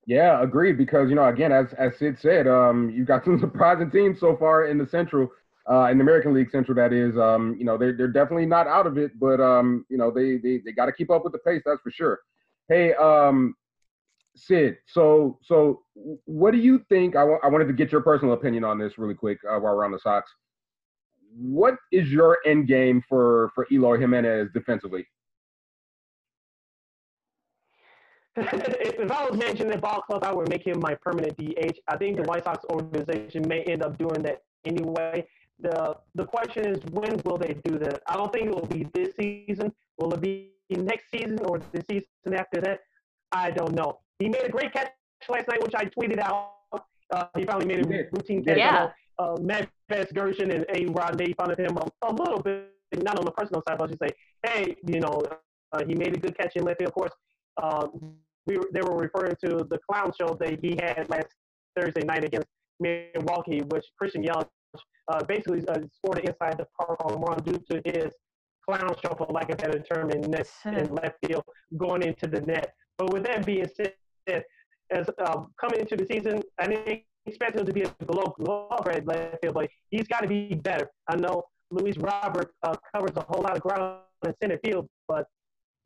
[0.07, 0.77] Yeah, agreed.
[0.77, 4.37] Because you know, again, as as Sid said, um, you've got some surprising teams so
[4.37, 5.31] far in the Central
[5.71, 8.67] uh, in the American League Central, that is, um, you know, they're, they're definitely not
[8.67, 11.33] out of it, but, um, you know, they, they, they got to keep up with
[11.33, 12.21] the pace, that's for sure.
[12.69, 13.55] Hey, um,
[14.37, 15.83] Sid, so, so
[16.25, 17.17] what do you think?
[17.17, 19.75] I, w- I wanted to get your personal opinion on this really quick uh, while
[19.75, 20.31] we're on the Sox.
[21.37, 25.07] What is your end game for, for Eloy Jimenez defensively?
[28.37, 31.79] if I was managing the ball club, I would make him my permanent DH.
[31.87, 35.27] I think the White Sox organization may end up doing that anyway.
[35.61, 38.03] The the question is when will they do that?
[38.09, 39.73] I don't think it will be this season.
[39.99, 42.81] Will it be next season or the season after that?
[43.31, 44.01] I don't know.
[44.19, 44.91] He made a great catch
[45.29, 46.55] last night, which I tweeted out.
[47.13, 48.59] Uh, he finally made a routine catch.
[48.59, 48.91] Yeah.
[49.19, 50.91] Uh, Matt Vasgersian and A.
[50.91, 53.85] Rod made fun of him a, a, little bit, not on the personal side, but
[53.85, 54.11] I should say,
[54.45, 55.23] hey, you know,
[55.73, 56.89] uh, he made a good catch in left field.
[56.89, 57.13] Of course,
[57.63, 57.87] uh,
[58.47, 61.29] we were, they were referring to the clown show that he had last
[61.79, 62.49] Thursday night against
[62.81, 64.49] Milwaukee, which Christian Yelich
[65.09, 68.13] uh, basically uh, scored inside the park on run due to his
[68.69, 71.45] clown show, for lack of a better term, in, net, in left field
[71.77, 72.75] going into the net.
[72.99, 74.45] But with that being said,
[74.91, 78.87] as uh, coming into the season, I didn't expect him to be a glove glove
[78.89, 80.91] at left field, but he's got to be better.
[81.09, 85.27] I know Luis Robert uh, covers a whole lot of ground in center field, but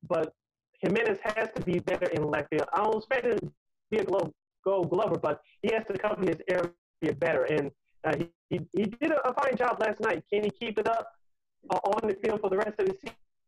[0.09, 0.33] but
[0.81, 2.69] Jimenez has to be better in left field.
[2.73, 3.53] I don't expect him to
[3.91, 7.45] be a gold glover, but he has to cover his area better.
[7.45, 7.71] And
[8.05, 10.23] uh, he, he, he did a, a, fine job last night.
[10.33, 11.09] Can he keep it up
[11.71, 12.97] uh, on the field for the rest of the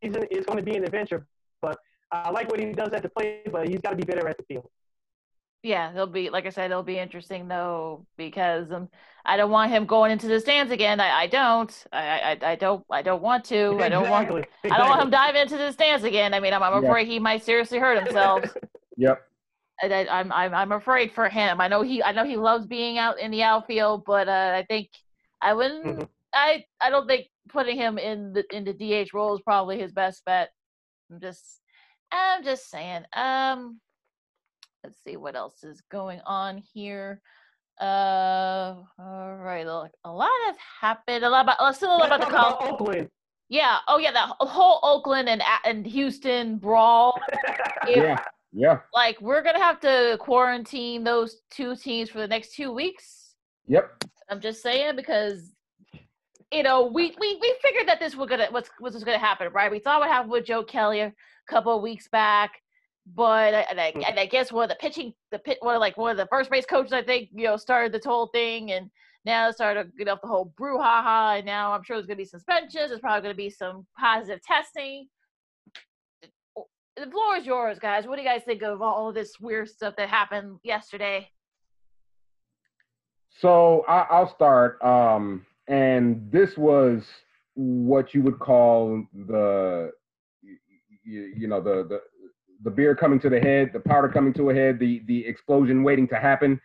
[0.02, 0.24] season?
[0.30, 1.26] It's going to be an adventure.
[1.62, 1.78] But
[2.10, 4.36] I like what he does at the plate, but he's got to be better at
[4.36, 4.68] the field.
[5.62, 8.88] Yeah, he'll be like I said, it'll be interesting though because um,
[9.26, 11.00] I don't want him going into the stands again.
[11.00, 11.84] I, I don't.
[11.92, 12.84] I, I, I don't.
[12.90, 13.72] I don't want to.
[13.72, 13.84] Exactly.
[13.84, 14.28] I don't want.
[14.28, 14.70] Exactly.
[14.70, 16.32] I don't want him diving into the stands again.
[16.32, 17.14] I mean, I'm, I'm afraid yeah.
[17.14, 18.44] he might seriously hurt himself.
[18.96, 19.22] yep.
[19.82, 21.60] I, I'm I'm I'm afraid for him.
[21.60, 24.64] I know he I know he loves being out in the outfield, but uh, I
[24.66, 24.88] think
[25.42, 25.84] I wouldn't.
[25.84, 26.02] Mm-hmm.
[26.32, 29.92] I I don't think putting him in the in the DH role is probably his
[29.92, 30.50] best bet.
[31.10, 31.60] I'm just
[32.12, 33.04] I'm just saying.
[33.14, 33.80] Um,
[34.84, 37.20] let's see what else is going on here.
[37.80, 39.66] Uh, all right.
[39.66, 41.24] A lot has happened.
[41.24, 41.56] A lot about.
[41.60, 43.08] Let's see a little about the about Oakland.
[43.48, 43.78] Yeah.
[43.88, 44.12] Oh yeah.
[44.12, 47.18] That whole Oakland and and Houston brawl.
[47.88, 48.78] yeah yeah.
[48.92, 53.34] Like we're gonna have to quarantine those two teams for the next two weeks.
[53.66, 54.04] Yep.
[54.28, 55.52] I'm just saying because
[56.52, 59.70] you know we we, we figured that this was gonna what's was gonna happen, right?
[59.70, 61.12] We thought what happened with Joe Kelly a
[61.48, 62.60] couple of weeks back,
[63.14, 65.96] but and I, and I guess one of the pitching the pit one of like
[65.96, 68.90] one of the first base coaches I think you know started this whole thing and
[69.24, 72.90] now started get off the whole brouhaha and now I'm sure there's gonna be suspensions.
[72.90, 75.08] There's probably gonna be some positive testing
[77.00, 78.06] the floor is yours, guys.
[78.06, 81.28] What do you guys think of all of this weird stuff that happened yesterday?
[83.38, 84.82] So I, will start.
[84.82, 87.06] Um, and this was
[87.54, 89.92] what you would call the,
[91.04, 92.00] you, you, know, the, the
[92.62, 95.82] the beer coming to the head, the powder coming to a head, the the explosion
[95.82, 96.60] waiting to happen.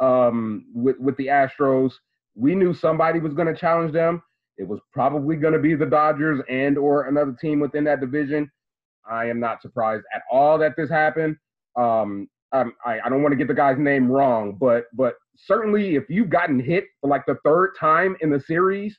[0.00, 1.92] Um, with with the Astros,
[2.34, 4.22] we knew somebody was going to challenge them.
[4.56, 8.50] It was probably going to be the Dodgers and or another team within that division.
[9.08, 11.36] I am not surprised at all that this happened.
[11.76, 16.04] Um, I, I don't want to get the guy's name wrong, but but certainly if
[16.08, 18.98] you've gotten hit for like the third time in the series,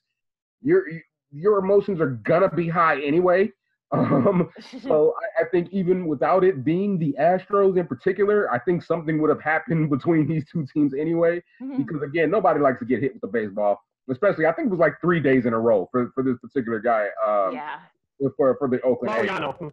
[0.61, 0.85] you're
[1.31, 3.51] your emotions are gonna be high anyway.
[3.99, 4.49] Um,
[4.83, 9.19] so I, I, think even without it being the Astros in particular, I think something
[9.19, 11.41] would have happened between these two teams anyway.
[11.59, 11.81] Mm-hmm.
[11.81, 14.79] Because again, nobody likes to get hit with the baseball, especially I think it was
[14.79, 17.07] like three days in a row for, for this particular guy.
[17.27, 17.79] Um, yeah.
[18.37, 19.15] For for the Oakland.
[19.15, 19.71] Oh,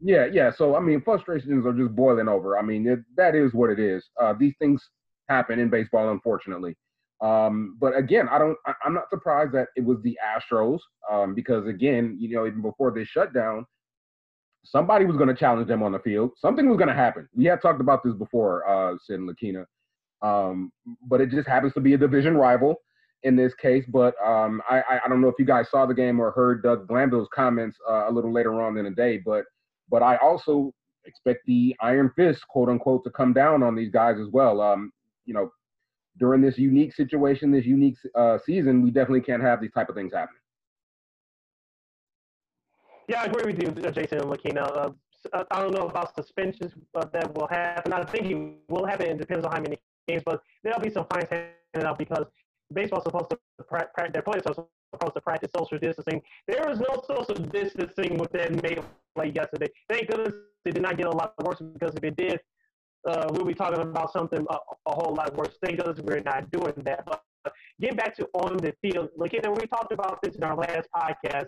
[0.00, 0.50] yeah, yeah.
[0.50, 2.56] So I mean, frustrations are just boiling over.
[2.56, 4.08] I mean, it, that is what it is.
[4.20, 4.88] Uh, these things
[5.28, 6.76] happen in baseball, unfortunately.
[7.20, 8.56] Um, but again, I don't.
[8.66, 10.78] I, am not surprised that it was the Astros
[11.10, 13.66] um, because again, you know, even before this shutdown,
[14.64, 16.32] somebody was going to challenge them on the field.
[16.36, 17.28] Something was going to happen.
[17.34, 19.64] We had talked about this before, uh, Sid and Lakina.
[20.20, 20.72] Um,
[21.08, 22.76] but it just happens to be a division rival
[23.22, 23.84] in this case.
[23.88, 26.86] But um, I, I don't know if you guys saw the game or heard Doug
[26.86, 29.44] Glanville's comments uh, a little later on in the day, but
[29.90, 30.72] but I also
[31.06, 34.60] expect the iron fist, quote unquote, to come down on these guys as well.
[34.60, 34.92] Um,
[35.24, 35.50] you know,
[36.18, 39.94] during this unique situation, this unique uh, season, we definitely can't have these type of
[39.94, 40.40] things happening.
[43.08, 44.62] Yeah, I agree with you, uh, Jason and Lakina.
[44.62, 44.90] Uh,
[45.32, 47.92] uh, I don't know about suspensions uh, that will happen.
[47.92, 49.06] I think it will happen.
[49.06, 52.26] It depends on how many games, but there'll be some fines handed out because
[52.72, 54.12] baseball's supposed to practice.
[54.12, 54.54] Their players are
[54.92, 56.22] supposed to practice social distancing.
[56.46, 58.78] There was no social distancing with that May
[59.14, 59.68] play yesterday.
[59.88, 60.34] Thank goodness
[60.64, 62.40] it did not get a lot worse because if it did,
[63.08, 64.56] uh, we'll be talking about something a,
[64.86, 65.56] a whole lot worse.
[65.62, 67.04] Thank goodness we're not doing that.
[67.06, 67.22] But
[67.80, 70.88] getting back to on the field, look at we talked about this in our last
[70.94, 71.46] podcast.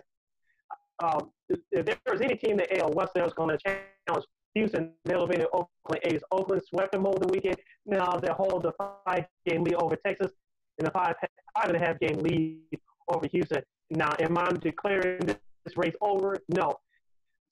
[1.03, 1.31] Um,
[1.71, 5.47] if there's any team that AL West is going to challenge Houston, they'll be the
[5.47, 6.21] Oakland A's.
[6.31, 7.57] Oakland swept them over the weekend.
[7.85, 10.31] Now they hold the five game lead over Texas
[10.77, 11.15] and the five
[11.55, 12.59] five and a half game lead
[13.07, 13.61] over Houston.
[13.89, 16.37] Now, am I declaring this race over?
[16.49, 16.77] No.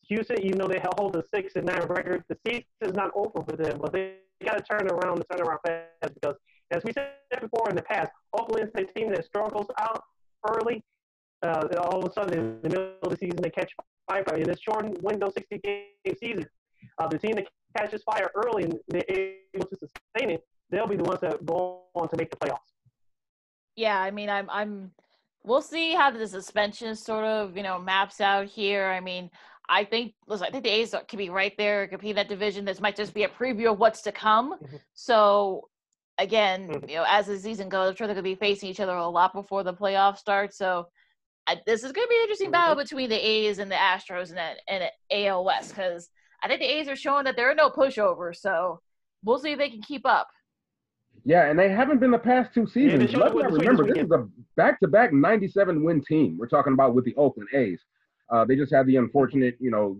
[0.10, 3.44] Houston, even though they hold a six and nine record, the season is not over
[3.44, 6.36] for them, but they got to turn around and turn around fast because,
[6.72, 10.04] as we said before in the past, Oakland's a team that struggles out
[10.50, 10.84] early.
[11.42, 13.72] Uh, all of a sudden, in the middle of the season, they catch
[14.10, 16.46] fire in this shortened window, 60 game season.
[16.98, 19.04] Uh, the team that catches fire early and they're
[19.54, 22.58] able to sustain it, they'll be the ones that go on to make the playoffs.
[23.76, 24.92] Yeah, I mean, I'm, I'm.
[25.44, 28.88] We'll see how the suspension sort of, you know, maps out here.
[28.88, 29.30] I mean,
[29.70, 32.66] I think listen, I think the A's could be right there, compete in that division.
[32.66, 34.54] This might just be a preview of what's to come.
[34.54, 34.78] Mm-hmm.
[34.96, 35.70] So
[36.18, 36.90] again, mm-hmm.
[36.90, 39.08] you know, as the season goes, I'm sure they're gonna be facing each other a
[39.08, 40.56] lot before the playoffs start.
[40.56, 40.88] So
[41.48, 42.54] I, this is gonna be an interesting mm-hmm.
[42.54, 46.10] battle between the A's and the Astros and and AL West because
[46.44, 48.38] I think the A's are showing that there are no pushovers.
[48.38, 48.82] So
[49.24, 50.30] we'll see if they can keep up.
[51.26, 53.12] Yeah, and they haven't been the past two seasons.
[53.12, 57.04] Yeah, Let me remember, this is a back-to-back 97 win team we're talking about with
[57.06, 57.82] the Oakland A's.
[58.32, 59.98] Uh, they just had the unfortunate, you know,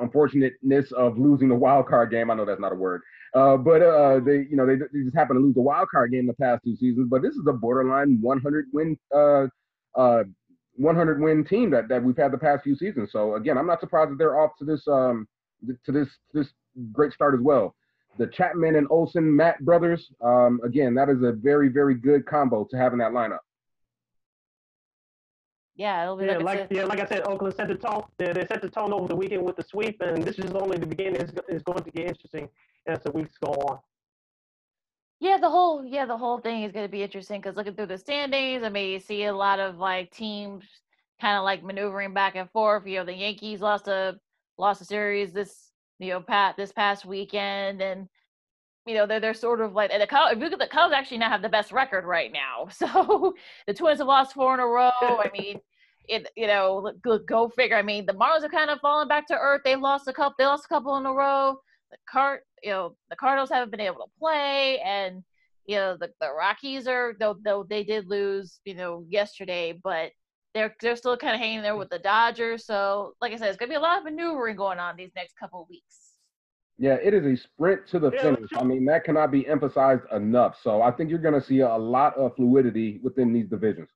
[0.00, 2.30] unfortunateness of losing the wild card game.
[2.30, 3.00] I know that's not a word,
[3.34, 6.12] uh, but uh, they, you know, they, they, just happen to lose the wild card
[6.12, 7.08] game the past two seasons.
[7.10, 9.46] But this is a borderline 100 win, uh,
[9.98, 10.24] uh,
[10.76, 13.10] 100 win team that, that we've had the past few seasons.
[13.12, 15.26] So again, I'm not surprised that they're off to this um,
[15.84, 16.48] to this this
[16.92, 17.74] great start as well.
[18.18, 22.66] The Chapman and Olson Matt brothers, um, again, that is a very very good combo
[22.70, 23.38] to have in that lineup.
[25.80, 28.02] Yeah, it'll be yeah, like, yeah, like I said, Oakland set the tone.
[28.18, 30.76] They, they set the tone over the weekend with the sweep, and this is only
[30.76, 31.22] the beginning.
[31.22, 32.50] It's, it's going to get interesting
[32.86, 33.78] as the weeks go on.
[35.20, 37.86] Yeah, the whole yeah the whole thing is going to be interesting because looking through
[37.86, 40.64] the standings, I mean, you see a lot of like teams
[41.18, 42.86] kind of like maneuvering back and forth.
[42.86, 44.20] You know, the Yankees lost a
[44.58, 48.06] lost a series this you know pat this past weekend, and
[48.86, 50.32] you know they're they're sort of like and the Cubs.
[50.32, 52.68] If you look at the Cubs, actually now have the best record right now.
[52.72, 53.34] So
[53.66, 54.90] the Twins have lost four in a row.
[55.00, 55.60] I mean,
[56.08, 57.76] it you know go, go figure.
[57.76, 59.62] I mean, the Marlins are kind of falling back to earth.
[59.64, 60.34] They lost a couple.
[60.38, 61.56] They lost a couple in a row.
[61.90, 65.22] The cart, you know, the Cardinals haven't been able to play, and
[65.66, 70.12] you know the, the Rockies are though though they did lose you know yesterday, but
[70.54, 72.64] they're they're still kind of hanging there with the Dodgers.
[72.64, 75.36] So like I said, it's gonna be a lot of maneuvering going on these next
[75.36, 76.09] couple of weeks.
[76.80, 78.48] Yeah, it is a sprint to the finish.
[78.56, 80.56] I mean, that cannot be emphasized enough.
[80.62, 83.90] So I think you're going to see a lot of fluidity within these divisions.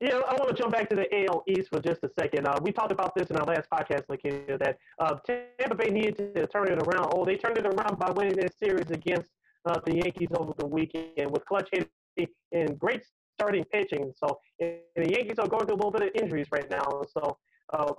[0.00, 2.48] Yeah, I want to jump back to the AL East for just a second.
[2.48, 6.34] Uh, we talked about this in our last podcast, Lakina, that uh, Tampa Bay needed
[6.34, 7.12] to turn it around.
[7.12, 9.28] Oh, they turned it around by winning their series against
[9.66, 13.04] uh, the Yankees over the weekend with clutch hitting and great
[13.38, 14.12] starting pitching.
[14.16, 17.02] So and the Yankees are going through a little bit of injuries right now.
[17.12, 17.38] So
[17.72, 17.92] uh,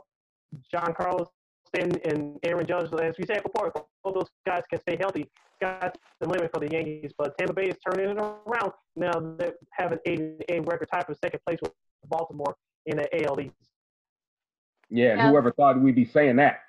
[0.73, 1.27] Giancarlo
[1.75, 3.71] Stanton and Aaron Judge, as we said before,
[4.03, 5.29] all those guys can stay healthy.
[5.61, 8.71] Got the limit for the Yankees, but Tampa Bay is turning it around.
[8.95, 11.71] Now they have an eight and eight record, tied for second place with
[12.07, 13.53] Baltimore in the AL East.
[14.89, 15.29] Yeah, yeah.
[15.29, 16.59] whoever thought we'd be saying that?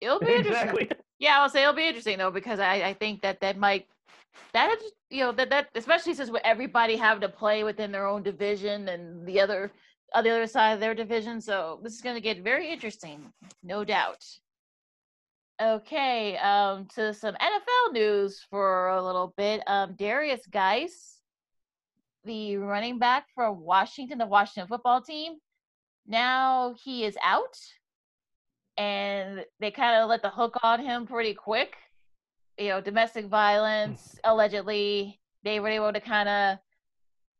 [0.00, 0.82] It'll be exactly.
[0.82, 0.88] interesting.
[1.20, 3.88] Yeah, I'll say it'll be interesting though because I, I think that that might
[4.52, 8.22] that is you know that that especially since everybody have to play within their own
[8.22, 9.72] division and the other
[10.14, 11.40] on the other side of their division.
[11.40, 13.32] So this is going to get very interesting,
[13.62, 14.24] no doubt.
[15.60, 19.60] Okay, um, to some NFL news for a little bit.
[19.66, 21.20] Um, Derrius Guice,
[22.24, 25.38] the running back for Washington, the Washington football team,
[26.06, 27.58] now he is out,
[28.76, 31.76] and they kind of let the hook on him pretty quick.
[32.56, 35.20] You know, domestic violence allegedly.
[35.42, 36.58] They were able to kind of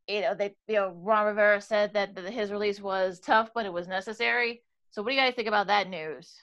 [0.08, 3.66] you know, they, you know, Ron Rivera said that the, his release was tough, but
[3.66, 4.62] it was necessary.
[4.90, 6.34] So, what do you guys think about that news?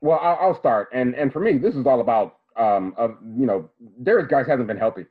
[0.00, 3.46] Well, I'll, I'll start, and and for me, this is all about, um, of you
[3.46, 3.70] know,
[4.02, 5.04] Derrius Guice hasn't been healthy,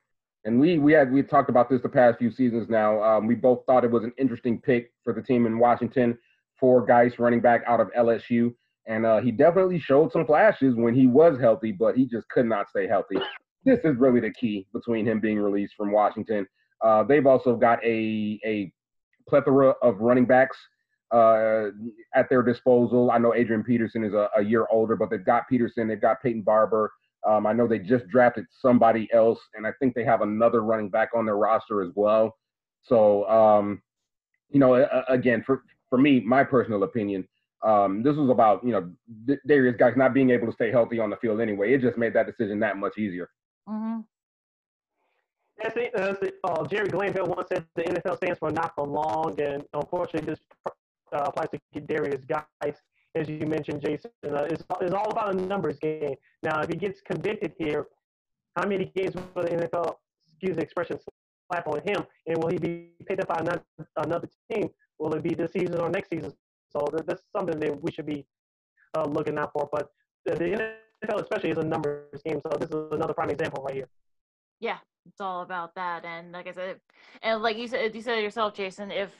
[0.44, 2.68] and we we had we talked about this the past few seasons.
[2.68, 6.18] Now, um, we both thought it was an interesting pick for the team in Washington
[6.60, 8.54] for Guice running back out of LSU,
[8.88, 12.46] and uh, he definitely showed some flashes when he was healthy, but he just could
[12.46, 13.18] not stay healthy
[13.66, 16.46] this is really the key between him being released from Washington.
[16.82, 18.72] Uh, they've also got a a
[19.28, 20.58] plethora of running backs
[21.12, 21.68] uh,
[22.16, 23.12] at their disposal.
[23.12, 26.22] I know Adrian Peterson is a, a, year older, but they've got Peterson, they've got
[26.22, 26.92] Peyton Barber.
[27.26, 30.90] Um, I know they just drafted somebody else, and I think they have another running
[30.90, 32.36] back on their roster as well.
[32.84, 33.82] So, um,
[34.50, 37.28] you know, again, for for me, my personal opinion,
[37.64, 38.92] um, this was about you know
[39.48, 41.74] Derrius Guice not being able to stay healthy on the field anyway.
[41.74, 43.30] It just made that decision that much easier.
[43.70, 44.00] Mm-hmm.
[45.62, 45.92] That's it.
[45.96, 46.36] That's it.
[46.44, 50.40] Uh, Jerry Glanville once said the NFL stands for not for long, and unfortunately, this
[50.66, 52.82] uh, applies to Derrius Guice.
[53.16, 56.16] As you mentioned, Jason, uh, it's, it's all about a numbers game.
[56.42, 57.86] Now, if he gets convicted here,
[58.56, 59.96] how many games will the NFL,
[60.28, 60.98] excuse the expression,
[61.52, 62.04] slap on him?
[62.26, 63.64] And will he be picked up by another,
[63.98, 64.70] another team?
[64.98, 66.34] Will it be this season or next season?
[66.70, 68.26] So that's something that we should be
[68.98, 69.70] uh, looking out for.
[69.72, 69.92] But
[70.26, 70.36] the
[71.04, 73.90] NFL especially is a numbers game, so this is another prime example right here.
[74.60, 76.80] Yeah, it's all about that, and like I said,
[77.22, 79.12] and like you said, you said yourself, Jason, if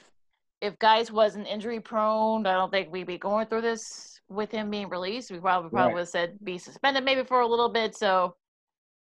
[0.60, 4.70] if Guice wasn't injury prone, I don't think we'd be going through this with him
[4.70, 5.30] being released.
[5.30, 5.94] We probably probably right.
[5.94, 7.94] would have said be suspended maybe for a little bit.
[7.94, 8.34] So,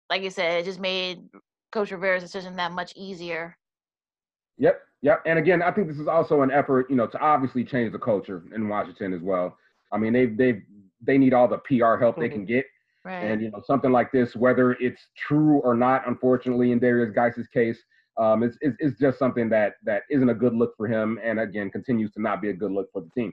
[0.08, 1.20] like you said, it just made
[1.72, 3.56] Coach Rivera's decision that much easier.
[4.58, 5.22] Yep, yep.
[5.26, 7.98] And again, I think this is also an effort, you know, to obviously change the
[7.98, 9.56] culture in Washington as well.
[9.92, 10.62] I mean, they've they've
[11.00, 12.20] they need all the PR help mm-hmm.
[12.20, 12.64] they can get.
[13.04, 13.24] Right.
[13.24, 17.48] And you know something like this, whether it's true or not, unfortunately, in Derrius Guice's
[17.48, 17.78] case,
[18.18, 21.40] um, it's, it's, it's just something that that isn't a good look for him, and
[21.40, 23.32] again continues to not be a good look for the team.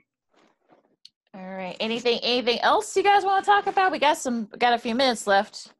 [1.34, 1.76] All right.
[1.80, 3.92] Anything anything else you guys want to talk about?
[3.92, 5.72] We got some got a few minutes left.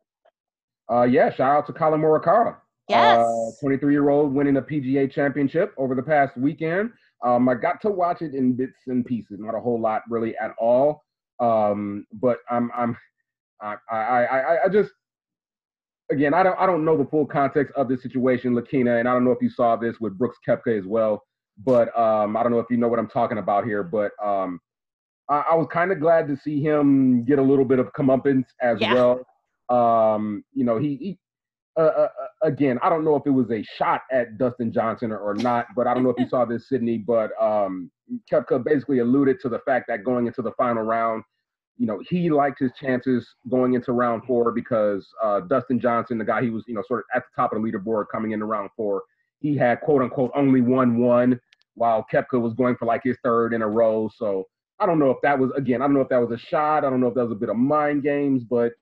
[0.91, 1.31] Uh, yeah.
[1.31, 2.57] Shout out to Collin Morikawa.
[2.89, 3.59] Yes.
[3.61, 6.91] 23 uh, year old winning a PGA championship over the past weekend.
[7.25, 10.37] Um, I got to watch it in bits and pieces, not a whole lot really
[10.37, 11.03] at all.
[11.41, 12.97] Um, but I'm I'm
[13.61, 14.91] I, I I I just
[16.11, 19.13] again I don't I don't know the full context of this situation, Lakina, and I
[19.13, 21.23] don't know if you saw this with Brooks Koepka as well.
[21.65, 24.61] But um, I don't know if you know what I'm talking about here, but um,
[25.29, 28.45] I, I was kind of glad to see him get a little bit of comeuppance
[28.61, 28.95] as yeah.
[28.95, 29.25] well.
[29.69, 31.19] Um, you know, he, he
[31.79, 32.09] uh, uh, uh
[32.43, 35.67] again, I don't know if it was a shot at Dustin Johnson or, or not,
[35.77, 36.99] but I don't know if you saw this, Sydney.
[36.99, 37.91] But um,
[38.31, 41.25] Koepka basically alluded to the fact that going into the final round,
[41.79, 46.25] you know, he liked his chances going into round four because uh, Dustin Johnson, the
[46.25, 48.47] guy he was, you know, sort of at the top of the leaderboard coming into
[48.47, 49.03] round four,
[49.41, 51.41] he had quote unquote only won one,
[51.75, 54.11] while Koepka was going for like his third in a row.
[54.17, 54.49] So
[54.81, 56.85] I don't know if that was again, I don't know if that was a shot.
[56.85, 58.73] I don't know if that was a bit of mind games, but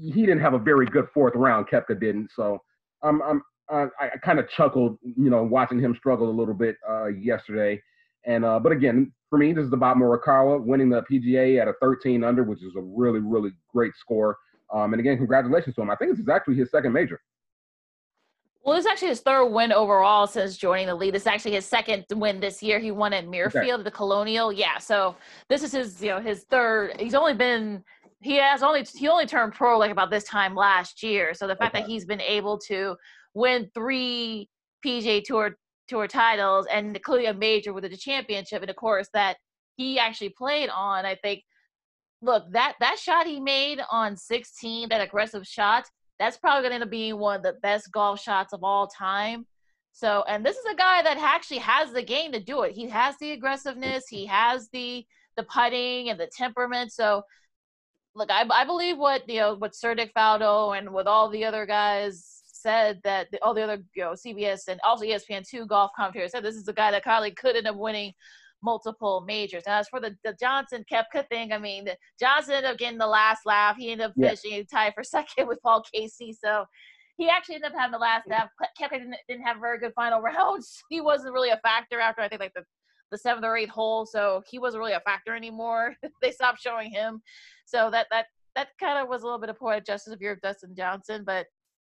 [0.00, 1.66] he didn't have a very good fourth round.
[1.68, 2.30] Koepka didn't.
[2.34, 2.58] So
[3.02, 6.76] I'm, I'm I, I kind of chuckled, you know, watching him struggle a little bit
[6.88, 7.82] uh, yesterday.
[8.24, 11.74] And uh, but again, for me, this is about Morikawa winning the PGA at a
[11.80, 14.36] 13 under, which is a really, really great score.
[14.72, 15.90] Um, and again, congratulations to him.
[15.90, 17.20] I think this is actually his second major.
[18.64, 21.12] Well, this is actually his third win overall since joining the league.
[21.12, 22.80] This is actually his second win this year.
[22.80, 23.82] He won at Muirfield, okay.
[23.84, 24.52] the Colonial.
[24.52, 25.14] Yeah, so
[25.48, 27.00] this is his, you know, his third.
[27.00, 27.84] He's only been
[28.26, 31.32] he has only he only turned pro like about this time last year.
[31.32, 31.82] So the fact okay.
[31.82, 32.96] that he's been able to
[33.34, 34.48] win three
[34.84, 35.56] PGA Tour
[35.88, 39.36] tour titles and including a major with the championship and of course that
[39.76, 41.44] he actually played on i think
[42.22, 45.84] look that that shot he made on 16 that aggressive shot
[46.18, 48.88] that's probably going to end up being one of the best golf shots of all
[48.88, 49.46] time
[49.92, 52.88] so and this is a guy that actually has the game to do it he
[52.88, 57.22] has the aggressiveness he has the the putting and the temperament so
[58.16, 61.44] look i, I believe what you know what Sir Nick Faldo and with all the
[61.44, 62.36] other guys
[62.66, 66.32] said that the, all the other, you know, CBS and also ESPN two golf commentators
[66.32, 68.12] said this is a guy that probably could end up winning
[68.62, 69.62] multiple majors.
[69.68, 73.06] As for the, the Johnson Koepka thing, I mean, the, Johnson ended up getting the
[73.06, 73.76] last laugh.
[73.76, 74.34] He ended up Yeah.
[74.34, 76.32] finishing tied for second with Paul Casey.
[76.32, 76.64] So
[77.16, 78.48] he actually ended up having the last laugh.
[78.80, 80.82] Koepka didn't, didn't have very good final rounds.
[80.88, 82.64] He wasn't really a factor after I think like the
[83.12, 85.94] the seventh or eighth hole, so he wasn't really a factor anymore.
[86.22, 87.22] they stopped showing him,
[87.66, 90.36] so that that that kind of was a little bit of poetic justice of you're
[90.36, 91.22] Dustin Johnson.
[91.26, 91.46] But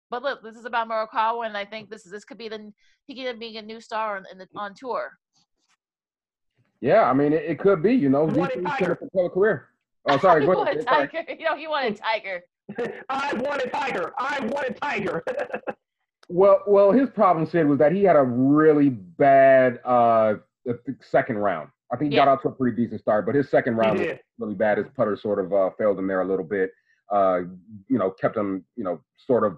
[0.10, 2.72] but look, this is about Morikawa, and I think this is this could be the
[3.06, 5.12] he could end up being a new star on, in the, on tour.
[6.82, 7.94] Yeah, I mean, it, it could be.
[7.94, 9.00] You know, He wanted D3's Tiger.
[9.14, 9.70] gonna a career.
[10.10, 10.42] Oh, sorry.
[10.42, 10.84] he wanted ahead.
[10.84, 11.08] Sorry.
[11.08, 11.36] Tiger.
[11.40, 12.42] You know, he wanted Tiger.
[13.10, 14.14] I wanted Tiger.
[14.18, 15.24] I wanted Tiger.
[16.30, 20.34] Well, well, his problem, Sid, was that he had a really bad uh
[20.68, 21.70] uh, second round.
[21.92, 22.34] I think he got Yeah.
[22.34, 24.08] out to a pretty decent start, but his second round was
[24.40, 24.78] really bad.
[24.78, 26.72] His putter sort of uh, failed him there a little bit.
[27.10, 27.42] Uh,
[27.88, 29.58] you know, kept him, you know, sort of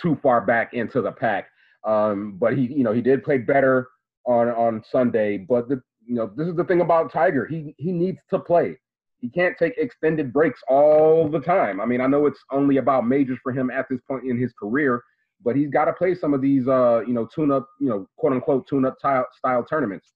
[0.00, 1.48] too far back into the pack.
[1.84, 3.88] Um, but he, you know, he did play better
[4.24, 5.36] on on Sunday.
[5.36, 7.46] But the, you know, this is the thing about Tiger.
[7.46, 8.78] He he needs to play.
[9.18, 11.78] He can't take extended breaks all the time.
[11.78, 14.50] I mean, I know it's only about majors for him at this point in his
[14.54, 15.02] career,
[15.44, 18.08] but he's got to play some of these, uh, you know, tune up, you know,
[18.16, 20.14] quote unquote tune up style, style tournaments.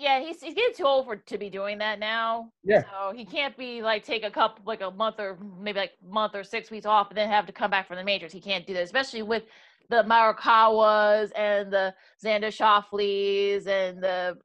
[0.00, 2.50] Yeah, he's he's getting too old for to be doing that now.
[2.64, 2.84] Yeah.
[2.84, 6.34] So he can't be like take a couple like a month or maybe like month
[6.34, 8.32] or six weeks off and then have to come back for the majors.
[8.32, 9.42] He can't do that, especially with
[9.90, 11.94] the Morikawas and the
[12.24, 14.38] Xander Schauffele's and the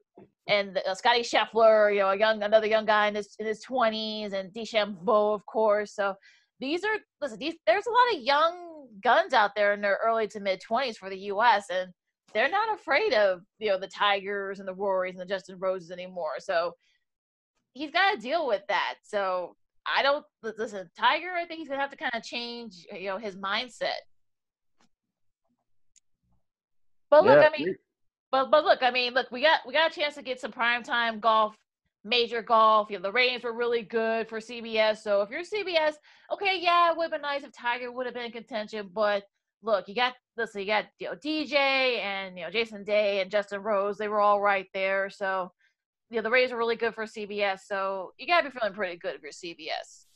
[0.46, 3.46] and the, uh, Scotty Scheffler, you know, a young another young guy in his in
[3.46, 5.94] his twenties, and DeChambeau, of course.
[5.94, 6.14] So
[6.60, 10.28] these are listen, these there's a lot of young guns out there in their early
[10.28, 11.64] to mid twenties for the U.S.
[11.70, 11.94] and
[12.34, 15.90] they're not afraid of you know the Tigers and the Rorys and the Justin Roses
[15.90, 16.34] anymore.
[16.38, 16.74] So
[17.72, 18.94] he's got to deal with that.
[19.02, 20.90] So I don't li- listen.
[20.98, 24.00] Tiger, I think he's gonna have to kind of change you know his mindset.
[27.10, 27.74] But look, Yeah, I mean,
[28.32, 30.52] but but look, I mean, look, we got we got a chance to get some
[30.52, 31.54] primetime golf,
[32.04, 32.90] major golf.
[32.90, 34.98] You know, the ratings were really good for CBS.
[34.98, 35.94] So if you're CBS,
[36.32, 38.90] okay, yeah, it would have been nice if Tiger would have been in contention.
[38.92, 39.24] But
[39.62, 43.30] look, you got listen, you got you know DJ and you know Jason Day and
[43.30, 43.98] Justin Rose.
[43.98, 45.10] They were all right there.
[45.10, 45.52] So
[46.10, 47.60] you know the Rays were really good for CBS.
[47.66, 50.06] So you gotta be feeling pretty good if you're CBS.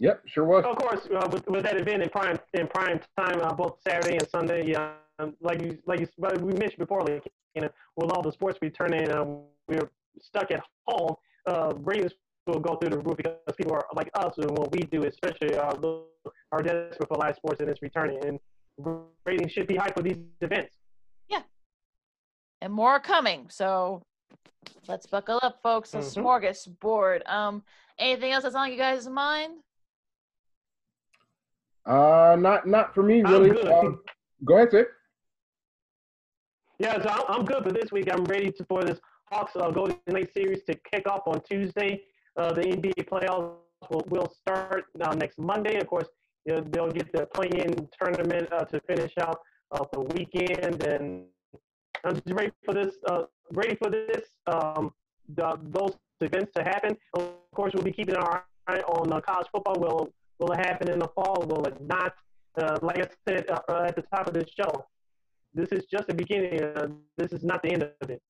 [0.00, 0.64] Yep, sure was.
[0.64, 4.16] of course, uh, with, with that event in prime in prime time, uh, both Saturday
[4.16, 7.68] and Sunday, uh, um, like you like you, but we mentioned before, like you know,
[7.96, 11.14] with all the sports returning, um, we're stuck at home.
[11.46, 12.12] Uh, ratings
[12.48, 15.54] will go through the roof because people are like us and what we do, especially
[15.56, 16.04] uh, those
[16.52, 18.40] are desperate for live sports and it's returning, and
[19.24, 20.76] ratings should be high for these events.
[21.28, 21.42] Yeah,
[22.62, 23.46] and more are coming.
[23.50, 24.02] So
[24.88, 25.94] let's buckle up, folks.
[25.94, 26.22] A Mhm.
[26.22, 27.28] smorgasbord.
[27.28, 27.62] Um,
[27.98, 29.60] anything else that's on you guys' mind?
[31.86, 33.50] Uh, not not for me really.
[33.50, 33.66] good.
[33.68, 34.02] Um,
[34.44, 34.86] go ahead, Sid.
[36.78, 38.08] Yeah, so I'm, I'm good for this week.
[38.12, 39.00] I'm ready to, for this
[39.32, 42.02] Hawks uh, Golden Knight series to kick off on Tuesday.
[42.38, 43.56] Uh, the NBA playoffs
[43.90, 45.76] will, will start uh, next Monday.
[45.80, 46.06] Of course,
[46.44, 49.40] you know, they'll get the play-in tournament uh, to finish out
[49.72, 51.24] uh, the weekend, and
[52.04, 52.94] I'm just ready for this.
[53.08, 54.22] Uh, ready for this.
[54.46, 54.92] Um,
[55.34, 56.96] the, those events to happen.
[57.14, 59.74] Of course, we'll be keeping our eye on college football.
[59.80, 61.44] Will will it happen in the fall?
[61.46, 62.14] Will it not?
[62.82, 64.86] Like I said at the top of this show,
[65.54, 66.58] this is just the beginning.
[67.16, 68.22] This is not the end of it.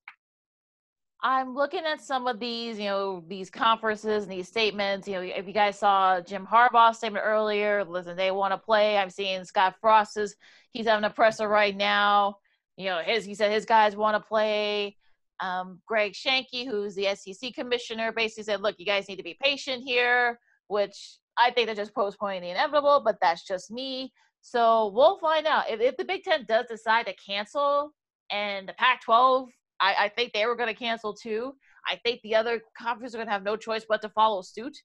[1.21, 5.09] I'm looking at some of these, you know, these conferences and these statements.
[5.09, 8.97] You know, if you guys saw Jim Harbaugh's statement earlier, listen, they want to play.
[8.97, 10.37] I'm seeing Scott Frost's.
[10.71, 12.37] He's having a presser right now.
[12.77, 14.97] You know, his he said his guys want to play.
[15.41, 19.37] Um, Greg Sankey, who's the SEC commissioner, basically said, "Look, you guys need to be
[19.43, 20.39] patient here,"
[20.69, 24.13] which I think they're just postponing the inevitable, but that's just me.
[24.41, 27.93] So we'll find out if, if the Big Ten does decide to cancel
[28.31, 29.49] and the Pac-12
[29.81, 31.55] I, I think they were going to cancel too.
[31.87, 34.77] I think the other conferences are going to have no choice but to follow suit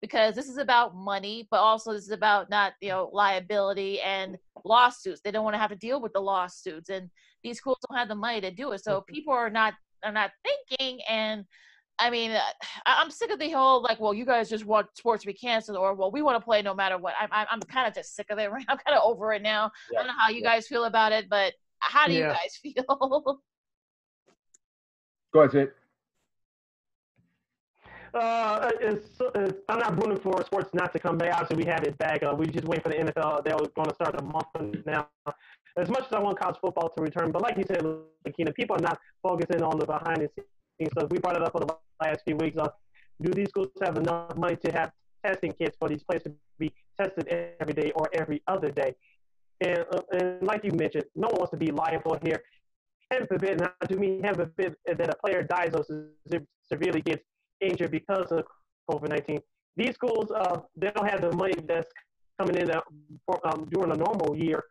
[0.00, 4.36] because this is about money, but also this is about not you know liability and
[4.64, 5.20] lawsuits.
[5.20, 7.10] They don't want to have to deal with the lawsuits, and
[7.42, 8.82] these schools don't have the money to do it.
[8.82, 9.14] So mm-hmm.
[9.14, 9.74] people are not
[10.04, 11.00] are not thinking.
[11.08, 11.44] And
[11.98, 12.30] I mean,
[12.86, 15.34] I- I'm sick of the whole like, well, you guys just want sports to be
[15.34, 17.14] canceled, or well, we want to play no matter what.
[17.20, 18.50] I'm I'm, I'm kind of just sick of it.
[18.50, 18.64] Right?
[18.68, 19.70] I'm kind of over it now.
[19.92, 23.40] I don't know how you guys feel about it, but how do you guys feel?
[25.32, 25.70] Go ahead, Sid.
[28.12, 31.32] Uh, it's, it's, I'm not rooting for sports not to come back.
[31.32, 32.22] Obviously, we have it back.
[32.22, 33.44] Uh, we just wait for the NFL.
[33.44, 35.08] They're going to start the month now.
[35.76, 37.84] As much as I want college football to return, but like you said,
[38.24, 40.30] like, people are not focusing on the behind the
[40.78, 41.08] scenes stuff.
[41.10, 42.58] We brought it up for the last few weeks.
[42.58, 42.68] Uh,
[43.22, 44.90] do these schools have enough money to have
[45.24, 47.28] testing kits for these players to be tested
[47.60, 48.96] every day or every other day?
[49.60, 52.42] And, uh, and like you mentioned, no one wants to be liable here.
[53.10, 57.00] Heaven forbid, and I do mean heaven forbid, that a player dies or se- severely
[57.00, 57.24] gets
[57.60, 58.44] injured because of
[58.90, 59.40] COVID-19.
[59.76, 61.90] These schools, uh, they don't have the money that's
[62.38, 62.80] coming in uh,
[63.26, 64.64] for, um, during a normal year.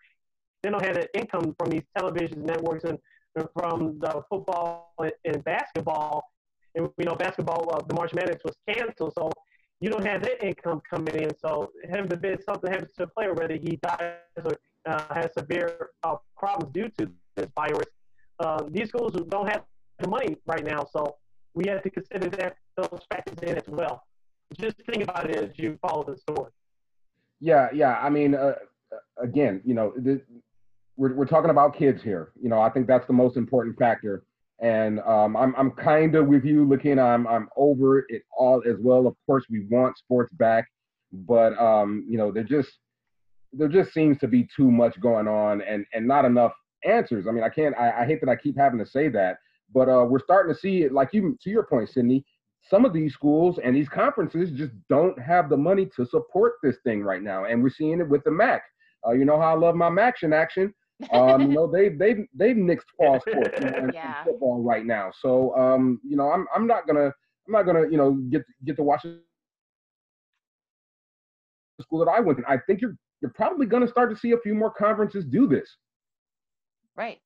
[0.62, 2.98] They don't have the income from these television networks and,
[3.54, 6.24] from the football and, and basketball.
[6.76, 9.32] And you know, basketball, uh, the March Madness was canceled, so
[9.80, 11.30] you don't have that income coming in.
[11.38, 14.14] So heaven forbid something happens to a player, whether he dies
[14.44, 17.88] or uh, has severe uh, problems due to this virus.
[18.40, 19.64] Uh, these schools don't have
[20.00, 21.18] the money right now, so
[21.54, 24.04] we have to consider that those factors in as well.
[24.58, 26.52] Just think about it as you follow the story.
[27.40, 28.00] Yeah, yeah.
[28.00, 28.56] I mean, uh,
[29.22, 29.94] again, you know,
[30.98, 32.32] we're we're talking about kids here.
[32.42, 34.24] You know, I think that's the most important factor.
[34.62, 37.00] And um, I'm I'm kind of with you, looking.
[37.00, 39.08] I'm I'm over it all as well.
[39.08, 40.66] Of course, we want sports back,
[41.14, 42.70] but um, you know, there just
[43.54, 46.52] there just seems to be too much going on and and not enough
[46.84, 47.28] answers.
[47.28, 47.76] I mean, I can't.
[47.78, 49.38] I, I hate that I keep having to say that,
[49.74, 50.92] but uh, we're starting to see it.
[50.92, 52.24] Like you, to your point, Sydney.
[52.62, 56.78] Some of these schools and these conferences just don't have the money to support this
[56.84, 58.62] thing right now, and we're seeing it with the MAC.
[59.08, 60.74] Uh, you know how I love my MACtion action.
[61.14, 64.24] Um, you know they they've they've nixed fall sports you know, and Yeah.
[64.24, 65.10] football right now.
[65.22, 67.06] So um, you know I'm I'm not gonna
[67.48, 70.04] I'm not gonna you know get get to watch the school that I went to.
[70.08, 71.28] I think you're
[73.22, 75.78] you're probably gonna start to see a few more conferences do this.
[77.00, 77.20] Right.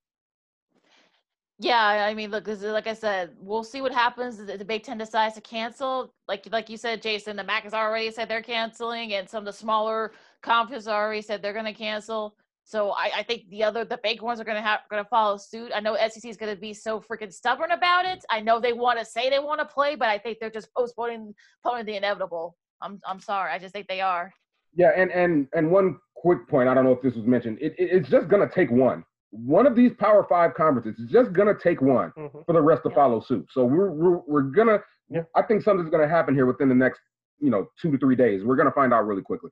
[1.58, 4.40] Yeah, I mean, look, this uh, is like I said, we'll see what happens.
[4.40, 7.36] if The Big Ten decides to cancel, like like you said, Jason.
[7.38, 10.12] The MAC has already said they're canceling, and some of the smaller
[10.44, 12.36] conferences already said they're going to cancel.
[12.66, 15.10] So I, I think the other, the big ones are going to have going to
[15.10, 15.72] follow suit.
[15.74, 18.24] I know SEC is going to be so freaking stubborn about it.
[18.30, 20.72] I know they want to say they want to play, but I think they're just
[20.78, 21.34] postponing,
[21.64, 22.56] postponing the inevitable.
[22.80, 24.32] I'm I'm sorry, I just think they are.
[24.76, 26.70] Yeah, and and and one quick point.
[26.70, 27.58] I don't know if this was mentioned.
[27.60, 29.04] It, it it's just gonna take one.
[29.36, 32.46] One of these Power Five conferences is just gonna take one Mhm.
[32.46, 32.96] for the rest to Yeah.
[32.96, 33.48] follow suit.
[33.52, 34.80] So we're we're, we're gonna.
[35.10, 35.24] Yeah.
[35.34, 37.02] I think something's gonna happen here within the next
[37.40, 38.44] you know two to three days.
[38.46, 39.50] We're gonna find out really quickly.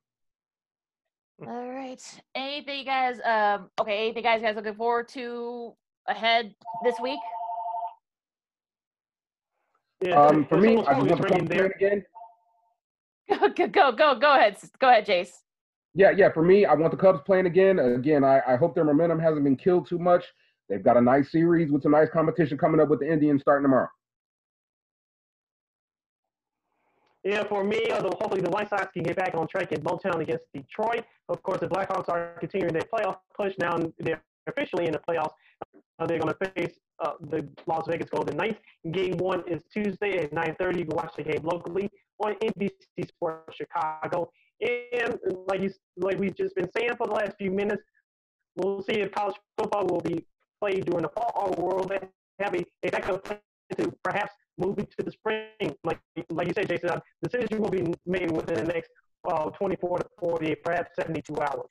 [1.48, 2.22] All right.
[2.36, 5.76] Anything you guys um okay, anything you guys guys looking forward to
[6.06, 6.54] ahead
[6.84, 7.20] this week?
[10.02, 11.66] Yeah, Um, for me, I just always want to raining come there.
[11.66, 12.06] again.
[13.30, 14.58] go go go go go ahead.
[14.80, 15.34] Go ahead, Jace.
[15.94, 16.32] Yeah, yeah.
[16.32, 17.80] For me, I want the Cubs playing again.
[17.80, 20.24] Again, I, I hope their momentum hasn't been killed too much.
[20.70, 23.64] They've got a nice series with some nice competition coming up with the Indians starting
[23.64, 23.90] tomorrow.
[27.24, 29.82] Yeah, for me, uh, the, hopefully the White Sox can get back on track in
[29.82, 31.04] Motown against Detroit.
[31.30, 33.54] Of course, the Blackhawks are continuing their playoff push.
[33.60, 35.34] Now they're officially in the playoffs.
[36.00, 38.60] Uh, they're going to face uh, the Las Vegas Golden Knights.
[38.92, 40.80] Game one is Tuesday at 9:30.
[40.80, 44.32] You can watch the game locally on NBC Sports Chicago.
[44.62, 45.18] And
[45.48, 47.82] like you, like we've just been saying for the last few minutes,
[48.56, 50.26] we'll see if college football will be
[50.60, 52.00] played during the fall or will they
[52.40, 53.40] have a, a backup plan
[53.78, 55.74] to perhaps move it to the spring.
[55.84, 56.90] Like like you said, Jason,
[57.22, 58.92] the decision will be made within the next
[59.28, 61.70] uh, 24 to 48, perhaps 72 hours.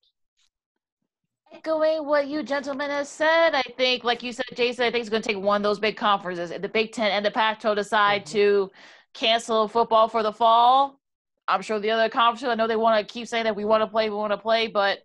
[1.53, 5.11] Echoing what you gentlemen have said, I think, like you said, Jason, I think it's
[5.11, 6.53] going to take one of those big conferences.
[6.53, 8.31] If the Big Ten and the Pac-12 decide Mhm.
[8.31, 8.71] to
[9.15, 11.00] cancel football for the fall,
[11.51, 12.49] I'm sure the other conferences.
[12.49, 14.39] I know they want to keep saying that we want to play, we want to
[14.39, 15.01] play, but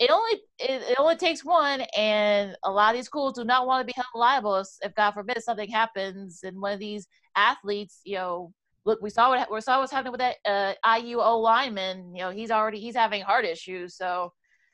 [0.00, 3.66] it only it, it only takes one, and a lot of these schools do not
[3.66, 7.06] want to be held liable if, if God forbid something happens and one of these
[7.36, 8.52] athletes, you know,
[8.84, 12.14] look, we saw what we saw what's happening with that uh, IUO lineman.
[12.14, 14.32] You know, he's already he's having heart issues, so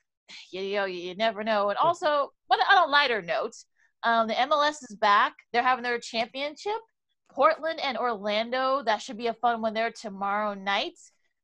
[0.51, 1.69] you, you know you, you never know.
[1.69, 3.53] And also, but on a lighter note,
[4.03, 5.33] um, the MLS is back.
[5.53, 6.79] They're having their championship.
[7.31, 8.83] Portland and Orlando.
[8.83, 10.97] That should be a fun one there tomorrow night.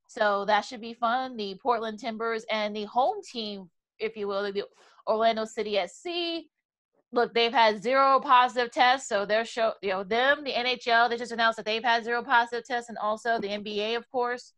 [0.08, 1.36] So that should be fun.
[1.36, 3.70] The Portland Timbers and the home team,
[4.00, 4.64] if you will, the
[5.06, 6.48] Orlando City SC.
[7.12, 10.44] Look, they've had zero positive tests, so they're show you know them.
[10.44, 13.96] The NHL they just announced that they've had zero positive tests, and also the NBA,
[13.96, 14.54] of course,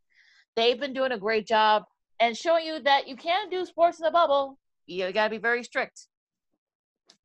[0.55, 1.83] they've been doing a great job
[2.19, 4.57] and showing you that you can do sports in a bubble.
[4.87, 6.07] You got to be very strict,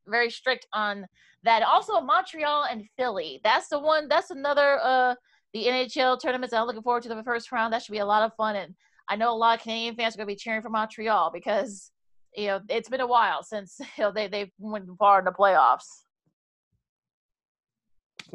[0.07, 1.07] very strict on
[1.43, 1.63] that.
[1.63, 3.41] Also, Montreal and Philly.
[3.43, 4.09] That's the one.
[4.09, 4.79] That's another.
[4.83, 5.15] Uh,
[5.55, 6.53] the NHL tournaments.
[6.53, 7.73] I'm looking forward to the first round.
[7.73, 8.75] That should be a lot of fun, and
[9.09, 11.93] I know a lot of Canadian fans are going to be cheering for Montreal because
[12.37, 15.33] you know it's been a while since you know they they've went far in the
[15.33, 15.87] playoffs.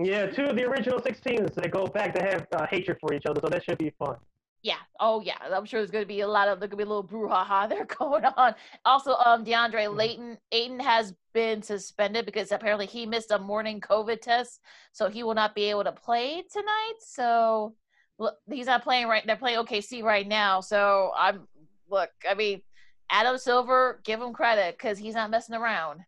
[0.02, 3.14] Yeah, two of the original six teams that go back to have uh, hatred for
[3.14, 4.16] each other, so that should be fun.
[4.62, 4.76] Yeah.
[5.00, 5.38] Oh, yeah.
[5.54, 7.70] I'm sure there's going to be a lot of there to be a little brouhaha
[7.70, 8.56] there going on.
[8.86, 14.22] Also, um, DeAndre Ayton, Ayton has been suspended because apparently he missed a morning COVID
[14.22, 14.60] test,
[14.92, 16.96] so he will not be able to play tonight.
[17.00, 17.76] So
[18.18, 19.26] look, he's not playing right.
[19.26, 20.60] They're playing OKC right now.
[20.60, 21.48] So I'm
[21.90, 22.10] look.
[22.30, 22.62] I mean,
[23.10, 26.02] Adam Silver, give him credit because he's not messing around.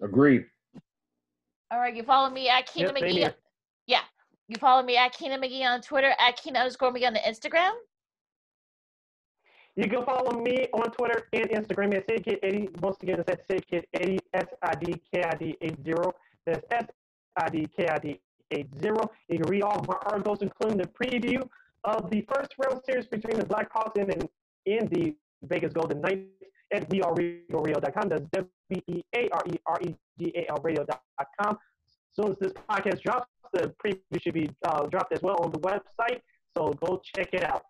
[0.00, 0.44] Agreed.
[1.70, 3.18] All right, you follow me at Keena Yep, same McGee.
[3.18, 3.34] here.
[3.86, 4.02] Yeah,
[4.52, 7.72] you follow me at Keena McGee on Twitter, at Keena underscore McGee on the Instagram.
[9.74, 12.80] You can follow me on Twitter and Instagram at SidKid80.
[12.80, 15.94] Once again, it's at SidKid80, S-I-D-K-I-D 80.
[16.44, 18.20] That's S-I-D-K-I-D
[18.50, 18.68] 80.
[19.28, 21.48] You can read all of my articles, including the preview
[21.84, 24.28] of the first round series between the Blackhawks and, and,
[24.66, 26.28] and the Vegas Golden Knights
[26.72, 28.08] at weareregalradio.com.
[28.10, 28.98] That's W-E-A-R-E-R-E-G-A-L
[30.62, 31.50] radio.com.
[31.50, 31.56] As
[32.14, 35.60] soon as this podcast drops, the preview should be uh, dropped as well on the
[35.60, 36.20] website.
[36.56, 37.62] So go check it out.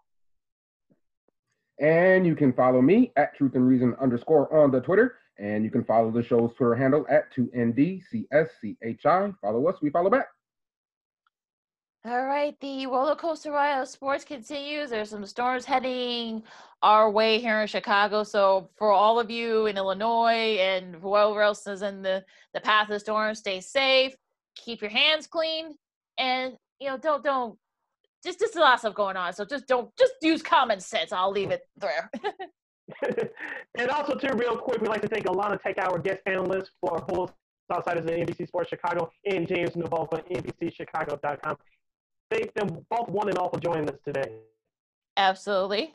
[1.81, 5.17] And you can follow me at Truth and Reason underscore on the Twitter.
[5.39, 9.35] And you can follow the show's Twitter handle at 2NDCSCHI.
[9.41, 10.29] Follow us, we follow back.
[12.05, 14.91] All right, the roller coaster ride of sports continues.
[14.91, 16.43] There's some storms heading
[16.83, 18.25] our way here in Chicago.
[18.25, 22.89] So for all of you in Illinois and whoever else is in the, the path
[22.89, 24.17] of the storm, stay safe,
[24.57, 25.75] keep your hands clean,
[26.19, 27.59] and you know, don't don't
[28.25, 29.33] just just a lot of stuff going on.
[29.33, 31.13] So just don't just use common sense.
[31.13, 32.11] I'll leave it there.
[33.79, 37.05] and also, too, real quick, we'd like to thank Alana Tech, our guest analyst for
[37.09, 37.33] host
[37.73, 41.57] Outsiders at NBC Sports Chicago, and James Neveau for NBCChicago.com.
[42.31, 44.31] Thank them both one and all for joining us today.
[45.17, 45.95] Absolutely.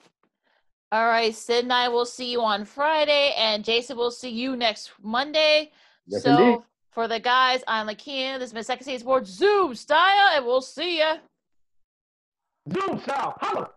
[0.91, 4.55] All right, Sid and I will see you on Friday, and Jason will see you
[4.55, 5.71] next Monday.
[6.07, 6.63] Yes, so indeed.
[6.97, 8.39] For the guys, I'm Lakia.
[8.39, 11.17] This has been Second City Sports Zoom style, and we'll see ya.
[12.73, 13.69] Zoom style, holla!